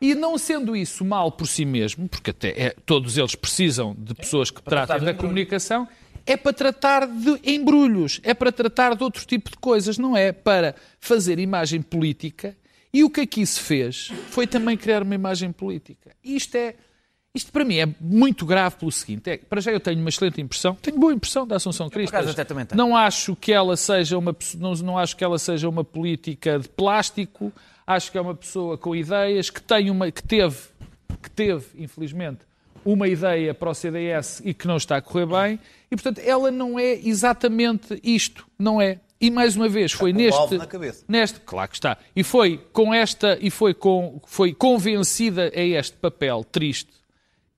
E 0.00 0.14
não 0.14 0.38
sendo 0.38 0.74
isso 0.74 1.04
mal 1.04 1.30
por 1.30 1.46
si 1.46 1.66
mesmo, 1.66 2.08
porque 2.08 2.30
até 2.30 2.48
é, 2.48 2.76
todos 2.86 3.18
eles 3.18 3.34
precisam 3.34 3.94
de 3.98 4.14
pessoas 4.14 4.50
que 4.50 4.62
tratem 4.62 5.00
da 5.00 5.12
comunicação, 5.12 5.86
é 6.30 6.36
para 6.36 6.52
tratar 6.52 7.08
de 7.08 7.40
embrulhos, 7.42 8.20
é 8.22 8.32
para 8.32 8.52
tratar 8.52 8.94
de 8.94 9.02
outro 9.02 9.26
tipo 9.26 9.50
de 9.50 9.56
coisas, 9.56 9.98
não 9.98 10.16
é 10.16 10.30
para 10.30 10.76
fazer 11.00 11.40
imagem 11.40 11.82
política. 11.82 12.56
E 12.92 13.02
o 13.02 13.10
que 13.10 13.22
aqui 13.22 13.44
se 13.44 13.58
fez 13.58 14.12
foi 14.28 14.46
também 14.46 14.76
criar 14.76 15.02
uma 15.02 15.14
imagem 15.14 15.50
política. 15.50 16.12
E 16.22 16.36
isto 16.36 16.54
é. 16.54 16.76
Isto 17.32 17.52
para 17.52 17.64
mim 17.64 17.78
é 17.78 17.88
muito 18.00 18.46
grave 18.46 18.76
pelo 18.76 18.92
seguinte: 18.92 19.28
é, 19.28 19.38
para 19.38 19.60
já 19.60 19.72
eu 19.72 19.80
tenho 19.80 19.98
uma 19.98 20.08
excelente 20.08 20.40
impressão, 20.40 20.76
tenho 20.76 20.98
boa 20.98 21.12
impressão 21.12 21.44
da 21.44 21.56
Assunção 21.56 21.90
Cristo. 21.90 22.12
Não 22.76 22.96
acho 22.96 23.34
que 23.34 23.52
ela 23.52 23.76
seja 23.76 24.16
uma 24.16 24.34
não, 24.56 24.74
não 24.74 24.98
acho 24.98 25.16
que 25.16 25.24
ela 25.24 25.38
seja 25.38 25.68
uma 25.68 25.82
política 25.84 26.60
de 26.60 26.68
plástico. 26.68 27.52
Acho 27.84 28.12
que 28.12 28.18
é 28.18 28.20
uma 28.20 28.36
pessoa 28.36 28.78
com 28.78 28.94
ideias 28.94 29.50
que 29.50 29.60
tem 29.60 29.90
uma 29.90 30.10
que 30.12 30.22
teve 30.22 30.58
que 31.20 31.30
teve 31.30 31.66
infelizmente 31.76 32.49
uma 32.84 33.08
ideia 33.08 33.54
para 33.54 33.70
o 33.70 33.74
CDS 33.74 34.40
e 34.44 34.54
que 34.54 34.66
não 34.66 34.76
está 34.76 34.96
a 34.96 35.02
correr 35.02 35.26
bem, 35.26 35.60
e 35.90 35.96
portanto 35.96 36.18
ela 36.18 36.50
não 36.50 36.78
é 36.78 36.94
exatamente 36.94 38.00
isto, 38.02 38.46
não 38.58 38.80
é. 38.80 39.00
E 39.20 39.30
mais 39.30 39.54
uma 39.54 39.68
vez 39.68 39.92
foi 39.92 40.14
neste, 40.14 40.40
neste, 41.06 41.40
claro 41.40 41.68
que 41.68 41.76
está, 41.76 41.98
e 42.16 42.24
foi 42.24 42.58
com 42.72 42.94
esta 42.94 43.38
e 43.40 43.50
foi 43.50 43.74
com 43.74 44.20
foi 44.26 44.54
convencida 44.54 45.52
a 45.54 45.60
este 45.60 45.96
papel 45.98 46.42
triste 46.42 46.90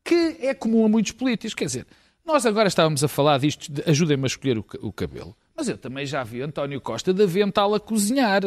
que 0.05 0.39
é 0.41 0.53
comum 0.53 0.85
a 0.85 0.89
muitos 0.89 1.13
políticos, 1.13 1.55
quer 1.55 1.67
dizer, 1.67 1.87
nós 2.27 2.45
agora 2.45 2.67
estávamos 2.67 3.05
a 3.05 3.09
falar 3.09 3.39
disto, 3.39 3.71
de, 3.71 3.89
ajudem-me 3.89 4.25
a 4.25 4.27
escolher 4.27 4.59
o, 4.59 4.65
o 4.81 4.93
cabelo, 4.93 5.37
mas 5.57 5.69
eu 5.69 5.79
também 5.79 6.05
já 6.05 6.25
vi 6.25 6.43
António 6.43 6.81
Costa 6.81 7.15
de 7.15 7.23
avental 7.23 7.75
a 7.75 7.81
cozinhar. 7.81 8.43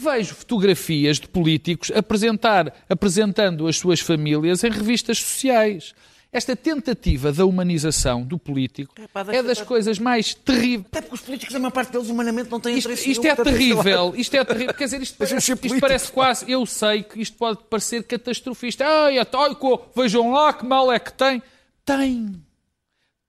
Vejo 0.00 0.32
fotografias 0.32 1.18
de 1.18 1.26
políticos 1.26 1.90
apresentar, 1.90 2.72
apresentando 2.88 3.66
as 3.66 3.76
suas 3.76 3.98
famílias 3.98 4.62
em 4.62 4.70
revistas 4.70 5.18
sociais. 5.18 5.92
esta 6.30 6.54
tentativa 6.54 7.32
da 7.32 7.44
humanização 7.44 8.22
do 8.22 8.38
político 8.38 8.94
é, 8.96 9.38
é 9.38 9.42
das 9.42 9.60
coisas 9.60 9.98
mais 9.98 10.34
terríveis. 10.34 10.86
Até 10.86 11.00
porque 11.00 11.14
os 11.16 11.20
políticos, 11.20 11.52
a 11.56 11.58
maior 11.58 11.72
parte 11.72 11.90
deles, 11.90 12.08
humanamente, 12.08 12.48
não 12.48 12.60
têm 12.60 12.78
isto, 12.78 12.86
interesse 12.86 13.10
Isto 13.10 13.26
é 13.26 13.34
terrível. 13.34 14.14
Isto 14.16 14.36
é 14.36 14.44
terrível. 14.44 14.74
Quer 14.74 14.84
dizer, 14.84 15.02
isto 15.02 15.18
parece, 15.18 15.52
isto 15.52 15.80
parece 15.80 16.12
quase. 16.12 16.48
Eu 16.48 16.64
sei 16.64 17.02
que 17.02 17.20
isto 17.20 17.36
pode 17.36 17.64
parecer 17.68 18.04
catastrofista. 18.04 18.84
Ai, 18.86 19.18
atóico, 19.18 19.90
vejam 19.96 20.30
lá 20.30 20.52
que 20.52 20.64
mal 20.64 20.92
é 20.92 21.00
que 21.00 21.12
tem. 21.12 21.42
Tem. 21.84 22.40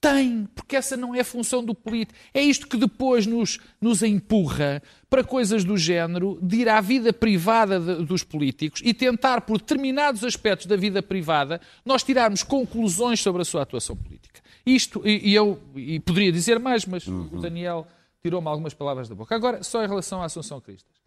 Tem, 0.01 0.47
porque 0.55 0.77
essa 0.77 0.95
não 0.95 1.13
é 1.13 1.19
a 1.19 1.25
função 1.25 1.63
do 1.63 1.75
político. 1.75 2.17
É 2.33 2.41
isto 2.41 2.67
que 2.67 2.77
depois 2.77 3.25
nos, 3.25 3.59
nos 3.81 4.01
empurra 4.01 4.81
para 5.09 5.23
coisas 5.23 5.63
do 5.63 5.75
género 5.75 6.37
de 6.41 6.57
ir 6.57 6.69
à 6.69 6.79
vida 6.79 7.11
privada 7.11 7.79
de, 7.79 8.05
dos 8.05 8.23
políticos 8.23 8.81
e 8.83 8.93
tentar, 8.93 9.41
por 9.41 9.57
determinados 9.57 10.23
aspectos 10.23 10.67
da 10.67 10.75
vida 10.75 11.01
privada, 11.01 11.59
nós 11.83 12.03
tirarmos 12.03 12.43
conclusões 12.43 13.19
sobre 13.19 13.41
a 13.41 13.45
sua 13.45 13.63
atuação 13.63 13.95
política. 13.95 14.39
Isto, 14.65 15.01
e, 15.03 15.29
e 15.29 15.35
eu 15.35 15.59
e 15.75 15.99
poderia 15.99 16.31
dizer 16.31 16.59
mais, 16.59 16.85
mas 16.85 17.07
uhum. 17.07 17.29
o 17.31 17.39
Daniel 17.39 17.87
tirou-me 18.21 18.47
algumas 18.47 18.73
palavras 18.73 19.09
da 19.09 19.15
boca. 19.15 19.33
Agora, 19.35 19.63
só 19.63 19.83
em 19.83 19.87
relação 19.87 20.21
à 20.21 20.25
Assunção 20.25 20.61
Cristas. 20.61 20.99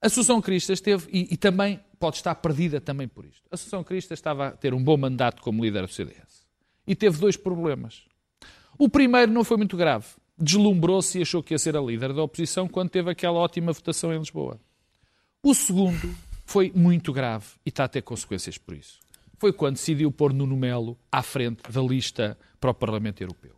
A 0.00 0.06
Assunção 0.06 0.40
Cristas 0.40 0.80
teve, 0.80 1.08
e, 1.12 1.34
e 1.34 1.36
também 1.36 1.80
pode 1.98 2.16
estar 2.16 2.34
perdida 2.36 2.80
também 2.80 3.08
por 3.08 3.24
isto. 3.24 3.42
A 3.50 3.54
Assunção 3.54 3.84
Cristas 3.84 4.18
estava 4.18 4.48
a 4.48 4.50
ter 4.52 4.72
um 4.72 4.82
bom 4.82 4.96
mandato 4.96 5.42
como 5.42 5.62
líder 5.62 5.86
do 5.86 5.92
CDS. 5.92 6.46
E 6.86 6.94
teve 6.94 7.18
dois 7.18 7.36
problemas. 7.36 8.02
O 8.78 8.88
primeiro 8.88 9.32
não 9.32 9.44
foi 9.44 9.56
muito 9.56 9.76
grave. 9.76 10.06
Deslumbrou-se 10.36 11.18
e 11.18 11.22
achou 11.22 11.42
que 11.42 11.54
ia 11.54 11.58
ser 11.58 11.76
a 11.76 11.80
líder 11.80 12.12
da 12.12 12.22
oposição 12.22 12.66
quando 12.66 12.90
teve 12.90 13.10
aquela 13.10 13.38
ótima 13.38 13.72
votação 13.72 14.12
em 14.12 14.18
Lisboa. 14.18 14.60
O 15.42 15.54
segundo 15.54 16.14
foi 16.44 16.72
muito 16.74 17.12
grave 17.12 17.46
e 17.64 17.68
está 17.68 17.84
a 17.84 17.88
ter 17.88 18.02
consequências 18.02 18.58
por 18.58 18.74
isso. 18.74 18.98
Foi 19.38 19.52
quando 19.52 19.74
decidiu 19.74 20.10
pôr 20.10 20.32
Nuno 20.32 20.56
Melo 20.56 20.98
à 21.10 21.22
frente 21.22 21.62
da 21.70 21.80
lista 21.80 22.38
para 22.60 22.70
o 22.70 22.74
Parlamento 22.74 23.20
Europeu. 23.22 23.54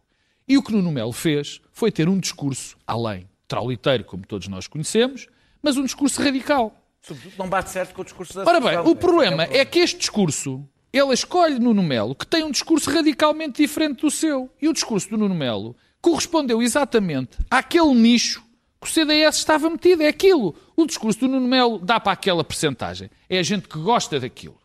E 0.49 0.57
o 0.59 0.62
que 0.62 0.72
Nuno 0.72 0.93
Melo 0.93 1.12
fez 1.12 1.61
foi 1.72 1.91
ter 1.91 2.09
um 2.09 2.18
discurso 2.18 2.77
além, 2.87 3.29
trauliteiro, 3.49 4.05
como 4.05 4.27
todos 4.27 4.49
nós 4.49 4.66
conhecemos, 4.66 5.27
mas 5.62 5.77
um 5.77 5.85
discurso 5.85 6.22
radical. 6.22 6.74
Sobretudo 7.01 7.35
não 7.39 7.49
bate 7.49 7.70
certo 7.70 7.95
com 7.95 8.03
o 8.03 8.05
discurso 8.05 8.35
da 8.35 8.45
Ora 8.45 8.61
bem, 8.61 8.79
o 8.79 8.95
problema 8.97 9.45
é 9.45 9.64
que 9.64 9.79
este 9.79 9.99
discurso 9.99 10.68
ele 10.93 11.12
escolhe 11.12 11.59
Nuno 11.59 11.83
Melo, 11.83 12.14
que 12.14 12.27
tem 12.27 12.43
um 12.43 12.51
discurso 12.51 12.91
radicalmente 12.91 13.62
diferente 13.62 14.01
do 14.01 14.11
seu. 14.11 14.51
E 14.61 14.68
o 14.68 14.72
discurso 14.72 15.11
do 15.11 15.18
Nuno 15.18 15.35
Melo 15.35 15.77
correspondeu 16.01 16.62
exatamente 16.62 17.38
àquele 17.51 17.94
nicho 17.94 18.42
que 18.80 18.86
o 18.86 18.90
CDS 18.90 19.36
estava 19.36 19.68
metido. 19.70 20.03
É 20.03 20.09
aquilo. 20.09 20.55
O 20.76 20.86
discurso 20.86 21.20
do 21.20 21.28
Nuno 21.28 21.49
Melo 21.49 21.78
dá 21.78 21.99
para 21.99 22.12
aquela 22.12 22.44
percentagem. 22.44 23.11
É 23.28 23.38
a 23.38 23.42
gente 23.42 23.68
que 23.68 23.78
gosta 23.78 24.20
daquilo. 24.20 24.59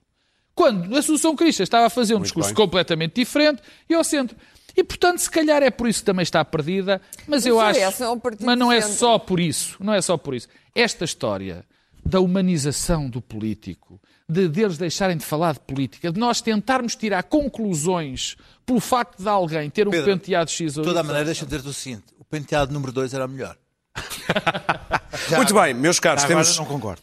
Quando 0.53 0.93
a 0.95 0.99
Assunção 0.99 1.36
Crista 1.36 1.63
estava 1.63 1.88
a 1.88 1.89
fazer 1.89 2.13
um 2.13 2.17
Muito 2.17 2.25
discurso 2.25 2.49
bem. 2.49 2.55
completamente 2.55 3.15
diferente 3.15 3.61
e 3.89 3.93
ao 3.93 4.03
centro. 4.03 4.38
E, 4.75 4.84
portanto, 4.84 5.19
se 5.19 5.29
calhar 5.29 5.63
é 5.63 5.69
por 5.69 5.88
isso 5.88 5.99
que 5.99 6.05
também 6.05 6.23
está 6.23 6.43
perdida, 6.45 7.01
mas 7.27 7.45
eu 7.45 7.59
acho... 7.59 7.79
É 7.79 8.09
um 8.09 8.21
mas 8.41 8.57
não 8.57 8.71
é 8.71 8.79
só 8.82 9.19
por 9.19 9.39
isso, 9.39 9.77
não 9.79 9.93
é 9.93 10.01
só 10.01 10.17
por 10.17 10.34
isso. 10.34 10.47
Esta 10.73 11.03
história 11.03 11.65
da 12.05 12.19
humanização 12.19 13.09
do 13.09 13.21
político, 13.21 13.99
de 14.32 14.47
deles 14.47 14.77
deixarem 14.77 15.17
de 15.17 15.25
falar 15.25 15.53
de 15.53 15.59
política, 15.59 16.09
de 16.09 16.17
nós 16.17 16.39
tentarmos 16.39 16.95
tirar 16.95 17.23
conclusões 17.23 18.38
pelo 18.65 18.79
facto 18.79 19.21
de 19.21 19.27
alguém 19.27 19.69
ter 19.69 19.88
um 19.88 19.91
Pedro, 19.91 20.05
penteado 20.13 20.49
X 20.49 20.77
ou 20.77 20.84
De 20.84 20.89
toda 20.89 21.01
a 21.01 21.03
maneira, 21.03 21.25
deixa-me 21.25 21.51
dizer 21.51 21.67
o 21.67 21.73
seguinte: 21.73 22.05
o 22.17 22.23
penteado 22.23 22.73
número 22.73 22.93
2 22.93 23.13
era 23.13 23.25
o 23.25 23.29
melhor. 23.29 23.57
Já, 25.29 25.36
Muito 25.36 25.53
bem, 25.53 25.73
meus 25.73 25.99
caros, 25.99 26.23
temos 26.23 26.57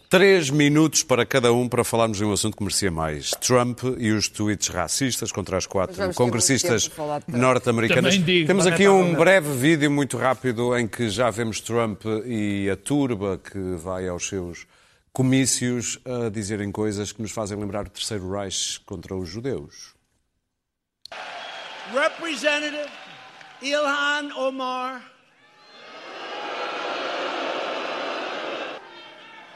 três 0.09 0.49
minutos 0.49 1.03
para 1.03 1.27
cada 1.27 1.53
um 1.53 1.69
para 1.69 1.85
falarmos 1.85 2.17
de 2.17 2.25
um 2.25 2.33
assunto 2.33 2.57
que 2.57 2.63
merecia 2.63 2.91
mais. 2.91 3.31
Trump 3.33 3.81
e 3.99 4.11
os 4.11 4.29
tweets 4.29 4.69
racistas 4.69 5.31
contra 5.31 5.59
as 5.59 5.67
quatro 5.67 6.15
congressistas 6.15 6.91
norte-americanas. 7.27 8.17
Temos 8.47 8.67
aqui 8.67 8.89
um 8.89 9.15
breve 9.15 9.53
vídeo 9.55 9.91
muito 9.91 10.17
rápido 10.17 10.77
em 10.77 10.89
que 10.89 11.11
já 11.11 11.29
vemos 11.29 11.61
Trump 11.61 12.03
e 12.25 12.71
a 12.71 12.77
turba 12.77 13.39
que 13.39 13.59
vai 13.77 14.09
aos 14.09 14.27
seus 14.27 14.67
comícios 15.19 15.99
a 16.05 16.31
dizerem 16.31 16.71
coisas 16.71 17.11
que 17.11 17.21
nos 17.21 17.33
fazem 17.33 17.59
lembrar 17.59 17.85
o 17.85 17.91
Terceiro 17.91 18.31
Reich 18.31 18.79
contra 18.87 19.17
os 19.17 19.29
judeus. 19.29 19.93
Representative 21.93 22.89
Ilhan 23.61 24.31
Omar 24.37 25.03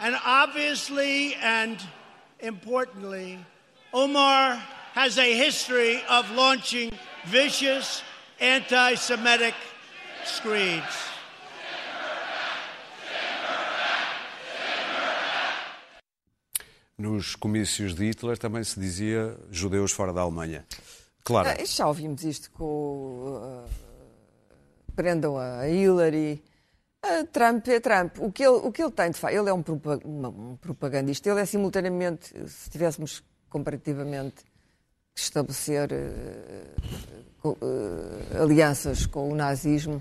And 0.00 0.16
obviously 0.26 1.36
and 1.36 1.78
importantly, 2.40 3.38
Omar 3.92 4.56
has 4.94 5.16
a 5.16 5.32
history 5.32 6.02
of 6.08 6.28
launching 6.32 6.90
vicious 7.26 8.02
anti 8.40 8.96
Semitic 8.96 9.54
screeds. 10.24 11.11
Nos 17.02 17.34
comícios 17.34 17.96
de 17.96 18.04
Hitler 18.04 18.38
também 18.38 18.62
se 18.62 18.78
dizia 18.78 19.36
judeus 19.50 19.90
fora 19.90 20.12
da 20.12 20.20
Alemanha. 20.20 20.64
Claro. 21.24 21.48
Ah, 21.48 21.64
já 21.64 21.88
ouvimos 21.88 22.22
isto 22.22 22.48
com. 22.52 23.64
Uh, 23.64 23.68
prendam 24.94 25.36
a 25.36 25.68
Hillary. 25.68 26.40
Uh, 27.04 27.26
Trump 27.32 27.66
é 27.66 27.80
Trump. 27.80 28.18
O 28.20 28.30
que 28.30 28.44
ele, 28.44 28.54
o 28.54 28.70
que 28.70 28.80
ele 28.80 28.92
tem 28.92 29.10
de 29.10 29.18
facto, 29.18 29.34
ele 29.34 29.50
é 29.50 29.52
um, 29.52 29.64
propagandista. 30.60 31.28
Ele 31.28 31.40
é 31.40 31.44
simultaneamente, 31.44 32.32
se 32.46 32.70
tivéssemos 32.70 33.24
comparativamente 33.50 34.44
que 35.12 35.20
estabelecer 35.20 35.90
uh, 35.92 37.48
uh, 37.48 38.42
alianças 38.42 39.06
com 39.06 39.28
o 39.28 39.34
nazismo, 39.34 40.00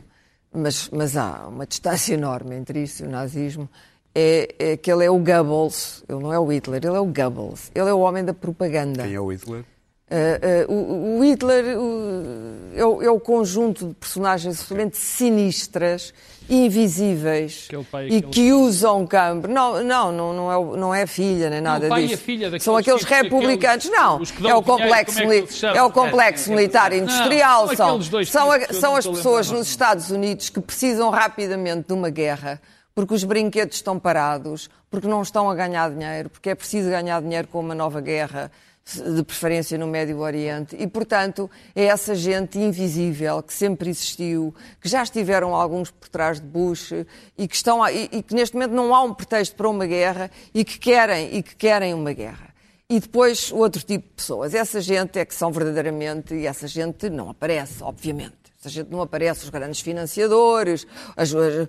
mas, 0.53 0.87
mas 0.89 1.17
há 1.17 1.47
uma 1.47 1.65
distância 1.65 2.13
enorme 2.13 2.57
entre 2.57 2.83
isso 2.83 3.03
e 3.03 3.07
o 3.07 3.09
nazismo 3.09 3.67
é, 4.13 4.55
é 4.59 4.77
que 4.77 4.91
ele 4.91 5.05
é 5.05 5.09
o 5.09 5.17
Goebbels, 5.17 6.03
ele 6.07 6.19
não 6.19 6.33
é 6.33 6.39
o 6.39 6.45
Hitler, 6.45 6.81
ele 6.83 6.95
é 6.95 6.99
o 6.99 7.05
Goebbels, 7.05 7.71
ele 7.73 7.89
é 7.89 7.93
o 7.93 7.99
homem 7.99 8.23
da 8.23 8.33
propaganda. 8.33 9.03
Quem 9.03 9.13
é 9.13 9.19
o 9.19 9.31
Hitler? 9.31 9.63
Uh, 10.11 10.69
uh, 10.69 10.73
o, 10.73 11.19
o, 11.19 11.23
Hitler 11.23 11.63
uh, 11.77 12.75
é, 12.75 12.85
o, 12.85 13.01
é, 13.01 13.09
o, 13.09 13.17
conjunto 13.17 13.87
de 13.87 13.93
personagens 13.93 14.59
absolutamente 14.59 14.97
sinistras, 14.97 16.13
invisíveis 16.49 17.69
pai, 17.89 18.09
e 18.09 18.21
que 18.21 18.51
usam 18.51 19.07
campo. 19.07 19.47
Não, 19.47 19.81
não, 19.81 20.11
não, 20.11 20.33
não, 20.33 20.51
é, 20.51 20.77
não 20.77 20.93
é 20.93 21.07
filha 21.07 21.49
nem 21.49 21.61
nada 21.61 21.87
não, 21.87 21.95
disso. 21.95 22.17
Filha 22.17 22.59
São 22.59 22.75
aqueles 22.75 23.05
republicanos. 23.05 23.85
Aqueles, 23.85 24.37
não, 24.41 24.49
é 24.49 24.55
o 24.55 24.61
complexo, 24.61 25.15
dinheiro, 25.15 25.47
é, 25.63 25.77
é 25.77 25.83
o 25.83 25.89
complexo 25.89 26.49
militar 26.49 26.91
industrial. 26.91 27.67
Não, 27.67 27.75
são 27.77 28.01
são, 28.25 28.49
são 28.73 28.95
as 28.97 29.07
pessoas 29.07 29.49
nos 29.49 29.69
Estados 29.69 30.11
Unidos 30.11 30.49
que 30.49 30.59
precisam 30.59 31.09
rapidamente 31.09 31.87
de 31.87 31.93
uma 31.93 32.09
guerra 32.09 32.59
porque 32.93 33.13
os 33.13 33.23
brinquedos 33.23 33.77
estão 33.77 33.99
parados, 33.99 34.69
porque 34.89 35.07
não 35.07 35.21
estão 35.21 35.49
a 35.49 35.55
ganhar 35.55 35.89
dinheiro, 35.89 36.29
porque 36.29 36.49
é 36.49 36.55
preciso 36.55 36.89
ganhar 36.89 37.21
dinheiro 37.21 37.47
com 37.47 37.59
uma 37.59 37.75
nova 37.75 38.01
guerra, 38.01 38.51
de 38.95 39.23
preferência 39.23 39.77
no 39.77 39.87
Médio 39.87 40.19
Oriente, 40.19 40.75
e, 40.77 40.87
portanto, 40.87 41.49
é 41.75 41.85
essa 41.85 42.15
gente 42.15 42.57
invisível 42.57 43.41
que 43.41 43.53
sempre 43.53 43.89
existiu, 43.89 44.53
que 44.81 44.89
já 44.89 45.03
estiveram 45.03 45.55
alguns 45.55 45.91
por 45.91 46.09
trás 46.09 46.39
de 46.39 46.47
Bush 46.47 46.91
e 47.37 47.47
que, 47.47 47.55
estão 47.55 47.87
e, 47.87 48.09
e 48.11 48.23
que 48.23 48.33
neste 48.33 48.55
momento 48.55 48.73
não 48.73 48.93
há 48.93 49.03
um 49.03 49.13
pretexto 49.13 49.55
para 49.55 49.69
uma 49.69 49.85
guerra 49.85 50.31
e 50.53 50.65
que 50.65 50.79
querem, 50.79 51.35
e 51.35 51.43
que 51.43 51.55
querem 51.55 51.93
uma 51.93 52.11
guerra. 52.11 52.49
E 52.89 52.99
depois 52.99 53.51
outro 53.53 53.81
tipo 53.81 54.09
de 54.09 54.13
pessoas. 54.15 54.53
Essa 54.53 54.81
gente 54.81 55.17
é 55.17 55.23
que 55.23 55.33
são 55.33 55.51
verdadeiramente, 55.51 56.33
e 56.33 56.45
essa 56.45 56.67
gente 56.67 57.09
não 57.09 57.29
aparece, 57.29 57.81
obviamente. 57.81 58.40
A 58.63 58.69
gente 58.69 58.91
não 58.91 59.01
aparece 59.01 59.43
os 59.43 59.49
grandes 59.49 59.81
financiadores, 59.81 60.85
as, 61.17 61.33
as, 61.33 61.67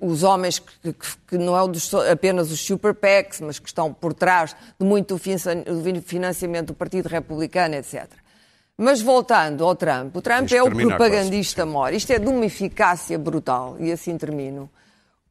os 0.00 0.22
homens 0.22 0.60
que, 0.60 0.92
que, 0.92 1.16
que 1.26 1.38
não 1.38 1.58
é 1.58 1.68
dos, 1.68 1.92
apenas 1.94 2.52
os 2.52 2.60
super 2.60 2.94
PACs, 2.94 3.40
mas 3.40 3.58
que 3.58 3.66
estão 3.66 3.92
por 3.92 4.14
trás 4.14 4.54
de 4.78 4.86
muito 4.86 5.16
do 5.16 6.02
financiamento 6.02 6.68
do 6.68 6.74
Partido 6.74 7.08
Republicano, 7.08 7.74
etc. 7.74 8.06
Mas 8.76 9.00
voltando 9.00 9.64
ao 9.64 9.74
Trump, 9.74 10.14
o 10.14 10.22
Trump 10.22 10.52
é 10.52 10.62
o 10.62 10.70
propagandista 10.70 11.66
maior. 11.66 11.92
Isto 11.92 12.12
é 12.12 12.18
de 12.20 12.28
uma 12.28 12.46
eficácia 12.46 13.18
brutal, 13.18 13.76
e 13.80 13.90
assim 13.90 14.16
termino 14.16 14.70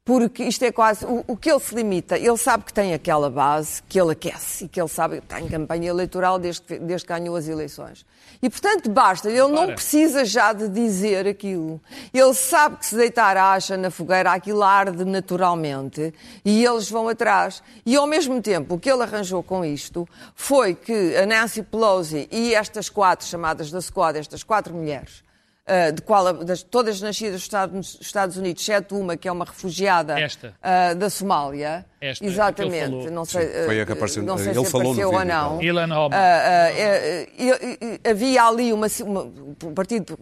porque 0.08 0.46
isto 0.46 0.64
é 0.64 0.72
quase 0.72 1.06
o, 1.06 1.22
o, 1.28 1.36
que 1.36 1.52
ele 1.52 1.60
se 1.60 1.76
limita. 1.76 2.18
Ele 2.18 2.38
sabe 2.38 2.64
que 2.64 2.74
tem 2.74 2.94
aquela 2.94 3.30
base 3.30 3.84
que 3.90 4.00
ele 4.00 4.14
aquece 4.14 4.64
e 4.64 4.68
que 4.70 4.80
ele 4.80 4.88
sabe 4.88 5.18
que 5.18 5.26
está 5.26 5.42
em 5.42 5.50
campanha 5.50 5.90
eleitoral 5.90 6.40
desde 6.40 6.62
que, 6.62 6.80
desde 6.80 7.06
que 7.06 7.14
ganhou 7.14 7.36
as 7.36 7.50
eleições. 7.50 8.06
E, 8.42 8.50
portanto, 8.50 8.90
basta. 8.90 9.30
Ele 9.30 9.50
não 9.50 9.68
precisa 9.68 10.24
já 10.24 10.54
de 10.54 10.70
dizer 10.70 11.28
aquilo. 11.28 11.82
Ele 12.14 12.34
sabe 12.34 12.78
que 12.78 12.86
se 12.86 12.96
deitar 12.96 13.36
a 13.36 13.52
acha 13.52 13.76
na 13.76 13.92
fogueira, 13.92 14.32
aquilo 14.32 14.64
arde 14.64 15.04
naturalmente 15.04 16.14
e 16.46 16.64
eles 16.64 16.90
vão 16.90 17.10
atrás. 17.10 17.62
E, 17.86 17.98
ao 17.98 18.08
mesmo 18.08 18.42
tempo, 18.42 18.76
o 18.76 18.80
que 18.80 18.90
ele 18.90 19.04
arranjou 19.04 19.44
com 19.44 19.66
isto 19.66 20.08
foi 20.34 20.74
que 20.74 21.18
a 21.18 21.26
Nancy 21.26 21.62
Pelosi 21.64 22.30
e 22.32 22.56
estas 22.56 22.88
quatro 22.88 23.28
chamadas 23.28 23.70
da 23.70 23.82
Squad, 23.82 24.18
estas 24.18 24.42
quatro 24.42 24.74
mulheres, 24.74 25.22
uh, 25.68 25.92
de 25.92 26.02
qual, 26.02 26.34
das, 26.34 26.64
todas 26.64 27.02
nascidas 27.02 27.34
nos 27.34 27.44
Estados, 27.44 27.98
Estados 28.02 28.38
Unidos, 28.38 28.62
exceto 28.62 28.98
uma 28.98 29.18
que 29.18 29.28
é 29.28 29.32
uma 29.32 29.46
refugiada 29.46 30.16
uh, 30.16 30.96
da 30.96 31.10
Somália, 31.10 31.86
Esta, 32.00 32.26
Exatamente, 32.26 33.10
não 33.10 33.26
sei, 33.26 33.66
foi 33.66 33.82
a 33.82 33.86
que 33.86 33.92
apareceu, 33.92 34.24
não 34.24 34.38
sei 34.38 34.50
ele 34.50 34.66
se 34.66 34.72
falou 34.72 34.94
apareceu 34.94 35.12
no 35.12 35.18
ou 35.18 35.26
não. 35.26 35.62
Ilan 35.62 35.88
uh, 35.88 36.08
uh, 36.08 36.10
uh, 36.10 38.10
havia 38.10 38.44
ali 38.44 38.72
uma, 38.72 38.88
uma, 39.04 39.24
o 39.64 39.72
Partido 39.74 40.18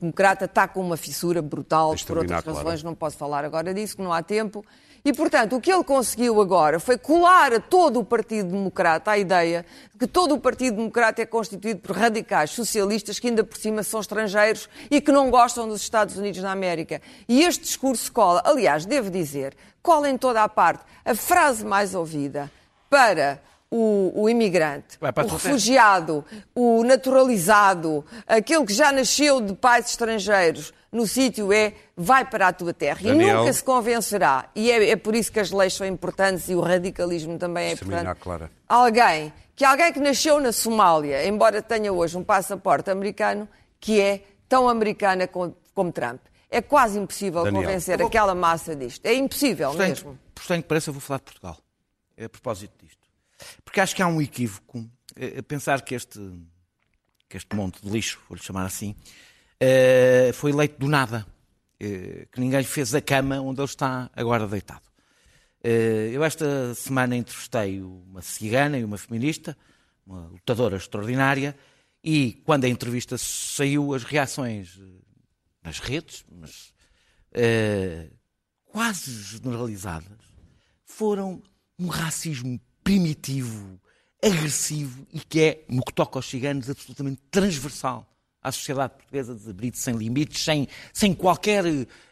Democrata 0.00 0.46
está 0.46 0.66
com 0.66 0.80
uma 0.80 0.96
fissura 0.96 1.40
brutal, 1.40 1.94
por 2.06 2.18
outras 2.18 2.44
razões, 2.44 2.64
claro. 2.64 2.84
não 2.84 2.94
posso 2.94 3.16
falar 3.16 3.44
agora 3.44 3.72
disso, 3.72 3.96
que 3.96 4.02
não 4.02 4.12
há 4.12 4.22
tempo. 4.22 4.64
E, 5.06 5.12
portanto, 5.12 5.54
o 5.54 5.60
que 5.60 5.70
ele 5.70 5.84
conseguiu 5.84 6.40
agora 6.40 6.80
foi 6.80 6.96
colar 6.96 7.52
a 7.52 7.60
todo 7.60 8.00
o 8.00 8.04
Partido 8.04 8.48
Democrata 8.48 9.10
a 9.10 9.18
ideia 9.18 9.66
de 9.92 9.98
que 9.98 10.06
todo 10.06 10.34
o 10.34 10.40
Partido 10.40 10.76
Democrata 10.78 11.20
é 11.20 11.26
constituído 11.26 11.80
por 11.80 11.94
radicais 11.94 12.52
socialistas 12.52 13.18
que 13.18 13.28
ainda 13.28 13.44
por 13.44 13.58
cima 13.58 13.82
são 13.82 14.00
estrangeiros 14.00 14.66
e 14.90 15.02
que 15.02 15.12
não 15.12 15.30
gostam 15.30 15.68
dos 15.68 15.82
Estados 15.82 16.16
Unidos 16.16 16.40
da 16.40 16.50
América. 16.50 17.02
E 17.28 17.42
este 17.42 17.64
discurso 17.64 18.10
cola, 18.10 18.40
aliás, 18.46 18.86
devo 18.86 19.10
dizer, 19.10 19.54
cola 19.82 20.08
em 20.08 20.16
toda 20.16 20.42
a 20.42 20.48
parte. 20.48 20.82
A 21.04 21.14
frase 21.14 21.66
mais 21.66 21.94
ouvida 21.94 22.50
para 22.88 23.42
o, 23.76 24.12
o, 24.14 24.28
imigrante, 24.28 24.96
o 25.00 25.26
refugiado, 25.26 26.24
o 26.54 26.84
naturalizado, 26.84 28.04
aquele 28.24 28.64
que 28.64 28.72
já 28.72 28.92
nasceu 28.92 29.40
de 29.40 29.52
pais 29.52 29.86
estrangeiros, 29.86 30.72
no 30.92 31.08
sítio 31.08 31.52
é 31.52 31.74
vai 31.96 32.24
para 32.24 32.46
a 32.46 32.52
tua 32.52 32.72
terra. 32.72 33.00
Daniel. 33.02 33.28
E 33.28 33.32
nunca 33.40 33.52
se 33.52 33.64
convencerá, 33.64 34.48
e 34.54 34.70
é, 34.70 34.90
é, 34.90 34.96
por 34.96 35.16
isso 35.16 35.32
que 35.32 35.40
as 35.40 35.50
leis 35.50 35.74
são 35.74 35.84
importantes 35.84 36.48
e 36.48 36.54
o 36.54 36.60
radicalismo 36.60 37.36
também 37.36 37.70
é 37.70 37.72
importante. 37.72 38.20
Clara. 38.20 38.48
Alguém, 38.68 39.32
que 39.56 39.64
alguém 39.64 39.92
que 39.92 39.98
nasceu 39.98 40.38
na 40.38 40.52
Somália, 40.52 41.26
embora 41.26 41.60
tenha 41.60 41.92
hoje 41.92 42.16
um 42.16 42.22
passaporte 42.22 42.92
americano, 42.92 43.48
que 43.80 44.00
é 44.00 44.22
tão 44.48 44.68
americana 44.68 45.26
como, 45.26 45.56
como 45.74 45.90
Trump. 45.90 46.20
É 46.48 46.62
quase 46.62 46.96
impossível 46.96 47.42
Daniel. 47.42 47.64
convencer 47.64 47.98
vou... 47.98 48.06
aquela 48.06 48.36
massa 48.36 48.76
disto. 48.76 49.04
É 49.04 49.14
impossível 49.14 49.70
portanto, 49.70 49.88
mesmo. 49.88 50.18
Portanto, 50.32 50.62
que 50.62 50.68
parece, 50.68 50.90
eu 50.90 50.94
vou 50.94 51.00
falar 51.00 51.18
de 51.18 51.24
Portugal. 51.24 51.58
É 52.16 52.26
a 52.26 52.28
propósito. 52.28 52.83
Porque 53.64 53.80
acho 53.80 53.94
que 53.94 54.02
há 54.02 54.06
um 54.06 54.20
equívoco 54.20 54.88
a 55.38 55.42
pensar 55.42 55.82
que 55.82 55.94
este, 55.94 56.18
que 57.28 57.36
este 57.36 57.54
monte 57.54 57.80
de 57.82 57.90
lixo, 57.90 58.20
vou-lhe 58.28 58.42
chamar 58.42 58.66
assim, 58.66 58.94
eh, 59.60 60.30
foi 60.34 60.50
eleito 60.50 60.78
do 60.78 60.88
nada. 60.88 61.26
Que 61.78 62.40
ninguém 62.40 62.62
fez 62.62 62.94
a 62.94 63.00
cama 63.00 63.40
onde 63.40 63.60
ele 63.60 63.66
está 63.66 64.10
agora 64.14 64.46
deitado. 64.46 64.80
Eu 65.62 66.24
esta 66.24 66.74
semana 66.74 67.14
entrevistei 67.14 67.82
uma 67.82 68.22
cigana 68.22 68.78
e 68.78 68.84
uma 68.84 68.96
feminista, 68.96 69.54
uma 70.06 70.28
lutadora 70.28 70.78
extraordinária, 70.78 71.54
e 72.02 72.40
quando 72.44 72.64
a 72.64 72.68
entrevista 72.68 73.18
saiu, 73.18 73.92
as 73.92 74.02
reações 74.02 74.80
nas 75.62 75.78
redes, 75.78 76.24
mas 76.30 76.72
quase 78.64 79.22
generalizadas, 79.22 80.18
foram 80.86 81.42
um 81.78 81.88
racismo 81.88 82.58
primitivo, 82.84 83.80
agressivo 84.22 85.06
e 85.12 85.18
que 85.18 85.40
é, 85.40 85.64
no 85.68 85.82
que 85.82 85.92
toca 85.92 86.18
aos 86.18 86.28
ciganos, 86.28 86.70
absolutamente 86.70 87.20
transversal 87.30 88.06
à 88.44 88.52
sociedade 88.52 88.92
portuguesa 88.92 89.34
de 89.34 89.52
brito 89.54 89.78
sem 89.78 89.96
limites, 89.96 90.44
sem, 90.44 90.68
sem 90.92 91.14
qualquer. 91.14 91.64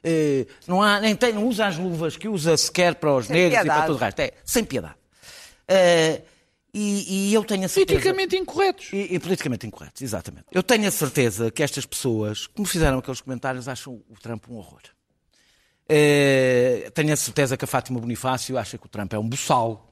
Eh, 0.03 0.47
não, 0.67 0.83
há, 0.83 0.99
nem 0.99 1.15
tem, 1.15 1.35
não 1.35 1.47
usa 1.47 1.67
as 1.67 1.77
luvas 1.77 2.17
que 2.17 2.27
usa 2.27 2.57
sequer 2.57 2.95
para 2.95 3.15
os 3.15 3.27
sem 3.27 3.37
negros 3.37 3.61
piedade. 3.61 3.69
e 3.69 3.79
para 3.79 3.87
todo 3.87 3.97
o 3.97 3.99
resto. 3.99 4.21
É, 4.21 4.33
sem 4.43 4.65
piedade. 4.65 4.95
Uh, 5.71 6.23
e, 6.75 7.29
e, 7.29 7.35
eu 7.35 7.45
tenho 7.45 7.67
a 7.67 7.69
certeza. 7.69 8.01
Politicamente 8.01 8.37
incorretos. 8.37 8.89
E, 8.95 9.15
e, 9.15 9.19
politicamente 9.19 9.67
incorretos, 9.67 10.01
exatamente. 10.01 10.47
Eu 10.51 10.63
tenho 10.63 10.89
a 10.89 10.91
certeza 10.91 11.51
que 11.51 11.63
estas 11.63 11.85
pessoas, 11.85 12.47
como 12.47 12.67
fizeram 12.67 12.99
aqueles 12.99 13.21
comentários, 13.21 13.69
acham 13.69 14.01
o 14.09 14.15
Trump 14.21 14.49
um 14.49 14.57
horror. 14.57 14.81
Uh, 15.85 16.91
tenho 16.93 17.13
a 17.13 17.17
certeza 17.17 17.59
que 17.59 17.65
a 17.67 17.69
Fátima 17.69 18.01
Bonifácio 18.01 18.57
acha 18.57 18.79
que 18.79 18.87
o 18.87 18.89
Trump 18.89 19.13
é 19.13 19.19
um 19.19 19.29
buçal. 19.29 19.92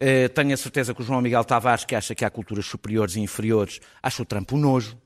Uh, 0.00 0.28
tenho 0.28 0.54
a 0.54 0.56
certeza 0.56 0.94
que 0.94 1.02
o 1.02 1.04
João 1.04 1.20
Miguel 1.20 1.44
Tavares, 1.44 1.84
que 1.84 1.94
acha 1.94 2.14
que 2.14 2.24
há 2.24 2.30
culturas 2.30 2.66
superiores 2.66 3.16
e 3.16 3.20
inferiores, 3.20 3.80
acha 4.00 4.22
o 4.22 4.24
Trump 4.24 4.52
um 4.52 4.56
nojo 4.56 4.96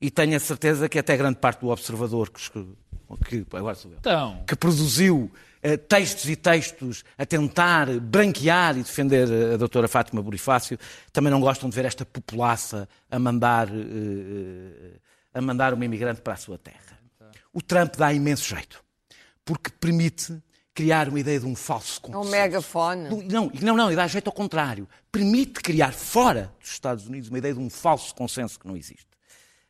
e 0.00 0.10
tenho 0.10 0.36
a 0.36 0.40
certeza 0.40 0.88
que 0.88 0.98
até 0.98 1.16
grande 1.16 1.38
parte 1.38 1.60
do 1.60 1.68
observador 1.68 2.30
que, 2.30 2.40
que 3.24 3.46
agora 3.56 3.76
sou 3.76 3.92
eu, 3.92 3.98
então... 3.98 4.42
que 4.44 4.56
produziu 4.56 5.30
uh, 5.62 5.78
textos 5.78 6.28
e 6.28 6.34
textos 6.34 7.04
a 7.16 7.24
tentar 7.24 7.88
branquear 8.00 8.76
e 8.76 8.82
defender 8.82 9.28
a 9.54 9.56
doutora 9.56 9.86
Fátima 9.86 10.20
Bonifácio, 10.20 10.76
também 11.12 11.30
não 11.30 11.40
gostam 11.40 11.70
de 11.70 11.76
ver 11.76 11.84
esta 11.84 12.04
populaça 12.04 12.88
a 13.08 13.18
mandar, 13.20 13.68
uh, 13.68 15.00
a 15.32 15.40
mandar 15.40 15.72
uma 15.72 15.84
imigrante 15.84 16.20
para 16.20 16.34
a 16.34 16.36
sua 16.36 16.58
terra. 16.58 16.98
O 17.52 17.62
Trump 17.62 17.94
dá 17.96 18.12
imenso 18.12 18.48
jeito, 18.48 18.82
porque 19.44 19.70
permite 19.70 20.36
criar 20.76 21.08
uma 21.08 21.18
ideia 21.18 21.40
de 21.40 21.46
um 21.46 21.56
falso 21.56 22.02
consenso. 22.02 22.28
Um 22.28 22.30
megafone. 22.30 23.08
Não, 23.08 23.50
não, 23.62 23.76
não, 23.76 23.90
e 23.90 23.96
dá 23.96 24.06
jeito 24.06 24.26
ao 24.26 24.32
contrário. 24.32 24.86
Permite 25.10 25.54
criar 25.54 25.92
fora 25.92 26.52
dos 26.60 26.70
Estados 26.70 27.06
Unidos 27.06 27.30
uma 27.30 27.38
ideia 27.38 27.54
de 27.54 27.60
um 27.60 27.70
falso 27.70 28.14
consenso 28.14 28.60
que 28.60 28.68
não 28.68 28.76
existe. 28.76 29.06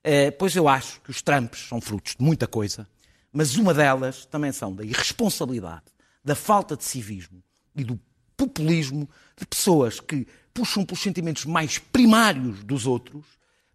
Eh, 0.02 0.32
pois 0.32 0.56
eu 0.56 0.68
acho 0.68 1.00
que 1.02 1.10
os 1.10 1.22
Trumps 1.22 1.68
são 1.68 1.80
frutos 1.80 2.16
de 2.16 2.24
muita 2.24 2.48
coisa, 2.48 2.88
mas 3.32 3.56
uma 3.56 3.72
delas 3.72 4.26
também 4.26 4.50
são 4.50 4.74
da 4.74 4.84
irresponsabilidade, 4.84 5.84
da 6.24 6.34
falta 6.34 6.76
de 6.76 6.82
civismo 6.82 7.40
e 7.76 7.84
do 7.84 8.00
populismo 8.36 9.08
de 9.38 9.46
pessoas 9.46 10.00
que 10.00 10.26
puxam 10.52 10.84
pelos 10.84 11.02
sentimentos 11.02 11.44
mais 11.44 11.78
primários 11.78 12.64
dos 12.64 12.84
outros 12.84 13.24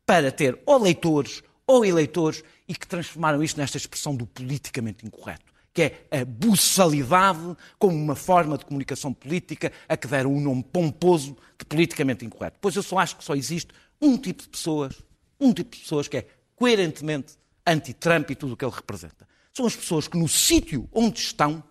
para 0.05 0.31
ter 0.31 0.61
ou 0.65 0.77
leitores 0.77 1.41
ou 1.65 1.85
eleitores 1.85 2.43
e 2.67 2.75
que 2.75 2.85
transformaram 2.85 3.41
isto 3.41 3.57
nesta 3.57 3.77
expressão 3.77 4.13
do 4.13 4.27
politicamente 4.27 5.05
incorreto, 5.05 5.50
que 5.73 5.81
é 5.81 6.21
a 6.21 6.25
buçalidade 6.25 7.55
como 7.79 7.95
uma 7.95 8.15
forma 8.15 8.57
de 8.57 8.65
comunicação 8.65 9.13
política 9.13 9.71
a 9.87 9.95
que 9.95 10.07
deram 10.07 10.33
um 10.33 10.41
nome 10.41 10.63
pomposo 10.63 11.37
de 11.57 11.65
politicamente 11.65 12.25
incorreto. 12.25 12.57
Pois 12.59 12.75
eu 12.75 12.83
só 12.83 12.99
acho 12.99 13.15
que 13.15 13.23
só 13.23 13.35
existe 13.35 13.73
um 14.01 14.17
tipo 14.17 14.43
de 14.43 14.49
pessoas 14.49 15.01
um 15.41 15.51
tipo 15.51 15.75
de 15.75 15.81
pessoas 15.81 16.07
que 16.07 16.17
é 16.17 16.27
coerentemente 16.55 17.33
anti-Trump 17.65 18.29
e 18.29 18.35
tudo 18.35 18.53
o 18.53 18.57
que 18.57 18.63
ele 18.63 18.73
representa. 18.73 19.27
São 19.51 19.65
as 19.65 19.75
pessoas 19.75 20.07
que, 20.07 20.17
no 20.17 20.27
sítio 20.27 20.87
onde 20.93 21.19
estão, 21.19 21.63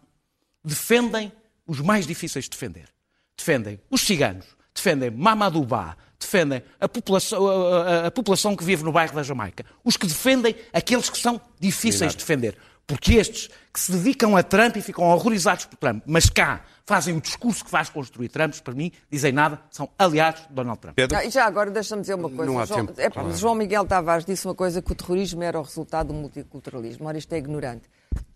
defendem 0.63 1.33
os 1.67 1.81
mais 1.81 2.07
difíceis 2.07 2.47
de 2.47 2.51
defender. 2.51 2.89
Defendem 3.37 3.81
os 3.89 4.03
ciganos, 4.03 4.45
defendem 4.75 5.11
Mamadubá, 5.11 5.97
defendem 6.19 6.63
a 6.79 6.89
população, 6.89 7.47
a, 7.47 7.83
a, 7.83 8.07
a 8.09 8.11
população, 8.11 8.57
que 8.57 8.65
vive 8.65 8.83
no 8.83 8.93
bairro 8.93 9.15
da 9.15 9.23
Jamaica. 9.23 9.65
Os 9.85 9.97
que 9.97 10.07
defendem 10.07 10.55
aqueles 10.73 11.09
que 11.09 11.17
são 11.17 11.41
difíceis 11.59 12.13
de 12.13 12.19
defender. 12.19 12.59
Porque 12.87 13.15
estes 13.15 13.49
que 13.73 13.79
se 13.79 13.93
dedicam 13.93 14.37
a 14.37 14.43
Trump 14.43 14.77
e 14.77 14.83
ficam 14.83 15.05
horrorizados 15.05 15.65
por 15.65 15.77
Trump, 15.77 16.03
mas 16.07 16.29
cá 16.29 16.63
fazem 16.85 17.17
o 17.17 17.21
discurso 17.21 17.65
que 17.65 17.71
faz 17.71 17.89
construir 17.89 18.29
Trump, 18.29 18.53
para 18.65 18.75
mim, 18.75 18.91
dizem 19.09 19.31
nada, 19.31 19.61
são 19.71 19.89
aliados 19.97 20.43
de 20.43 20.53
Donald 20.53 20.81
Trump. 20.81 20.97
Pedro? 20.97 21.17
e 21.23 21.31
já 21.31 21.45
agora 21.45 21.71
deixa-me 21.71 22.01
dizer 22.01 22.15
uma 22.15 22.29
coisa. 22.29 22.47
Não 22.47 22.59
há 22.59 22.67
João, 22.67 22.87
tempo. 22.87 23.01
É, 23.01 23.33
João 23.33 23.55
Miguel 23.55 23.87
Tavares 23.87 24.25
disse 24.25 24.45
uma 24.45 24.57
coisa 24.57 24.83
que 24.83 24.91
o 24.91 24.95
terrorismo 24.95 25.43
era 25.45 25.59
o 25.59 25.63
resultado 25.63 26.09
do 26.09 26.15
multiculturalismo. 26.15 27.07
Ora, 27.07 27.17
isto 27.17 27.33
é 27.33 27.39
ignorante. 27.39 27.89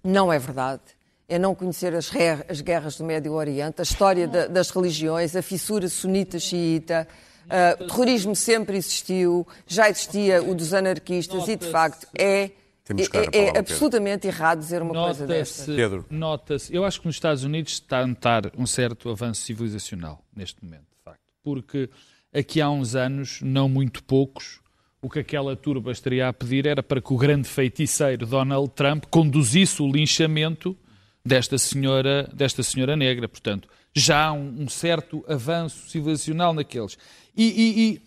Não 0.04 0.32
é 0.32 0.38
verdade. 0.38 0.82
É 1.28 1.36
não 1.36 1.52
conhecer 1.52 1.94
as, 1.94 2.08
as 2.48 2.60
guerras 2.60 2.96
do 2.96 3.02
Médio 3.02 3.32
Oriente, 3.32 3.80
a 3.80 3.82
história 3.82 4.28
de, 4.28 4.46
das 4.48 4.70
religiões, 4.70 5.34
a 5.34 5.42
fissura 5.42 5.88
sunita-xiita. 5.88 7.08
Uh, 7.44 7.82
o 7.82 7.86
terrorismo 7.88 8.36
sempre 8.36 8.76
existiu, 8.76 9.46
já 9.66 9.90
existia 9.90 10.42
o 10.42 10.54
dos 10.54 10.72
anarquistas 10.72 11.48
e, 11.48 11.56
de 11.56 11.70
facto, 11.70 12.06
é 12.16 12.50
temos 12.84 13.08
é, 13.12 13.18
é, 13.32 13.44
é 13.46 13.58
absolutamente 13.58 14.26
errado 14.26 14.58
dizer 14.58 14.82
uma 14.82 14.92
coisa 14.92 15.26
dessa. 15.26 15.72
Pedro. 15.72 16.04
Nota-se, 16.10 16.74
eu 16.74 16.84
acho 16.84 17.00
que 17.00 17.06
nos 17.06 17.16
Estados 17.16 17.42
Unidos 17.42 17.72
está 17.72 18.00
a 18.00 18.06
notar 18.06 18.52
um 18.58 18.66
certo 18.66 19.08
avanço 19.08 19.40
civilizacional 19.42 20.22
neste 20.36 20.62
momento, 20.62 20.84
de 20.94 21.02
facto. 21.02 21.20
Porque 21.42 21.88
aqui 22.32 22.60
há 22.60 22.68
uns 22.68 22.94
anos, 22.94 23.40
não 23.40 23.70
muito 23.70 24.04
poucos, 24.04 24.60
o 25.00 25.08
que 25.08 25.18
aquela 25.18 25.56
turba 25.56 25.92
estaria 25.92 26.28
a 26.28 26.32
pedir 26.32 26.66
era 26.66 26.82
para 26.82 27.00
que 27.00 27.12
o 27.12 27.16
grande 27.16 27.48
feiticeiro 27.48 28.26
Donald 28.26 28.70
Trump 28.74 29.04
conduzisse 29.10 29.82
o 29.82 29.90
linchamento 29.90 30.76
desta 31.24 31.56
senhora, 31.56 32.30
desta 32.34 32.62
senhora 32.62 32.96
negra. 32.96 33.28
Portanto, 33.28 33.66
já 33.94 34.26
há 34.26 34.32
um, 34.32 34.62
um 34.62 34.68
certo 34.68 35.24
avanço 35.26 35.88
civilizacional 35.88 36.52
naqueles. 36.52 36.98
E, 37.36 37.44
e, 37.44 37.88
e 37.88 38.02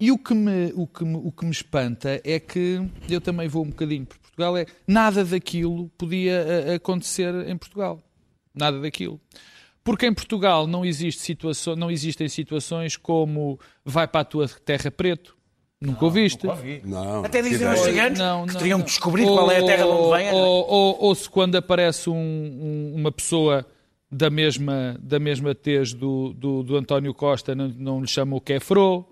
e 0.00 0.10
o 0.10 0.16
que, 0.16 0.32
me, 0.32 0.72
o, 0.74 0.86
que 0.86 1.04
me, 1.04 1.16
o 1.16 1.30
que 1.30 1.44
me 1.44 1.50
espanta 1.50 2.20
é 2.24 2.40
que, 2.40 2.80
eu 3.08 3.20
também 3.20 3.46
vou 3.46 3.62
um 3.62 3.68
bocadinho 3.68 4.06
por 4.06 4.16
Portugal, 4.18 4.56
é 4.56 4.64
nada 4.86 5.22
daquilo 5.22 5.90
podia 5.98 6.32
eh, 6.32 6.74
acontecer 6.76 7.34
em 7.46 7.56
Portugal. 7.58 8.02
Nada 8.54 8.80
daquilo. 8.80 9.20
Porque 9.84 10.06
em 10.06 10.14
Portugal 10.14 10.66
não, 10.66 10.86
existe 10.86 11.20
situação, 11.20 11.76
não 11.76 11.90
existem 11.90 12.28
situações 12.28 12.96
como 12.96 13.60
vai 13.84 14.08
para 14.08 14.20
a 14.20 14.24
tua 14.24 14.48
terra 14.48 14.90
preto. 14.90 15.36
Nunca 15.78 16.04
ouviste? 16.06 16.46
Nunca 16.46 16.58
ouvi. 16.58 16.80
Não. 16.82 17.24
Até 17.24 17.42
dizem 17.42 17.68
os 17.68 17.84
gigantes 17.84 18.18
não, 18.18 18.46
que 18.46 18.56
teriam 18.56 18.80
descobrido 18.80 19.32
qual 19.32 19.50
é 19.50 19.58
a 19.58 19.64
terra 19.66 19.84
de 19.84 19.90
onde 19.90 20.16
vem. 20.16 20.32
Ou, 20.32 20.66
ou, 20.66 20.96
ou, 21.02 21.14
se 21.14 21.28
quando 21.28 21.56
aparece 21.56 22.08
um, 22.08 22.14
um, 22.14 22.94
uma 22.96 23.12
pessoa 23.12 23.66
da 24.10 24.30
mesma, 24.30 24.98
da 25.02 25.18
mesma 25.18 25.54
tez 25.54 25.92
do, 25.92 26.32
do, 26.32 26.62
do 26.62 26.76
António 26.76 27.12
Costa, 27.12 27.54
não, 27.54 27.68
não 27.68 28.00
lhe 28.00 28.08
chamam 28.08 28.38
o 28.38 28.40
Kefro 28.40 29.06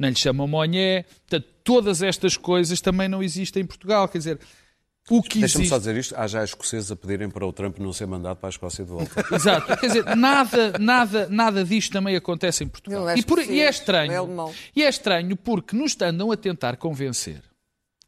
não 0.00 0.08
lhe 0.08 0.16
chamam 0.16 0.48
Monhé. 0.48 1.04
Portanto, 1.28 1.46
todas 1.62 2.02
estas 2.02 2.36
coisas 2.36 2.80
também 2.80 3.08
não 3.08 3.22
existem 3.22 3.62
em 3.62 3.66
Portugal. 3.66 4.08
Quer 4.08 4.18
dizer, 4.18 4.40
Deixa-me 5.08 5.44
existe... 5.44 5.68
só 5.68 5.78
dizer 5.78 5.96
isto, 5.96 6.14
há 6.16 6.26
já 6.26 6.44
escoceses 6.44 6.90
a 6.90 6.96
pedirem 6.96 7.28
para 7.28 7.44
o 7.44 7.52
Trump 7.52 7.78
não 7.78 7.92
ser 7.92 8.06
mandado 8.06 8.36
para 8.36 8.48
a 8.48 8.50
Escócia 8.50 8.84
de 8.84 8.90
volta. 8.90 9.24
Exato, 9.34 9.76
quer 9.76 9.86
dizer, 9.86 10.16
nada, 10.16 10.78
nada, 10.78 11.28
nada 11.28 11.64
disto 11.64 11.92
também 11.92 12.14
acontece 12.14 12.62
em 12.64 12.68
Portugal. 12.68 13.08
É 13.08 13.18
e, 13.18 13.22
por... 13.22 13.38
e, 13.40 13.60
é 13.60 13.68
estranho, 13.68 14.12
é 14.12 14.52
e 14.74 14.82
é 14.82 14.88
estranho 14.88 15.36
porque 15.36 15.76
nos 15.76 16.00
andam 16.00 16.30
a 16.30 16.36
tentar 16.36 16.76
convencer 16.76 17.42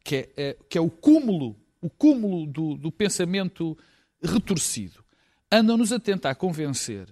que 0.03 0.15
é, 0.15 0.29
é 0.37 0.57
que 0.69 0.77
é 0.77 0.81
o 0.81 0.89
cúmulo, 0.89 1.55
o 1.81 1.89
cúmulo 1.89 2.45
do, 2.47 2.75
do 2.75 2.91
pensamento 2.91 3.77
retorcido. 4.21 5.03
Andam-nos 5.51 5.91
a 5.91 5.99
tentar 5.99 6.35
convencer 6.35 7.07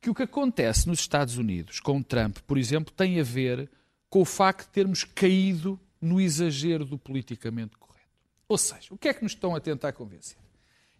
que 0.00 0.10
o 0.10 0.14
que 0.14 0.22
acontece 0.22 0.86
nos 0.86 1.00
Estados 1.00 1.38
Unidos 1.38 1.80
com 1.80 2.02
Trump, 2.02 2.38
por 2.46 2.56
exemplo, 2.56 2.92
tem 2.94 3.18
a 3.18 3.24
ver 3.24 3.68
com 4.14 4.20
o 4.20 4.24
facto 4.24 4.68
de 4.68 4.72
termos 4.74 5.02
caído 5.02 5.76
no 6.00 6.20
exagero 6.20 6.84
do 6.84 6.96
politicamente 6.96 7.76
correto. 7.76 8.06
Ou 8.46 8.56
seja, 8.56 8.94
o 8.94 8.96
que 8.96 9.08
é 9.08 9.12
que 9.12 9.24
nos 9.24 9.32
estão 9.32 9.56
a 9.56 9.60
tentar 9.60 9.92
convencer? 9.92 10.36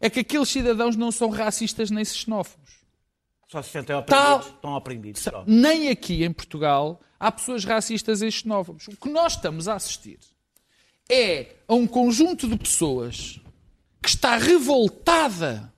É 0.01 0.11
que 0.11 0.19
aqueles 0.19 0.49
cidadãos 0.49 0.97
não 0.97 1.13
são 1.13 1.31
racistas 1.31 1.93
nem 1.93 2.05
xenófobos. 2.05 2.81
Só 3.47 3.63
se 3.63 3.71
sentem 3.71 3.95
oprimidos, 3.95 4.27
Tal, 4.27 4.41
estão 4.41 4.73
oprimidos. 4.73 5.23
Só. 5.23 5.45
Nem 5.47 5.91
aqui 5.91 6.25
em 6.25 6.33
Portugal 6.33 7.01
há 7.21 7.31
pessoas 7.31 7.65
racistas 7.65 8.21
e 8.21 8.29
xenófobos. 8.33 8.89
O 8.89 8.97
que 8.97 9.09
nós 9.09 9.35
estamos 9.35 9.69
a 9.69 9.77
assistir 9.77 10.19
é 11.09 11.55
a 11.69 11.75
um 11.75 11.87
conjunto 11.87 12.49
de 12.49 12.59
pessoas 12.59 13.39
que 14.03 14.09
está 14.09 14.37
revoltada, 14.37 15.73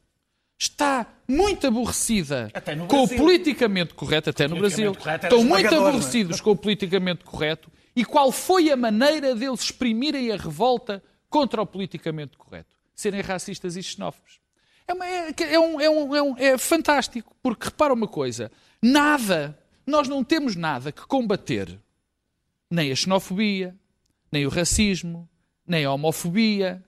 está 0.59 1.07
muito 1.29 1.67
aborrecida 1.67 2.51
com 2.89 3.05
o 3.05 3.09
politicamente 3.09 3.95
correto, 3.95 4.31
até 4.31 4.49
no 4.49 4.57
Brasil. 4.57 4.93
Estão 5.23 5.45
muito 5.45 5.75
é? 5.75 5.77
aborrecidos 5.77 6.41
com 6.41 6.53
o 6.53 6.57
politicamente 6.57 7.25
correto. 7.25 7.71
E 7.95 8.05
qual 8.05 8.31
foi 8.31 8.71
a 8.71 8.77
maneira 8.77 9.35
deles 9.35 9.61
exprimirem 9.61 10.31
a 10.31 10.37
revolta 10.37 11.03
contra 11.29 11.61
o 11.61 11.67
politicamente 11.67 12.37
correto. 12.37 12.75
Serem 12.95 13.21
racistas 13.21 13.77
e 13.77 13.83
xenófobos. 13.83 14.41
É, 14.89 14.95
uma, 14.95 15.07
é, 15.07 15.35
é, 15.39 15.59
um, 15.59 15.81
é, 15.81 15.91
um, 15.91 16.17
é, 16.17 16.23
um, 16.23 16.37
é 16.39 16.59
fantástico, 16.59 17.37
porque 17.43 17.67
repara 17.67 17.93
uma 17.93 18.09
coisa: 18.09 18.51
nada, 18.83 19.59
nós 19.87 20.09
não 20.09 20.23
temos 20.25 20.57
nada 20.57 20.93
que 20.93 21.07
combater, 21.07 21.79
nem 22.71 22.91
a 22.91 22.97
xenofobia, 22.97 23.75
nem 24.31 24.47
o 24.47 24.49
racismo, 24.49 25.29
nem 25.67 25.85
a 25.85 25.93
homofobia, 25.93 26.83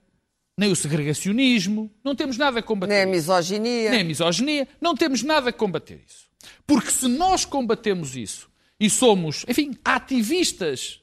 nem 0.59 0.73
o 0.73 0.77
segregacionismo, 0.77 1.89
não 2.03 2.17
temos 2.17 2.37
nada 2.37 2.59
a 2.59 2.63
combater. 2.63 2.93
Nem 2.93 3.03
a 3.05 3.07
misoginia. 3.07 3.91
Nem 3.91 4.01
a 4.01 4.05
misoginia, 4.05 4.69
não 4.81 4.97
temos 4.97 5.23
nada 5.23 5.51
a 5.51 5.53
combater 5.53 6.03
isso. 6.05 6.27
Porque 6.67 6.91
se 6.91 7.07
nós 7.07 7.45
combatemos 7.45 8.17
isso 8.17 8.51
e 8.79 8.91
somos, 8.91 9.45
enfim, 9.49 9.79
ativistas, 9.85 11.01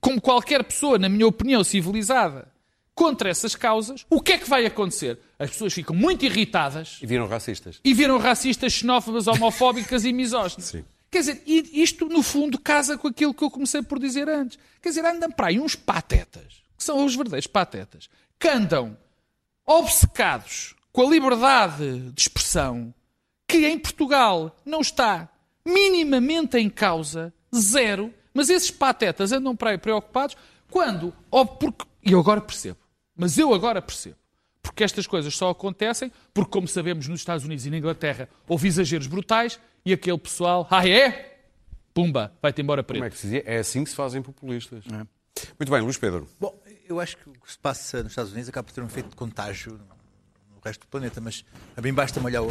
como 0.00 0.20
qualquer 0.20 0.64
pessoa, 0.64 0.98
na 0.98 1.08
minha 1.08 1.26
opinião, 1.26 1.62
civilizada, 1.62 2.52
contra 2.92 3.30
essas 3.30 3.54
causas, 3.54 4.04
o 4.10 4.20
que 4.20 4.32
é 4.32 4.38
que 4.38 4.50
vai 4.50 4.66
acontecer? 4.66 5.16
As 5.38 5.50
pessoas 5.50 5.72
ficam 5.72 5.94
muito 5.94 6.24
irritadas. 6.24 6.98
E 7.00 7.06
viram 7.06 7.28
racistas. 7.28 7.80
E 7.84 7.94
viram 7.94 8.18
racistas, 8.18 8.72
xenófobas, 8.72 9.28
homofóbicas 9.28 10.04
e 10.04 10.12
misóginas. 10.12 10.66
Sim. 10.66 10.84
Quer 11.08 11.20
dizer, 11.20 11.42
isto 11.46 12.06
no 12.06 12.22
fundo 12.22 12.58
casa 12.58 12.98
com 12.98 13.06
aquilo 13.06 13.32
que 13.32 13.44
eu 13.44 13.50
comecei 13.50 13.82
por 13.82 13.98
dizer 14.00 14.28
antes. 14.28 14.58
Quer 14.80 14.88
dizer, 14.88 15.04
andam 15.04 15.30
para 15.30 15.48
aí 15.48 15.60
uns 15.60 15.76
patetas, 15.76 16.62
que 16.76 16.82
são 16.82 17.04
os 17.04 17.14
verdadeiros 17.14 17.46
patetas, 17.46 18.08
que 18.42 18.48
andam 18.48 18.96
obcecados 19.64 20.74
com 20.90 21.06
a 21.06 21.10
liberdade 21.10 22.10
de 22.10 22.20
expressão, 22.20 22.92
que 23.46 23.68
em 23.68 23.78
Portugal 23.78 24.60
não 24.66 24.80
está 24.80 25.28
minimamente 25.64 26.58
em 26.58 26.68
causa, 26.68 27.32
zero, 27.54 28.12
mas 28.34 28.50
esses 28.50 28.68
patetas 28.68 29.30
andam 29.30 29.54
para 29.54 29.70
aí 29.70 29.78
preocupados 29.78 30.36
quando, 30.68 31.14
porque, 31.60 31.84
e 32.04 32.10
eu 32.10 32.18
agora 32.18 32.40
percebo, 32.40 32.78
mas 33.14 33.38
eu 33.38 33.54
agora 33.54 33.80
percebo. 33.80 34.16
Porque 34.60 34.82
estas 34.82 35.06
coisas 35.06 35.36
só 35.36 35.50
acontecem 35.50 36.10
porque, 36.34 36.50
como 36.50 36.66
sabemos, 36.66 37.06
nos 37.06 37.20
Estados 37.20 37.44
Unidos 37.44 37.64
e 37.64 37.70
na 37.70 37.78
Inglaterra 37.78 38.28
houve 38.48 38.66
exageros 38.66 39.06
brutais 39.06 39.60
e 39.84 39.92
aquele 39.92 40.18
pessoal, 40.18 40.66
ah 40.68 40.88
é? 40.88 41.44
Pumba, 41.94 42.32
vai-te 42.42 42.60
embora 42.60 42.82
preto. 42.82 42.98
Como 42.98 43.06
é 43.06 43.10
que 43.10 43.18
se 43.18 43.26
dizia? 43.28 43.44
É 43.46 43.58
assim 43.58 43.84
que 43.84 43.90
se 43.90 43.96
fazem 43.96 44.20
populistas. 44.20 44.84
É. 44.86 45.06
Muito 45.58 45.70
bem, 45.70 45.80
Luís 45.80 45.96
Pedro. 45.96 46.28
Bom, 46.38 46.60
eu 46.92 47.00
acho 47.00 47.16
que 47.16 47.28
o 47.28 47.32
que 47.32 47.50
se 47.50 47.58
passa 47.58 48.02
nos 48.02 48.12
Estados 48.12 48.32
Unidos 48.32 48.48
acaba 48.48 48.66
por 48.66 48.72
ter 48.72 48.80
um 48.80 48.86
efeito 48.86 49.10
de 49.10 49.16
contágio 49.16 49.72
no 50.54 50.60
resto 50.64 50.82
do 50.82 50.86
planeta, 50.86 51.20
mas 51.20 51.44
a 51.76 51.80
mim 51.80 51.92
basta-me 51.92 52.26
olhar. 52.26 52.42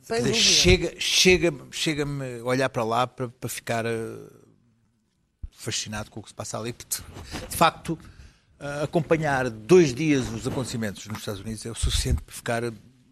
Dizer, 0.00 0.34
chega, 0.34 0.94
chega, 0.98 1.52
chega-me 1.70 2.40
olhar 2.40 2.68
para 2.70 2.84
lá 2.84 3.06
para, 3.06 3.28
para 3.28 3.48
ficar 3.48 3.84
uh, 3.84 4.48
fascinado 5.50 6.10
com 6.10 6.20
o 6.20 6.22
que 6.22 6.30
se 6.30 6.34
passa 6.34 6.58
ali, 6.58 6.72
de 6.72 7.56
facto 7.56 7.98
acompanhar 8.82 9.48
dois 9.48 9.94
dias 9.94 10.28
os 10.30 10.46
acontecimentos 10.46 11.06
nos 11.06 11.18
Estados 11.18 11.40
Unidos 11.40 11.64
é 11.64 11.70
o 11.70 11.74
suficiente 11.74 12.22
para 12.22 12.34
ficar 12.34 12.62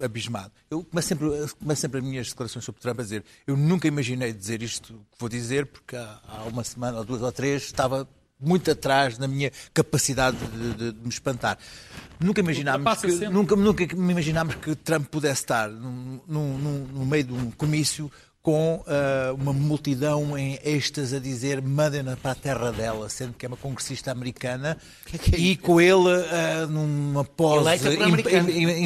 abismado. 0.00 0.52
Eu 0.68 0.82
começo 0.84 1.08
sempre, 1.08 1.28
começo 1.58 1.80
sempre 1.80 1.98
as 1.98 2.04
minhas 2.04 2.28
declarações 2.28 2.64
sobre 2.64 2.80
Trump 2.80 2.98
a 2.98 3.02
dizer 3.02 3.24
eu 3.46 3.56
nunca 3.56 3.86
imaginei 3.86 4.32
dizer 4.32 4.62
isto 4.62 4.94
que 5.12 5.18
vou 5.18 5.28
dizer, 5.28 5.66
porque 5.66 5.96
há, 5.96 6.20
há 6.26 6.44
uma 6.44 6.64
semana, 6.64 6.98
ou 6.98 7.04
duas 7.04 7.22
ou 7.22 7.30
três, 7.30 7.62
estava 7.62 8.08
muito 8.38 8.70
atrás 8.70 9.18
na 9.18 9.26
minha 9.26 9.50
capacidade 9.72 10.36
de, 10.36 10.74
de, 10.74 10.92
de 10.92 11.02
me 11.02 11.08
espantar. 11.08 11.58
Nunca 12.18 12.40
imaginámos, 12.40 13.00
que, 13.00 13.28
nunca, 13.28 13.56
nunca 13.56 13.82
imaginámos 13.82 14.54
que 14.56 14.74
Trump 14.74 15.06
pudesse 15.08 15.42
estar 15.42 15.68
no, 15.68 16.22
no, 16.26 16.58
no, 16.58 16.78
no 16.86 17.06
meio 17.06 17.24
de 17.24 17.32
um 17.32 17.50
comício 17.50 18.10
com 18.46 18.76
uh, 18.76 19.34
uma 19.34 19.52
multidão 19.52 20.38
em 20.38 20.56
êxtase 20.64 21.16
a 21.16 21.18
dizer 21.18 21.60
mandem-na 21.60 22.16
para 22.16 22.30
a 22.30 22.34
terra 22.36 22.70
dela, 22.70 23.08
sendo 23.08 23.32
que 23.32 23.44
é 23.44 23.48
uma 23.48 23.56
congressista 23.56 24.12
americana, 24.12 24.78
que 25.04 25.18
que 25.18 25.34
é 25.34 25.38
e 25.40 25.56
com 25.56 25.80
ele 25.80 25.96
uh, 25.96 26.68
numa 26.70 27.24
pose 27.24 27.68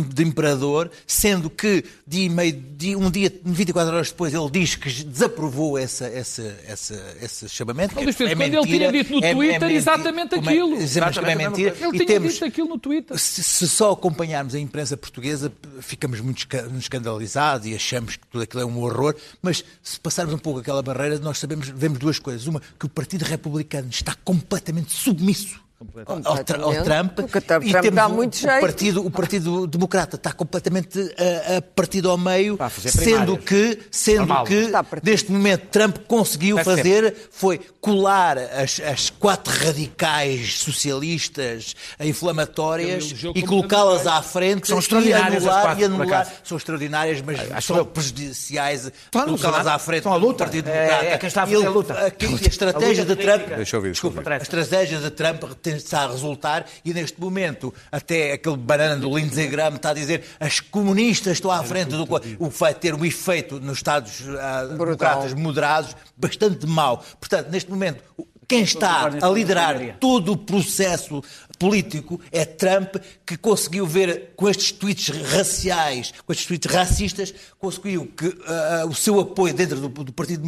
de 0.09 0.23
imperador, 0.23 0.91
sendo 1.07 1.51
que 1.51 1.85
dia 2.07 2.31
meio, 2.31 2.53
dia, 2.55 2.99
um 2.99 3.11
dia, 3.11 3.31
24 3.45 3.95
horas 3.95 4.09
depois, 4.09 4.33
ele 4.33 4.51
diz 4.51 4.77
que 4.77 4.91
desaprovou 5.05 5.77
essa, 5.77 6.07
essa, 6.07 6.57
essa, 6.67 7.17
esse 7.21 7.47
chamamento. 7.51 7.95
Não, 7.95 8.03
é, 8.03 8.07
é 8.09 8.15
quando 8.15 8.39
mentira, 8.39 8.57
ele 8.57 8.79
tinha 8.79 8.93
dito 8.93 9.13
no 9.13 9.23
é, 9.23 9.29
é 9.29 9.35
Twitter 9.35 9.69
é, 9.69 9.73
exatamente 9.75 10.35
aquilo. 10.37 10.75
É, 10.77 10.83
exatamente, 10.83 11.31
é 11.31 11.49
mentira. 11.49 11.77
Ele 11.79 11.91
tinha 11.91 12.07
temos, 12.07 12.33
dito 12.33 12.45
aquilo 12.47 12.69
no 12.71 12.79
Twitter. 12.79 13.19
Se, 13.19 13.43
se, 13.43 13.69
só 13.69 13.93
acompanharmos 13.93 14.55
a 14.55 14.59
imprensa 14.59 14.97
portuguesa, 14.97 15.53
ficamos 15.83 16.19
muito 16.23 16.49
escandalizados 16.79 17.67
e 17.67 17.75
achamos 17.75 18.17
que 18.17 18.27
tudo 18.27 18.43
aquilo 18.43 18.63
é 18.63 18.65
um 18.65 18.79
horror, 18.79 19.15
mas 19.43 19.50
mas 19.51 19.65
se 19.83 19.99
passarmos 19.99 20.33
um 20.33 20.39
pouco 20.39 20.61
aquela 20.61 20.81
barreira, 20.81 21.19
nós 21.19 21.39
sabemos, 21.39 21.67
vemos 21.69 21.99
duas 21.99 22.21
coisas. 22.21 22.47
Uma, 22.47 22.61
que 22.79 22.87
o 22.87 22.89
Partido 22.89 23.25
Republicano 23.25 23.89
está 23.91 24.15
completamente 24.15 24.93
submisso 24.93 25.61
ao, 26.07 26.17
ao, 26.27 26.85
Trump. 26.85 27.13
Porque 27.15 27.41
Trump 27.41 27.65
e 27.65 27.73
temos 27.73 27.95
dá 27.95 28.07
o, 28.07 28.13
muito 28.13 28.37
o, 28.37 28.61
partido, 28.61 29.07
o 29.07 29.11
Partido 29.11 29.67
Democrata 29.67 30.17
está 30.17 30.33
completamente 30.33 30.99
a, 30.99 31.57
a 31.57 31.63
partido 31.63 32.11
ao 32.11 32.19
meio, 32.19 32.59
sendo 32.79 33.39
que, 33.39 33.79
sendo 33.91 34.45
que 34.45 34.71
neste 35.03 35.33
momento 35.33 35.69
Trump 35.69 35.99
conseguiu 36.07 36.59
fazer 36.59 37.15
foi 37.31 37.59
colar 37.81 38.37
as, 38.39 38.79
as 38.81 39.09
quatro 39.09 39.53
radicais 39.53 40.59
socialistas 40.59 41.75
inflamatórias 41.99 43.15
e 43.35 43.43
colocá-las 43.43 44.07
à 44.07 44.21
frente 44.23 44.69
são 44.69 44.79
extraordinárias 44.79 45.45
e 45.45 45.49
anular, 45.49 45.81
e 45.81 45.85
anular. 45.85 46.33
São 46.45 46.59
extraordiárias, 46.59 47.23
mas 47.23 47.41
Acho 47.53 47.75
são 47.75 47.85
prejudiciais. 47.87 48.91
Colocá-las 49.11 49.67
à 49.67 49.79
frente 49.79 50.03
do 50.03 50.11
a 50.11 50.35
Partido 50.35 50.65
Democrata. 50.65 51.05
É, 51.05 51.13
é 51.13 51.19
quem 51.19 51.29
está 51.29 51.43
a 51.43 51.47
fazer 51.47 51.67
a 51.67 51.71
luta. 51.71 51.95
A, 51.95 52.05
a 52.05 52.49
estratégia 52.49 53.05
de 53.05 53.17
Trump... 53.17 53.47
Deixa 53.49 53.77
eu 53.77 53.81
ouvir, 53.81 53.93
desculpa, 53.93 54.23
a 54.31 54.37
estratégia 54.37 54.99
de 54.99 55.11
Trump 55.11 55.43
está 55.77 56.03
a 56.03 56.09
resultar 56.09 56.67
e 56.85 56.93
neste 56.93 57.21
momento 57.21 57.73
até 57.91 58.33
aquele 58.33 58.57
banana 58.57 58.97
do 58.97 59.17
Lindsey 59.17 59.49
Graham 59.49 59.77
está 59.77 59.91
a 59.91 59.95
dizer 59.95 60.25
as 60.39 60.61
comunistas 60.61 61.35
estão 61.35 61.51
à 61.51 61.63
frente 61.63 61.91
do 61.91 62.07
o 62.39 62.51
que 62.51 62.59
vai 62.59 62.75
ter 62.75 62.95
um 62.95 63.05
efeito 63.05 63.61
nos 63.61 63.79
Estados 63.79 64.21
uh, 64.21 64.77
democratas 64.77 65.33
moderados 65.35 65.97
bastante 66.17 66.67
mau. 66.67 67.05
Portanto, 67.19 67.49
neste 67.51 67.71
momento, 67.71 68.03
quem 68.51 68.63
está 68.63 69.09
a 69.23 69.29
liderar 69.29 69.97
todo 70.01 70.33
o 70.33 70.37
processo 70.37 71.23
político 71.61 72.19
é 72.33 72.47
Trump, 72.47 72.97
que 73.27 73.37
conseguiu 73.37 73.87
ver 73.87 74.33
com 74.35 74.49
estes 74.49 74.73
tweets 74.73 75.11
raciais, 75.11 76.15
com 76.25 76.33
estes 76.33 76.47
tweets 76.47 76.73
racistas, 76.73 77.35
conseguiu 77.59 78.07
que 78.07 78.29
uh, 78.29 78.89
o 78.89 78.95
seu 78.95 79.21
apoio 79.21 79.53
dentro 79.53 79.79
do, 79.79 79.89
do 80.05 80.13
Partido 80.13 80.43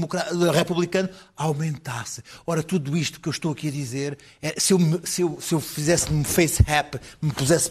Republicano 0.50 1.10
aumentasse. 1.36 2.22
Ora, 2.46 2.62
tudo 2.62 2.96
isto 2.96 3.20
que 3.20 3.28
eu 3.28 3.30
estou 3.30 3.52
aqui 3.52 3.68
a 3.68 3.70
dizer, 3.70 4.16
é, 4.40 4.54
se, 4.58 4.72
eu, 4.72 4.78
se, 5.04 5.20
eu, 5.20 5.38
se 5.38 5.54
eu 5.54 5.60
fizesse 5.60 6.10
um 6.10 6.24
face 6.24 6.62
rap, 6.62 6.98
me 7.20 7.30
pusesse 7.30 7.70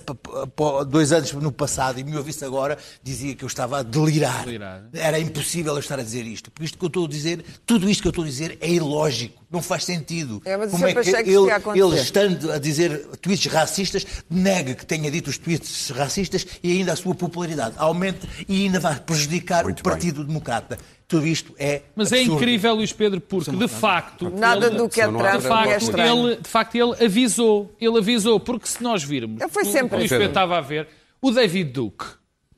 dois 0.87 1.11
anos 1.11 1.31
no 1.33 1.51
passado 1.51 1.99
e 1.99 2.03
me 2.03 2.15
ouvisse 2.15 2.45
agora, 2.45 2.77
dizia 3.01 3.33
que 3.33 3.43
eu 3.43 3.47
estava 3.47 3.79
a 3.79 3.83
delirar. 3.83 4.45
delirar. 4.45 4.87
Era 4.93 5.19
impossível 5.19 5.73
eu 5.73 5.79
estar 5.79 5.99
a 5.99 6.03
dizer 6.03 6.27
isto. 6.27 6.51
Porque 6.51 6.65
isto 6.65 6.77
que 6.77 6.85
eu 6.85 6.87
estou 6.87 7.05
a 7.05 7.09
dizer, 7.09 7.43
tudo 7.65 7.89
isto 7.89 8.01
que 8.01 8.07
eu 8.07 8.11
estou 8.11 8.23
a 8.23 8.27
dizer 8.27 8.59
é 8.61 8.69
ilógico, 8.69 9.43
não 9.49 9.63
faz 9.63 9.83
sentido. 9.83 10.43
É, 10.45 10.55
mas 10.55 10.69
Como 10.69 10.85
é 10.85 10.93
que, 10.93 11.01
que 11.01 11.29
ele, 11.29 11.51
ele 11.75 11.99
estando 11.99 12.51
a 12.51 12.59
dizer 12.59 13.07
tweets 13.31 13.45
racistas, 13.45 14.07
nega 14.29 14.73
que 14.73 14.85
tenha 14.85 15.09
dito 15.09 15.29
os 15.29 15.37
tweets 15.37 15.89
racistas 15.89 16.45
e 16.61 16.71
ainda 16.71 16.93
a 16.93 16.95
sua 16.95 17.15
popularidade 17.15 17.75
aumente 17.77 18.27
e 18.47 18.65
ainda 18.65 18.79
vai 18.79 18.99
prejudicar 18.99 19.63
Muito 19.63 19.79
o 19.79 19.83
Partido 19.83 20.17
bem. 20.17 20.27
Democrata. 20.27 20.77
Tudo 21.07 21.27
isto 21.27 21.53
é. 21.57 21.81
Mas 21.95 22.11
é 22.11 22.19
absurdo. 22.19 22.33
é 22.33 22.35
incrível, 22.35 22.75
Luís 22.75 22.93
Pedro, 22.93 23.19
porque 23.19 23.51
de 23.51 23.67
facto. 23.67 24.29
Nada 24.29 24.67
ele, 24.67 24.77
do 24.77 24.87
que 24.87 25.01
é 25.01 25.07
Trump 25.07 25.41
de 25.41 25.47
facto, 25.47 25.97
é 25.97 26.09
ele, 26.09 26.35
de 26.37 26.49
facto, 26.49 26.75
ele 26.75 27.05
avisou. 27.05 27.75
Ele 27.79 27.97
avisou, 27.97 28.39
porque 28.39 28.67
se 28.67 28.81
nós 28.81 29.03
virmos. 29.03 29.41
Ele 29.41 29.49
foi 29.49 29.65
sempre 29.65 29.95
o, 29.95 29.99
Luís 29.99 30.09
Pedro 30.09 30.27
estava 30.27 30.57
a 30.57 30.61
ver. 30.61 30.87
O 31.21 31.31
David 31.31 31.71
Duke 31.71 32.05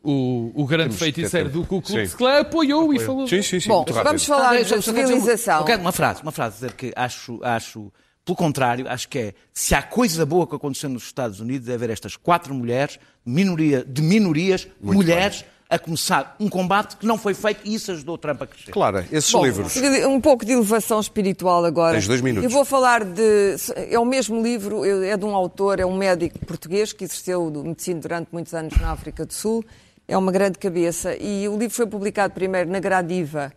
o, 0.03 0.51
o 0.53 0.67
grande 0.67 0.95
feiticeiro 0.95 1.49
do 1.49 1.65
Ku 1.65 1.81
Klux 1.81 2.13
Klan 2.13 2.41
apoiou 2.41 2.93
e 2.93 2.99
falou. 2.99 3.25
Sim, 3.27 3.41
sim, 3.41 3.59
sim. 3.59 3.69
Bom, 3.69 3.85
vamos 4.03 4.25
falar 4.25 4.61
da 4.61 4.81
civilização. 4.81 5.63
Uma, 5.63 5.77
uma 5.77 5.91
frase, 5.91 6.21
uma 6.21 6.31
frase, 6.31 6.55
dizer 6.55 6.73
que 6.73 6.91
acho, 6.95 7.39
acho, 7.41 7.91
pelo 8.25 8.35
contrário, 8.35 8.87
acho 8.87 9.07
que 9.09 9.19
é, 9.19 9.33
se 9.53 9.75
há 9.75 9.81
coisa 9.81 10.25
boa 10.25 10.47
que 10.47 10.55
aconteceu 10.55 10.89
nos 10.89 11.03
Estados 11.03 11.39
Unidos 11.39 11.67
é 11.67 11.77
ver 11.77 11.89
estas 11.89 12.15
quatro 12.15 12.53
mulheres, 12.53 12.99
minoria, 13.25 13.83
de 13.85 14.01
minorias, 14.01 14.67
Muito 14.81 14.97
mulheres, 14.97 15.41
bem. 15.41 15.49
a 15.69 15.79
começar 15.79 16.35
um 16.39 16.47
combate 16.47 16.95
que 16.97 17.05
não 17.05 17.17
foi 17.17 17.33
feito 17.33 17.61
e 17.65 17.73
isso 17.73 17.91
ajudou 17.91 18.17
Trump 18.17 18.41
a 18.41 18.47
crescer. 18.47 18.71
Claro, 18.71 19.03
esses 19.11 19.31
Bom, 19.31 19.45
livros. 19.45 19.75
Um 20.07 20.21
pouco 20.21 20.45
de 20.45 20.53
elevação 20.53 20.99
espiritual 20.99 21.65
agora. 21.65 21.93
Tens 21.93 22.07
dois 22.07 22.21
minutos. 22.21 22.45
Eu 22.45 22.49
vou 22.49 22.63
falar 22.63 23.03
de. 23.03 23.55
É 23.75 23.99
o 23.99 24.05
mesmo 24.05 24.41
livro, 24.41 24.85
é 24.85 25.17
de 25.17 25.25
um 25.25 25.35
autor, 25.35 25.79
é 25.79 25.85
um 25.85 25.97
médico 25.97 26.39
português 26.45 26.93
que 26.93 27.03
exerceu 27.03 27.49
medicina 27.49 27.99
durante 27.99 28.29
muitos 28.31 28.53
anos 28.53 28.77
na 28.77 28.91
África 28.91 29.25
do 29.25 29.33
Sul 29.33 29.65
é 30.07 30.17
uma 30.17 30.31
grande 30.31 30.57
cabeça 30.57 31.15
e 31.15 31.47
o 31.47 31.57
livro 31.57 31.75
foi 31.75 31.87
publicado 31.87 32.33
primeiro 32.33 32.69
na 32.69 32.79
Gradiva, 32.79 33.53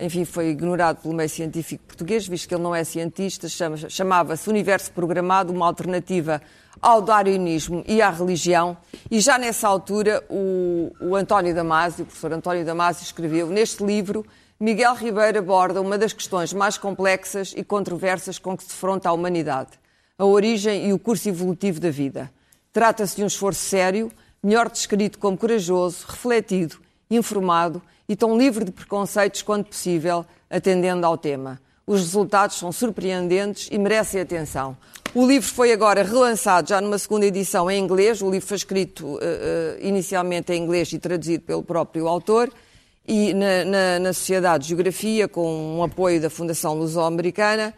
enfim, 0.00 0.24
foi 0.24 0.48
ignorado 0.48 1.02
pelo 1.02 1.14
meio 1.14 1.28
científico 1.28 1.84
português, 1.84 2.26
visto 2.26 2.48
que 2.48 2.54
ele 2.54 2.62
não 2.62 2.74
é 2.74 2.84
cientista, 2.84 3.48
chamava-se 3.88 4.48
Universo 4.48 4.92
Programado, 4.92 5.52
uma 5.52 5.66
alternativa 5.66 6.40
ao 6.80 7.02
darwinismo 7.02 7.84
e 7.86 8.00
à 8.00 8.10
religião, 8.10 8.76
e 9.10 9.20
já 9.20 9.36
nessa 9.36 9.66
altura 9.66 10.24
o, 10.30 10.92
o 11.00 11.16
António 11.16 11.54
Damasio, 11.54 12.04
o 12.04 12.06
professor 12.06 12.32
António 12.32 12.64
Damasio, 12.64 13.02
escreveu 13.02 13.48
neste 13.48 13.84
livro 13.84 14.24
Miguel 14.60 14.96
Ribeiro 14.96 15.38
aborda 15.38 15.80
uma 15.80 15.96
das 15.96 16.12
questões 16.12 16.52
mais 16.52 16.76
complexas 16.76 17.54
e 17.56 17.62
controversas 17.62 18.40
com 18.40 18.56
que 18.56 18.64
se 18.64 18.70
defronta 18.70 19.08
a 19.08 19.12
humanidade, 19.12 19.70
a 20.18 20.24
origem 20.24 20.88
e 20.88 20.92
o 20.92 20.98
curso 20.98 21.28
evolutivo 21.28 21.78
da 21.78 21.90
vida. 21.90 22.28
Trata-se 22.72 23.14
de 23.14 23.22
um 23.22 23.28
esforço 23.28 23.60
sério, 23.60 24.10
melhor 24.42 24.68
descrito 24.68 25.16
como 25.20 25.38
corajoso, 25.38 26.04
refletido, 26.08 26.76
informado 27.08 27.80
e 28.08 28.16
tão 28.16 28.38
livre 28.38 28.64
de 28.64 28.72
preconceitos 28.72 29.42
quanto 29.42 29.68
possível, 29.68 30.24
atendendo 30.48 31.04
ao 31.04 31.18
tema. 31.18 31.60
Os 31.86 32.00
resultados 32.00 32.56
são 32.56 32.72
surpreendentes 32.72 33.68
e 33.70 33.78
merecem 33.78 34.20
atenção. 34.20 34.76
O 35.14 35.26
livro 35.26 35.48
foi 35.48 35.72
agora 35.72 36.02
relançado 36.02 36.68
já 36.68 36.80
numa 36.80 36.98
segunda 36.98 37.26
edição 37.26 37.70
em 37.70 37.82
inglês. 37.82 38.20
O 38.20 38.30
livro 38.30 38.46
foi 38.46 38.56
escrito 38.56 39.16
uh, 39.16 39.18
inicialmente 39.80 40.52
em 40.52 40.62
inglês 40.62 40.92
e 40.92 40.98
traduzido 40.98 41.44
pelo 41.44 41.62
próprio 41.62 42.06
autor 42.06 42.52
e 43.06 43.32
na, 43.32 43.64
na, 43.64 43.98
na 44.00 44.12
Sociedade 44.12 44.64
de 44.64 44.68
Geografia, 44.68 45.26
com 45.26 45.78
um 45.78 45.82
apoio 45.82 46.20
da 46.20 46.28
Fundação 46.28 46.74
Luso-Americana, 46.74 47.72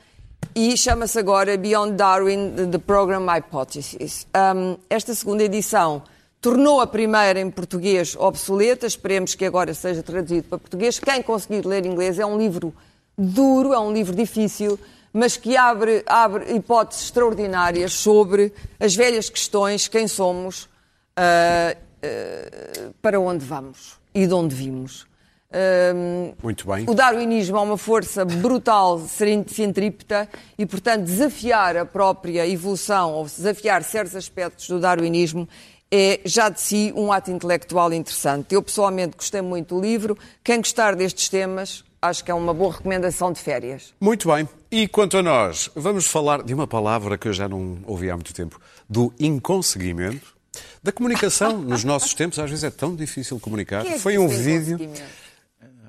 e 0.57 0.77
chama-se 0.77 1.17
agora 1.21 1.57
Beyond 1.57 1.93
Darwin, 1.93 2.53
The 2.69 2.79
Program 2.79 3.25
Hypothesis. 3.27 4.27
Um, 4.35 4.77
esta 4.91 5.15
segunda 5.15 5.45
edição 5.45 6.03
tornou 6.41 6.81
a 6.81 6.87
primeira 6.87 7.39
em 7.39 7.51
português 7.51 8.17
obsoleta, 8.19 8.87
esperemos 8.87 9.35
que 9.35 9.45
agora 9.45 9.75
seja 9.75 10.03
traduzido 10.03 10.49
para 10.49 10.59
português. 10.59 10.99
Quem 10.99 11.23
conseguir 11.23 11.67
ler 11.67 11.85
inglês 11.85 12.19
é 12.19 12.25
um 12.25 12.39
livro 12.39 12.75
duro, 13.17 13.75
é 13.75 13.79
um 13.79 13.93
livro 13.93 14.15
difícil, 14.15 14.79
mas 15.13 15.37
que 15.37 15.57
abre, 15.57 16.03
abre 16.07 16.55
hipóteses 16.55 17.05
extraordinárias 17.05 17.93
sobre 17.93 18.53
as 18.79 18.95
velhas 18.95 19.29
questões, 19.29 19.89
quem 19.89 20.09
somos, 20.09 20.65
uh, 20.65 21.77
uh, 21.77 22.95
para 23.03 23.21
onde 23.21 23.45
vamos 23.45 23.99
e 24.15 24.27
de 24.27 24.33
onde 24.33 24.55
vimos. 24.55 25.03
Uh, 25.51 26.33
Muito 26.41 26.65
bem. 26.65 26.87
O 26.89 26.95
darwinismo 26.95 27.57
é 27.57 27.61
uma 27.61 27.77
força 27.77 28.25
brutal, 28.25 29.01
centrípeta, 29.01 30.29
e, 30.57 30.65
portanto, 30.65 31.03
desafiar 31.03 31.77
a 31.77 31.85
própria 31.85 32.47
evolução, 32.47 33.15
ou 33.15 33.25
desafiar 33.25 33.83
certos 33.83 34.15
aspectos 34.15 34.69
do 34.69 34.79
darwinismo, 34.79 35.49
é 35.91 36.21
já 36.25 36.49
de 36.49 36.61
si 36.61 36.93
um 36.95 37.13
ato 37.13 37.31
intelectual 37.31 37.93
interessante. 37.93 38.55
Eu 38.55 38.63
pessoalmente 38.63 39.17
gostei 39.17 39.43
muito 39.43 39.75
do 39.75 39.81
livro. 39.81 40.17
Quem 40.45 40.59
gostar 40.59 40.95
destes 40.95 41.29
temas, 41.29 41.85
acho 42.01 42.25
que 42.25 42.31
é 42.31 42.35
uma 42.35 42.55
boa 42.55 42.73
recomendação 42.73 43.33
de 43.33 43.41
férias. 43.41 43.93
Muito 44.01 44.33
bem. 44.33 44.49
E 44.71 44.87
quanto 44.87 45.17
a 45.17 45.23
nós, 45.23 45.69
vamos 45.75 46.07
falar 46.07 46.43
de 46.43 46.55
uma 46.55 46.67
palavra 46.67 47.19
que 47.19 47.27
eu 47.27 47.33
já 47.33 47.49
não 47.49 47.79
ouvi 47.87 48.09
há 48.09 48.15
muito 48.15 48.33
tempo, 48.33 48.61
do 48.89 49.13
inconseguimento. 49.19 50.39
Da 50.83 50.93
comunicação 50.93 51.59
nos 51.63 51.83
nossos 51.83 52.15
tempos, 52.15 52.39
às 52.39 52.49
vezes 52.49 52.65
é 52.65 52.71
tão 52.71 52.95
difícil 52.95 53.39
comunicar. 53.41 53.85
É 53.85 53.99
Foi 53.99 54.17
um 54.17 54.29
vídeo. 54.29 54.79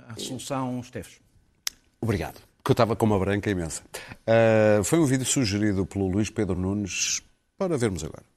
A 0.08 0.14
Assunção 0.14 0.80
Esteves. 0.80 1.20
Obrigado, 2.02 2.42
que 2.66 2.72
eu 2.72 2.74
estava 2.74 2.96
com 2.96 3.06
uma 3.06 3.20
branca 3.20 3.50
imensa. 3.50 3.84
Uh, 4.28 4.84
foi 4.84 5.00
um 5.00 5.06
vídeo 5.06 5.26
sugerido 5.26 5.86
pelo 5.86 6.08
Luís 6.08 6.30
Pedro 6.32 6.56
Nunes 6.56 7.22
para 7.58 7.78
vermos 7.78 8.04
agora. 8.04 8.31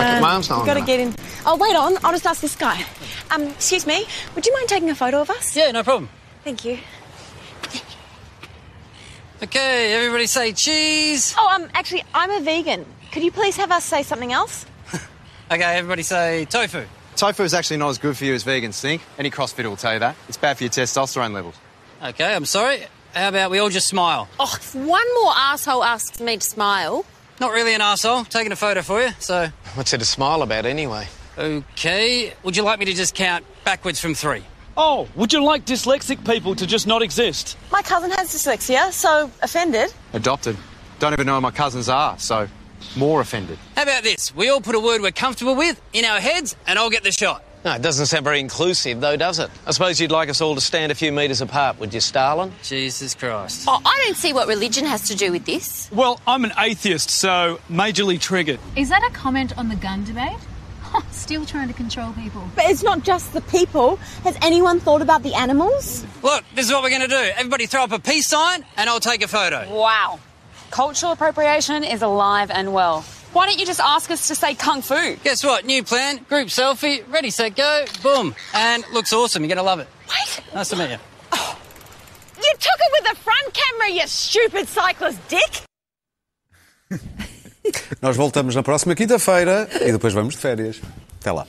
Uh, 0.00 0.20
Mine's 0.20 0.48
not 0.48 0.64
gotta 0.64 0.80
get 0.80 1.00
in. 1.00 1.12
Oh, 1.44 1.56
wait 1.56 1.74
on. 1.74 1.96
I'll 2.04 2.12
just 2.12 2.24
ask 2.24 2.40
this 2.40 2.54
guy. 2.54 2.84
Um, 3.32 3.48
excuse 3.48 3.84
me. 3.84 4.06
Would 4.36 4.46
you 4.46 4.52
mind 4.54 4.68
taking 4.68 4.88
a 4.90 4.94
photo 4.94 5.20
of 5.20 5.28
us? 5.28 5.56
Yeah, 5.56 5.72
no 5.72 5.82
problem. 5.82 6.08
Thank 6.44 6.64
you. 6.64 6.78
Okay, 9.42 9.94
everybody 9.94 10.26
say 10.26 10.52
cheese. 10.52 11.34
Oh, 11.36 11.48
um, 11.52 11.68
actually, 11.74 12.04
I'm 12.14 12.30
a 12.30 12.40
vegan. 12.40 12.86
Could 13.10 13.24
you 13.24 13.32
please 13.32 13.56
have 13.56 13.72
us 13.72 13.84
say 13.84 14.04
something 14.04 14.32
else? 14.32 14.66
okay, 15.50 15.62
everybody 15.76 16.04
say 16.04 16.44
tofu. 16.44 16.84
Tofu 17.16 17.42
is 17.42 17.52
actually 17.52 17.78
not 17.78 17.88
as 17.88 17.98
good 17.98 18.16
for 18.16 18.24
you 18.24 18.34
as 18.34 18.44
vegans 18.44 18.80
think. 18.80 19.02
Any 19.18 19.32
CrossFitter 19.32 19.68
will 19.68 19.76
tell 19.76 19.94
you 19.94 19.98
that. 19.98 20.14
It's 20.28 20.36
bad 20.36 20.58
for 20.58 20.62
your 20.62 20.70
testosterone 20.70 21.32
levels. 21.32 21.56
Okay, 22.04 22.32
I'm 22.32 22.44
sorry. 22.44 22.86
How 23.14 23.30
about 23.30 23.50
we 23.50 23.58
all 23.58 23.68
just 23.68 23.88
smile? 23.88 24.28
Oh, 24.38 24.52
if 24.56 24.76
one 24.76 25.14
more 25.22 25.32
asshole 25.36 25.82
asks 25.82 26.20
me 26.20 26.36
to 26.36 26.46
smile, 26.46 27.04
not 27.40 27.52
really 27.52 27.74
an 27.74 27.80
asshole. 27.80 28.24
Taking 28.24 28.52
a 28.52 28.56
photo 28.56 28.82
for 28.82 29.02
you, 29.02 29.10
so. 29.18 29.48
What's 29.74 29.90
there 29.90 29.98
to 29.98 30.04
smile 30.04 30.42
about 30.42 30.66
anyway? 30.66 31.06
Okay. 31.36 32.32
Would 32.42 32.56
you 32.56 32.62
like 32.62 32.78
me 32.78 32.86
to 32.86 32.94
just 32.94 33.14
count 33.14 33.44
backwards 33.64 34.00
from 34.00 34.14
three? 34.14 34.42
Oh, 34.76 35.08
would 35.16 35.32
you 35.32 35.42
like 35.42 35.64
dyslexic 35.64 36.24
people 36.24 36.54
to 36.54 36.66
just 36.66 36.86
not 36.86 37.02
exist? 37.02 37.56
My 37.72 37.82
cousin 37.82 38.10
has 38.12 38.32
dyslexia, 38.32 38.92
so 38.92 39.30
offended. 39.42 39.92
Adopted. 40.12 40.56
Don't 41.00 41.12
even 41.12 41.26
know 41.26 41.36
who 41.36 41.40
my 41.40 41.50
cousins 41.50 41.88
are, 41.88 42.18
so 42.18 42.48
more 42.96 43.20
offended. 43.20 43.58
How 43.76 43.82
about 43.82 44.04
this? 44.04 44.34
We 44.34 44.48
all 44.48 44.60
put 44.60 44.74
a 44.74 44.80
word 44.80 45.00
we're 45.00 45.10
comfortable 45.10 45.56
with 45.56 45.80
in 45.92 46.04
our 46.04 46.20
heads, 46.20 46.56
and 46.66 46.78
I'll 46.78 46.90
get 46.90 47.02
the 47.02 47.12
shot. 47.12 47.42
No, 47.64 47.74
it 47.74 47.82
doesn't 47.82 48.06
sound 48.06 48.24
very 48.24 48.40
inclusive, 48.40 49.00
though, 49.00 49.16
does 49.16 49.38
it? 49.38 49.50
I 49.66 49.72
suppose 49.72 50.00
you'd 50.00 50.12
like 50.12 50.28
us 50.28 50.40
all 50.40 50.54
to 50.54 50.60
stand 50.60 50.92
a 50.92 50.94
few 50.94 51.10
metres 51.10 51.40
apart, 51.40 51.78
would 51.80 51.92
you, 51.92 52.00
Stalin? 52.00 52.52
Jesus 52.62 53.14
Christ. 53.14 53.64
Oh, 53.66 53.80
I 53.84 54.02
don't 54.04 54.16
see 54.16 54.32
what 54.32 54.46
religion 54.46 54.84
has 54.86 55.08
to 55.08 55.16
do 55.16 55.32
with 55.32 55.44
this. 55.44 55.90
Well, 55.90 56.20
I'm 56.26 56.44
an 56.44 56.52
atheist, 56.56 57.10
so 57.10 57.58
majorly 57.68 58.20
triggered. 58.20 58.60
Is 58.76 58.88
that 58.90 59.02
a 59.02 59.10
comment 59.12 59.56
on 59.58 59.68
the 59.68 59.76
gun 59.76 60.04
debate? 60.04 60.38
Still 61.10 61.44
trying 61.44 61.68
to 61.68 61.74
control 61.74 62.12
people. 62.12 62.48
But 62.54 62.66
it's 62.66 62.82
not 62.82 63.02
just 63.02 63.32
the 63.32 63.40
people. 63.42 63.96
Has 64.22 64.36
anyone 64.40 64.78
thought 64.80 65.02
about 65.02 65.22
the 65.22 65.34
animals? 65.34 66.06
Look, 66.22 66.44
this 66.54 66.66
is 66.66 66.72
what 66.72 66.82
we're 66.82 66.90
going 66.90 67.02
to 67.02 67.08
do. 67.08 67.30
Everybody 67.36 67.66
throw 67.66 67.82
up 67.82 67.92
a 67.92 67.98
peace 67.98 68.28
sign, 68.28 68.64
and 68.76 68.88
I'll 68.88 69.00
take 69.00 69.22
a 69.22 69.28
photo. 69.28 69.68
Wow. 69.74 70.20
Cultural 70.70 71.12
appropriation 71.12 71.82
is 71.82 72.02
alive 72.02 72.50
and 72.50 72.72
well. 72.72 73.04
Why 73.32 73.46
don't 73.46 73.58
you 73.58 73.66
just 73.66 73.80
ask 73.80 74.10
us 74.10 74.28
to 74.28 74.34
say 74.34 74.54
kung 74.54 74.80
fu? 74.82 75.16
Guess 75.22 75.44
what? 75.44 75.66
New 75.66 75.82
plan, 75.82 76.18
group 76.28 76.48
selfie, 76.48 77.02
ready, 77.12 77.30
set, 77.30 77.54
go, 77.56 77.84
boom. 78.02 78.34
And 78.54 78.84
looks 78.92 79.12
awesome. 79.12 79.42
You're 79.42 79.54
going 79.54 79.58
to 79.58 79.62
love 79.62 79.80
it. 79.80 79.88
Wait. 80.08 80.54
Nice 80.54 80.68
to 80.70 80.76
meet 80.76 80.90
you. 80.90 80.98
Oh. 81.32 81.58
You 82.36 82.52
took 82.58 82.80
it 82.80 82.92
with 82.92 83.10
the 83.10 83.16
front 83.20 83.52
camera, 83.52 83.90
you 83.90 84.06
stupid 84.06 84.68
cyclist 84.68 85.18
dick! 85.28 85.62
Nós 88.00 88.16
voltamos 88.16 88.54
na 88.54 88.62
próxima 88.62 88.94
quinta-feira 88.94 89.68
e 89.82 89.92
depois 89.92 90.14
vamos 90.14 90.34
de 90.34 90.40
férias. 90.40 90.80
Até 91.20 91.30
lá. 91.32 91.46